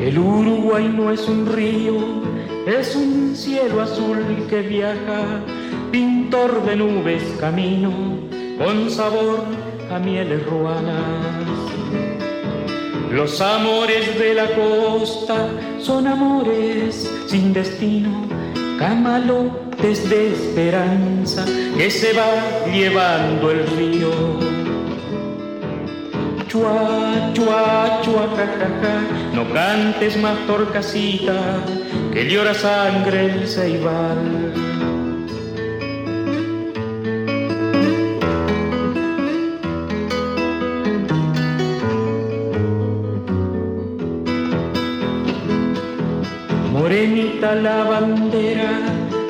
El 0.00 0.18
Uruguay 0.18 0.92
no 0.94 1.10
es 1.10 1.28
un 1.28 1.46
río, 1.46 1.94
es 2.66 2.94
un 2.96 3.34
cielo 3.34 3.80
azul 3.80 4.46
que 4.50 4.62
viaja, 4.62 5.40
pintor 5.90 6.64
de 6.64 6.76
nubes 6.76 7.22
camino, 7.40 7.90
con 8.58 8.90
sabor 8.90 9.44
a 9.90 9.98
mieles 9.98 10.44
ruanas. 10.44 11.71
Los 13.12 13.42
amores 13.42 14.18
de 14.18 14.32
la 14.32 14.46
costa 14.54 15.48
son 15.78 16.06
amores 16.06 17.06
sin 17.26 17.52
destino, 17.52 18.26
camalotes 18.78 20.08
de 20.08 20.32
esperanza 20.32 21.44
que 21.76 21.90
se 21.90 22.14
va 22.14 22.32
llevando 22.72 23.50
el 23.50 23.66
río 23.66 24.62
Chua, 26.48 27.32
chua, 27.34 28.00
chua, 28.02 28.28
ja, 28.36 29.00
no 29.34 29.50
cantes 29.52 30.16
más 30.16 30.38
torcasita, 30.46 31.64
que 32.12 32.24
llora 32.28 32.54
sangre 32.54 33.26
el 33.26 33.48
ceibal. 33.48 34.52
La 47.42 47.82
bandera, 47.84 48.70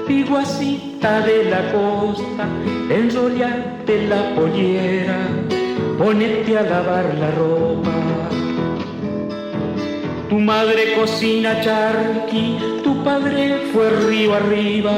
piguacita 0.07 1.21
de 1.23 1.45
la 1.45 1.73
costa, 1.73 2.47
enrollate 2.91 4.07
la 4.07 4.35
pollera 4.35 5.17
ponete 5.99 6.59
a 6.59 6.63
lavar 6.63 7.07
la 7.19 7.31
ropa. 7.31 7.97
Tu 10.29 10.39
madre 10.39 10.95
cocina 10.95 11.61
charqui, 11.63 12.59
tu 12.85 13.03
padre 13.03 13.69
fue 13.73 13.89
río 14.07 14.35
arriba 14.35 14.97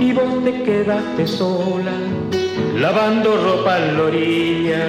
y 0.00 0.12
vos 0.12 0.44
te 0.44 0.62
quedaste 0.62 1.26
sola 1.26 1.92
lavando 2.78 3.36
ropa 3.36 3.78
en 3.78 3.96
la 3.96 4.02
orilla. 4.02 4.84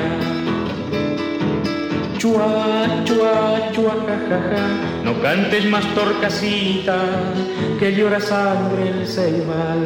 Chua, 2.18 3.04
chua, 3.06 3.72
chua, 3.74 3.96
jajaja, 4.08 4.66
no 5.08 5.22
cantes 5.22 5.64
más 5.64 5.86
torcasita, 5.96 6.98
que 7.80 7.96
llora 7.96 8.20
sangre 8.20 8.90
el 8.90 9.08
ceimal. 9.08 9.86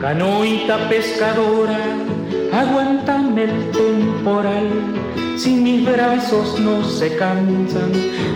Canoita 0.00 0.88
pescadora, 0.88 1.78
aguántame 2.52 3.44
el 3.44 3.70
temporal, 3.70 4.68
si 5.36 5.54
mis 5.54 5.86
brazos 5.86 6.58
no 6.58 6.82
se 6.82 7.16
cansan, 7.16 7.92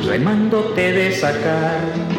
remándote 0.07 0.93
de 0.93 1.11
sacar 1.11 2.14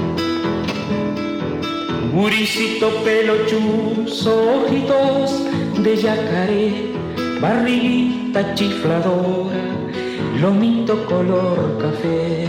Guricito 2.16 3.03
pelochuzo, 3.03 4.63
ojitos 4.63 5.84
de 5.84 5.97
yacaré, 5.97 6.93
barriguita 7.41 8.55
chifladora, 8.55 9.66
lomito 10.39 11.05
color 11.07 11.78
café. 11.78 12.47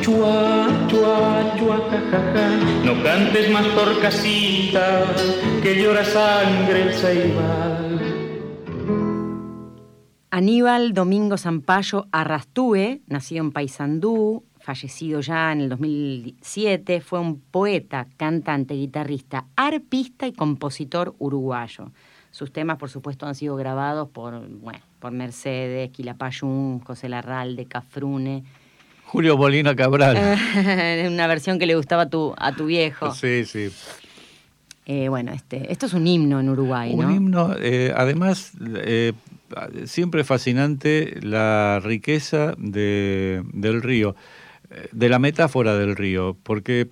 Chua, 0.00 0.68
chua, 0.86 1.56
chua, 1.58 1.78
jajaja, 1.90 2.48
no 2.84 3.02
cantes 3.02 3.50
más 3.50 3.66
torcasita, 3.74 5.06
que 5.60 5.82
llora 5.82 6.04
sangre 6.04 6.82
el 6.82 6.94
ceibal. 6.94 8.00
Aníbal 10.30 10.94
Domingo 10.94 11.36
Zampayo 11.36 12.06
Arrastúe, 12.12 13.02
nacido 13.08 13.42
en 13.42 13.50
Paysandú, 13.50 14.44
fallecido 14.60 15.20
ya 15.20 15.52
en 15.52 15.62
el 15.62 15.68
2007, 15.68 17.00
fue 17.00 17.20
un 17.20 17.40
poeta, 17.40 18.06
cantante, 18.16 18.74
guitarrista, 18.74 19.46
arpista 19.56 20.26
y 20.26 20.32
compositor 20.32 21.14
uruguayo. 21.18 21.90
Sus 22.30 22.52
temas, 22.52 22.76
por 22.76 22.90
supuesto, 22.90 23.26
han 23.26 23.34
sido 23.34 23.56
grabados 23.56 24.08
por, 24.08 24.46
bueno, 24.48 24.80
por 25.00 25.10
Mercedes, 25.12 25.90
Quilapayún, 25.90 26.80
José 26.80 27.08
Larralde, 27.08 27.66
Cafrune. 27.66 28.44
Julio 29.06 29.36
Molina 29.36 29.74
Cabral. 29.74 30.16
Una 31.08 31.26
versión 31.26 31.58
que 31.58 31.66
le 31.66 31.74
gustaba 31.74 32.02
a 32.02 32.08
tu, 32.08 32.32
a 32.38 32.52
tu 32.54 32.66
viejo. 32.66 33.12
Sí, 33.14 33.44
sí. 33.44 33.70
Eh, 34.86 35.08
bueno, 35.08 35.32
este, 35.32 35.72
esto 35.72 35.86
es 35.86 35.92
un 35.92 36.06
himno 36.06 36.40
en 36.40 36.48
Uruguay, 36.48 36.94
¿no? 36.94 37.06
Un 37.06 37.14
himno, 37.14 37.54
eh, 37.58 37.92
además, 37.96 38.52
eh, 38.76 39.12
siempre 39.84 40.24
fascinante 40.24 41.18
la 41.22 41.80
riqueza 41.82 42.54
de, 42.58 43.42
del 43.52 43.82
río, 43.82 44.16
de 44.92 45.08
la 45.08 45.18
metáfora 45.18 45.76
del 45.76 45.96
río, 45.96 46.36
porque 46.42 46.88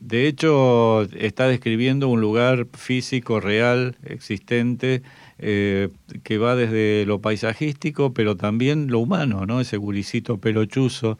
de 0.00 0.26
hecho 0.26 1.02
está 1.14 1.46
describiendo 1.46 2.08
un 2.08 2.20
lugar 2.20 2.66
físico, 2.72 3.40
real, 3.40 3.96
existente, 4.04 5.02
eh, 5.38 5.88
que 6.24 6.38
va 6.38 6.56
desde 6.56 7.04
lo 7.06 7.20
paisajístico, 7.20 8.12
pero 8.12 8.36
también 8.36 8.88
lo 8.88 8.98
humano, 8.98 9.46
¿no? 9.46 9.60
Ese 9.60 9.76
guricito 9.76 10.38
pelochuzo 10.38 11.18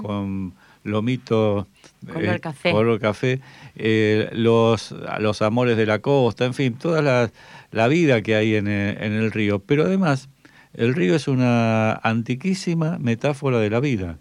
con 0.00 0.54
lomito 0.84 1.66
color 2.06 2.36
eh, 2.36 2.40
café, 2.40 2.70
color 2.70 3.00
café 3.00 3.40
eh, 3.74 4.28
los, 4.32 4.94
los 5.18 5.42
amores 5.42 5.76
de 5.76 5.86
la 5.86 5.98
costa, 5.98 6.44
en 6.44 6.54
fin, 6.54 6.74
toda 6.74 7.02
la, 7.02 7.32
la 7.72 7.88
vida 7.88 8.22
que 8.22 8.36
hay 8.36 8.54
en 8.54 8.68
el, 8.68 9.02
en 9.02 9.12
el 9.12 9.32
río. 9.32 9.58
Pero 9.58 9.84
además, 9.84 10.28
el 10.74 10.94
río 10.94 11.16
es 11.16 11.26
una 11.26 11.94
antiquísima 11.94 12.98
metáfora 12.98 13.58
de 13.58 13.70
la 13.70 13.80
vida. 13.80 14.18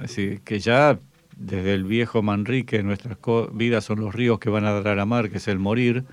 Así 0.00 0.38
que 0.44 0.58
ya 0.60 0.98
desde 1.36 1.74
el 1.74 1.84
viejo 1.84 2.22
Manrique, 2.22 2.82
nuestras 2.82 3.18
vidas 3.52 3.84
son 3.84 4.00
los 4.00 4.14
ríos 4.14 4.38
que 4.38 4.50
van 4.50 4.64
a 4.64 4.72
dar 4.72 4.88
a 4.88 4.94
la 4.96 5.06
mar, 5.06 5.30
que 5.30 5.38
es 5.38 5.48
el 5.48 5.58
morir, 5.58 6.04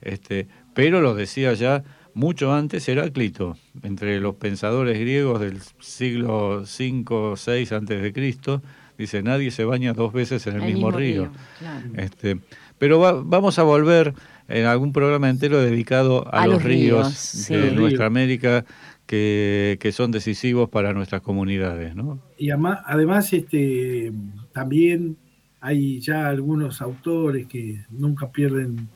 este, 0.00 0.46
pero 0.74 1.00
lo 1.00 1.14
decía 1.14 1.52
ya 1.54 1.82
mucho 2.14 2.52
antes 2.52 2.88
Heráclito, 2.88 3.56
entre 3.82 4.20
los 4.20 4.36
pensadores 4.36 4.98
griegos 4.98 5.40
del 5.40 5.58
siglo 5.80 6.62
V, 6.62 7.34
VI 7.36 7.74
antes 7.74 8.02
de 8.02 8.12
Cristo, 8.12 8.62
dice 8.96 9.22
nadie 9.22 9.50
se 9.50 9.64
baña 9.64 9.92
dos 9.92 10.12
veces 10.12 10.46
en 10.46 10.54
el, 10.56 10.62
El 10.62 10.66
mismo, 10.68 10.86
mismo 10.88 10.98
río. 10.98 11.22
río, 11.24 11.32
claro. 11.58 11.86
Este, 11.96 12.38
pero 12.78 12.98
va- 12.98 13.20
vamos 13.24 13.58
a 13.58 13.62
volver 13.62 14.14
en 14.48 14.64
algún 14.66 14.92
programa 14.92 15.28
entero 15.28 15.60
dedicado 15.60 16.26
a, 16.32 16.42
A 16.42 16.46
los, 16.46 16.54
los 16.56 16.64
ríos, 16.64 17.46
de 17.48 17.70
nuestra. 17.72 18.06
América 18.06 18.64
que, 19.08 19.78
que 19.80 19.90
son 19.90 20.12
decisivos 20.12 20.68
para 20.68 20.92
nuestras 20.92 21.22
comunidades, 21.22 21.96
¿no? 21.96 22.20
Y 22.36 22.50
además, 22.50 23.32
este, 23.32 24.12
también 24.52 25.16
hay 25.60 25.98
ya 26.00 26.28
algunos 26.28 26.80
autores 26.82 27.46
que 27.46 27.80
nunca 27.90 28.30
pierden 28.30 28.88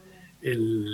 el, 0.42 0.86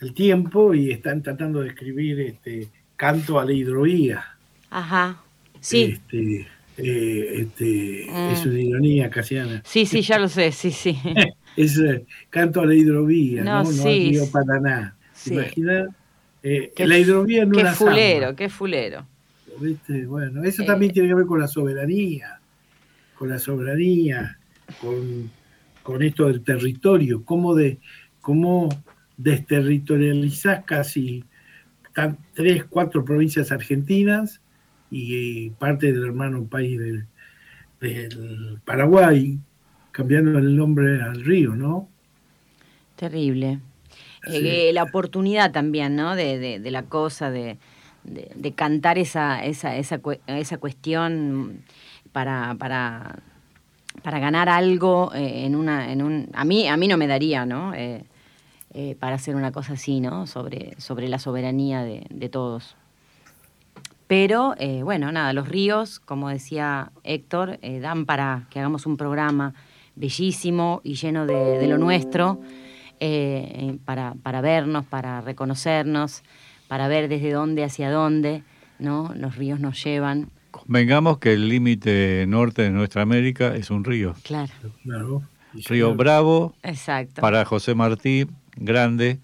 el 0.00 0.14
tiempo 0.14 0.74
y 0.74 0.90
están 0.90 1.22
tratando 1.22 1.60
de 1.60 1.68
escribir 1.68 2.18
este 2.20 2.68
canto 2.96 3.38
a 3.38 3.44
la 3.44 3.52
hidrovía. 3.52 4.24
Ajá. 4.70 5.22
Sí, 5.60 5.92
Este, 6.00 6.46
eh, 6.78 7.34
este, 7.42 8.06
Mm. 8.10 8.30
Es 8.32 8.46
una 8.46 8.60
ironía 8.60 9.10
casiana. 9.10 9.62
sí, 9.64 9.84
sí, 9.86 10.00
ya 10.00 10.18
lo 10.18 10.28
sé, 10.28 10.50
sí, 10.52 10.70
sí. 10.72 10.98
Es 11.56 11.78
eh, 11.78 12.06
canto 12.30 12.62
a 12.62 12.66
la 12.66 12.74
hidrovía, 12.74 13.44
No, 13.44 13.62
no, 13.62 13.64
no, 13.64 13.70
sí. 13.70 13.88
al 14.06 14.08
río 14.10 14.30
Paraná. 14.32 14.96
Sí. 15.12 15.34
Imagina 15.34 15.86
eh, 16.42 16.72
Qué 16.74 16.86
la 16.86 16.98
hidrovía 16.98 17.42
en 17.42 17.52
Qué 17.52 17.64
fulero, 17.66 18.26
zamba, 18.26 18.36
qué 18.36 18.48
fulero. 18.48 19.06
¿viste? 19.60 20.06
Bueno, 20.06 20.42
eso 20.44 20.62
Eh. 20.62 20.66
también 20.66 20.92
tiene 20.92 21.08
que 21.08 21.14
ver 21.14 21.26
con 21.26 21.40
la 21.40 21.46
soberanía, 21.48 22.40
con 23.18 23.28
la 23.28 23.38
soberanía, 23.38 24.38
con, 24.80 25.30
con 25.82 26.02
esto 26.02 26.26
del 26.26 26.42
territorio, 26.42 27.24
cómo, 27.24 27.54
de, 27.54 27.78
cómo 28.20 28.68
desterritorializás 29.16 30.64
casi 30.64 31.24
tan- 31.94 32.18
tres, 32.34 32.64
cuatro 32.64 33.04
provincias 33.04 33.52
argentinas 33.52 34.40
y, 34.90 35.50
parte 35.50 35.92
del 35.92 36.04
hermano 36.04 36.44
país 36.46 36.78
del, 36.78 37.06
del 37.80 38.58
Paraguay, 38.64 39.38
cambiando 39.90 40.38
el 40.38 40.56
nombre 40.56 41.00
al 41.02 41.22
río, 41.24 41.54
¿no? 41.54 41.88
Terrible. 42.96 43.60
Eh, 44.24 44.70
la 44.72 44.84
oportunidad 44.84 45.50
también, 45.52 45.96
¿no? 45.96 46.14
De, 46.14 46.38
de- 46.38 46.70
la 46.70 46.84
cosa, 46.84 47.30
de, 47.30 47.58
de- 48.04 48.52
cantar 48.52 48.98
esa, 48.98 49.44
esa, 49.44 49.76
esa, 49.76 50.00
esa 50.26 50.58
cuestión 50.58 51.62
para, 52.12 52.54
para, 52.58 53.18
para 54.02 54.18
ganar 54.20 54.48
algo 54.48 55.12
eh, 55.14 55.44
en 55.44 55.56
una, 55.56 55.92
en 55.92 56.02
un. 56.02 56.28
A 56.34 56.44
mí, 56.44 56.68
a 56.68 56.76
mí 56.76 56.88
no 56.88 56.96
me 56.96 57.06
daría, 57.06 57.44
¿no? 57.46 57.72
Eh, 57.74 58.04
para 58.98 59.16
hacer 59.16 59.34
una 59.36 59.52
cosa 59.52 59.74
así, 59.74 60.00
¿no? 60.00 60.26
Sobre, 60.26 60.80
sobre 60.80 61.06
la 61.08 61.18
soberanía 61.18 61.82
de, 61.82 62.28
todos. 62.30 62.74
Pero, 64.06 64.54
bueno, 64.82 65.12
nada, 65.12 65.34
los 65.34 65.46
ríos, 65.46 66.00
como 66.00 66.30
decía 66.30 66.90
Héctor, 67.04 67.58
dan 67.82 68.06
para 68.06 68.46
que 68.48 68.60
hagamos 68.60 68.86
un 68.86 68.96
programa 68.96 69.52
bellísimo 69.94 70.80
y 70.84 70.94
lleno 70.94 71.26
de 71.26 71.66
lo 71.66 71.76
nuestro, 71.76 72.40
eh, 73.04 73.52
eh, 73.54 73.78
para, 73.84 74.14
para 74.22 74.40
vernos, 74.40 74.86
para 74.86 75.20
reconocernos, 75.20 76.22
para 76.68 76.86
ver 76.86 77.08
desde 77.08 77.32
dónde 77.32 77.64
hacia 77.64 77.90
dónde, 77.90 78.44
¿no? 78.78 79.12
Los 79.16 79.34
ríos 79.36 79.58
nos 79.58 79.82
llevan, 79.82 80.30
Convengamos 80.52 81.16
que 81.16 81.32
el 81.32 81.48
límite 81.48 82.26
norte 82.28 82.62
de 82.62 82.70
nuestra 82.70 83.00
América 83.02 83.56
es 83.56 83.70
un 83.70 83.84
río. 83.84 84.14
claro, 84.22 85.22
Río 85.66 85.94
Bravo 85.94 86.54
exacto. 86.62 87.22
para 87.22 87.44
José 87.46 87.74
Martí, 87.74 88.26
grande 88.56 89.18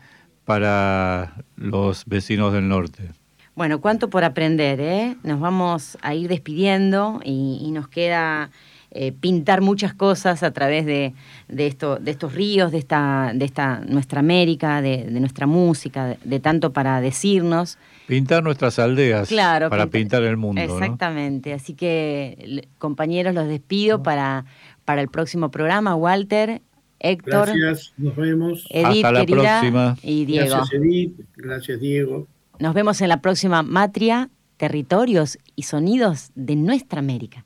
para 0.46 1.34
los 1.56 2.04
vecinos 2.06 2.54
del 2.54 2.66
norte. 2.68 3.10
Bueno, 3.54 3.80
cuánto 3.80 4.08
por 4.08 4.24
aprender, 4.24 4.80
¿eh? 4.80 5.16
Nos 5.22 5.38
vamos 5.38 5.98
a 6.00 6.14
ir 6.14 6.28
despidiendo 6.28 7.20
y, 7.24 7.60
y 7.62 7.70
nos 7.72 7.88
queda 7.88 8.50
eh, 8.90 9.12
pintar 9.12 9.60
muchas 9.60 9.92
cosas 9.94 10.42
a 10.42 10.50
través 10.52 10.86
de, 10.86 11.12
de, 11.48 11.66
esto, 11.66 11.96
de 11.98 12.10
estos 12.10 12.34
ríos, 12.34 12.72
de 12.72 12.78
esta, 12.78 13.32
de 13.34 13.44
esta 13.44 13.80
nuestra 13.80 14.20
América, 14.20 14.80
de, 14.80 15.04
de 15.04 15.20
nuestra 15.20 15.46
música, 15.46 16.06
de, 16.06 16.18
de 16.24 16.40
tanto 16.40 16.72
para 16.72 17.00
decirnos. 17.00 17.78
Pintar 18.06 18.42
nuestras 18.42 18.78
aldeas 18.78 19.28
Claro, 19.28 19.68
para 19.68 19.84
pinta- 19.86 19.98
pintar 19.98 20.22
el 20.24 20.36
mundo. 20.38 20.62
¿no? 20.66 20.72
Exactamente. 20.74 21.52
Así 21.52 21.74
que, 21.74 22.66
compañeros, 22.78 23.34
los 23.34 23.46
despido 23.46 24.02
para, 24.02 24.46
para 24.86 25.02
el 25.02 25.08
próximo 25.08 25.50
programa. 25.50 25.94
Walter, 25.94 26.62
Héctor, 27.00 27.48
Gracias, 27.56 27.92
nos 27.98 28.16
vemos. 28.16 28.64
Edith, 28.70 28.86
Hasta 29.04 29.12
la 29.12 29.26
querida, 29.26 29.60
próxima. 29.60 29.96
y 30.02 30.24
Diego. 30.24 30.56
Gracias, 30.56 30.72
Edith. 30.80 31.20
Gracias, 31.36 31.80
Diego. 31.80 32.26
Nos 32.58 32.74
vemos 32.74 33.00
en 33.02 33.08
la 33.10 33.20
próxima 33.20 33.62
Matria, 33.62 34.30
territorios 34.56 35.38
y 35.54 35.62
sonidos 35.64 36.30
de 36.34 36.56
nuestra 36.56 36.98
América. 36.98 37.44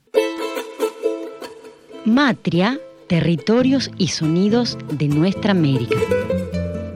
Matria, 2.05 2.81
territorios 3.07 3.89
y 3.97 4.09
sonidos 4.09 4.77
de 4.91 5.07
nuestra 5.07 5.51
América. 5.51 5.95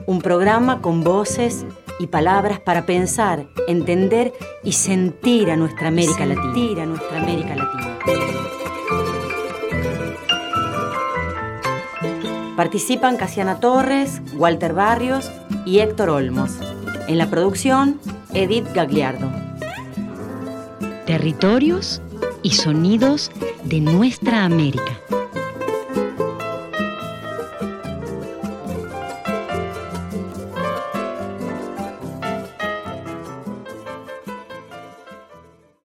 Un 0.04 0.20
programa 0.20 0.82
con 0.82 1.02
voces 1.02 1.64
y 1.98 2.08
palabras 2.08 2.60
para 2.60 2.84
pensar, 2.84 3.46
entender 3.68 4.34
y 4.62 4.72
sentir 4.72 5.50
a 5.50 5.56
nuestra 5.56 5.88
América 5.88 6.26
Latina. 6.26 6.52
Sentir 6.52 6.80
a 6.80 6.86
nuestra 6.86 7.22
América 7.22 7.56
Latina. 7.56 7.98
Participan 12.54 13.16
Casiana 13.16 13.60
Torres, 13.60 14.20
Walter 14.34 14.74
Barrios 14.74 15.32
y 15.64 15.78
Héctor 15.78 16.10
Olmos. 16.10 16.58
En 17.06 17.16
la 17.16 17.30
producción, 17.30 17.98
Edith 18.34 18.66
Gagliardo. 18.74 19.30
Territorios 21.06 22.02
y 22.42 22.50
sonidos 22.50 23.30
de 23.64 23.80
nuestra 23.80 24.44
América. 24.44 25.00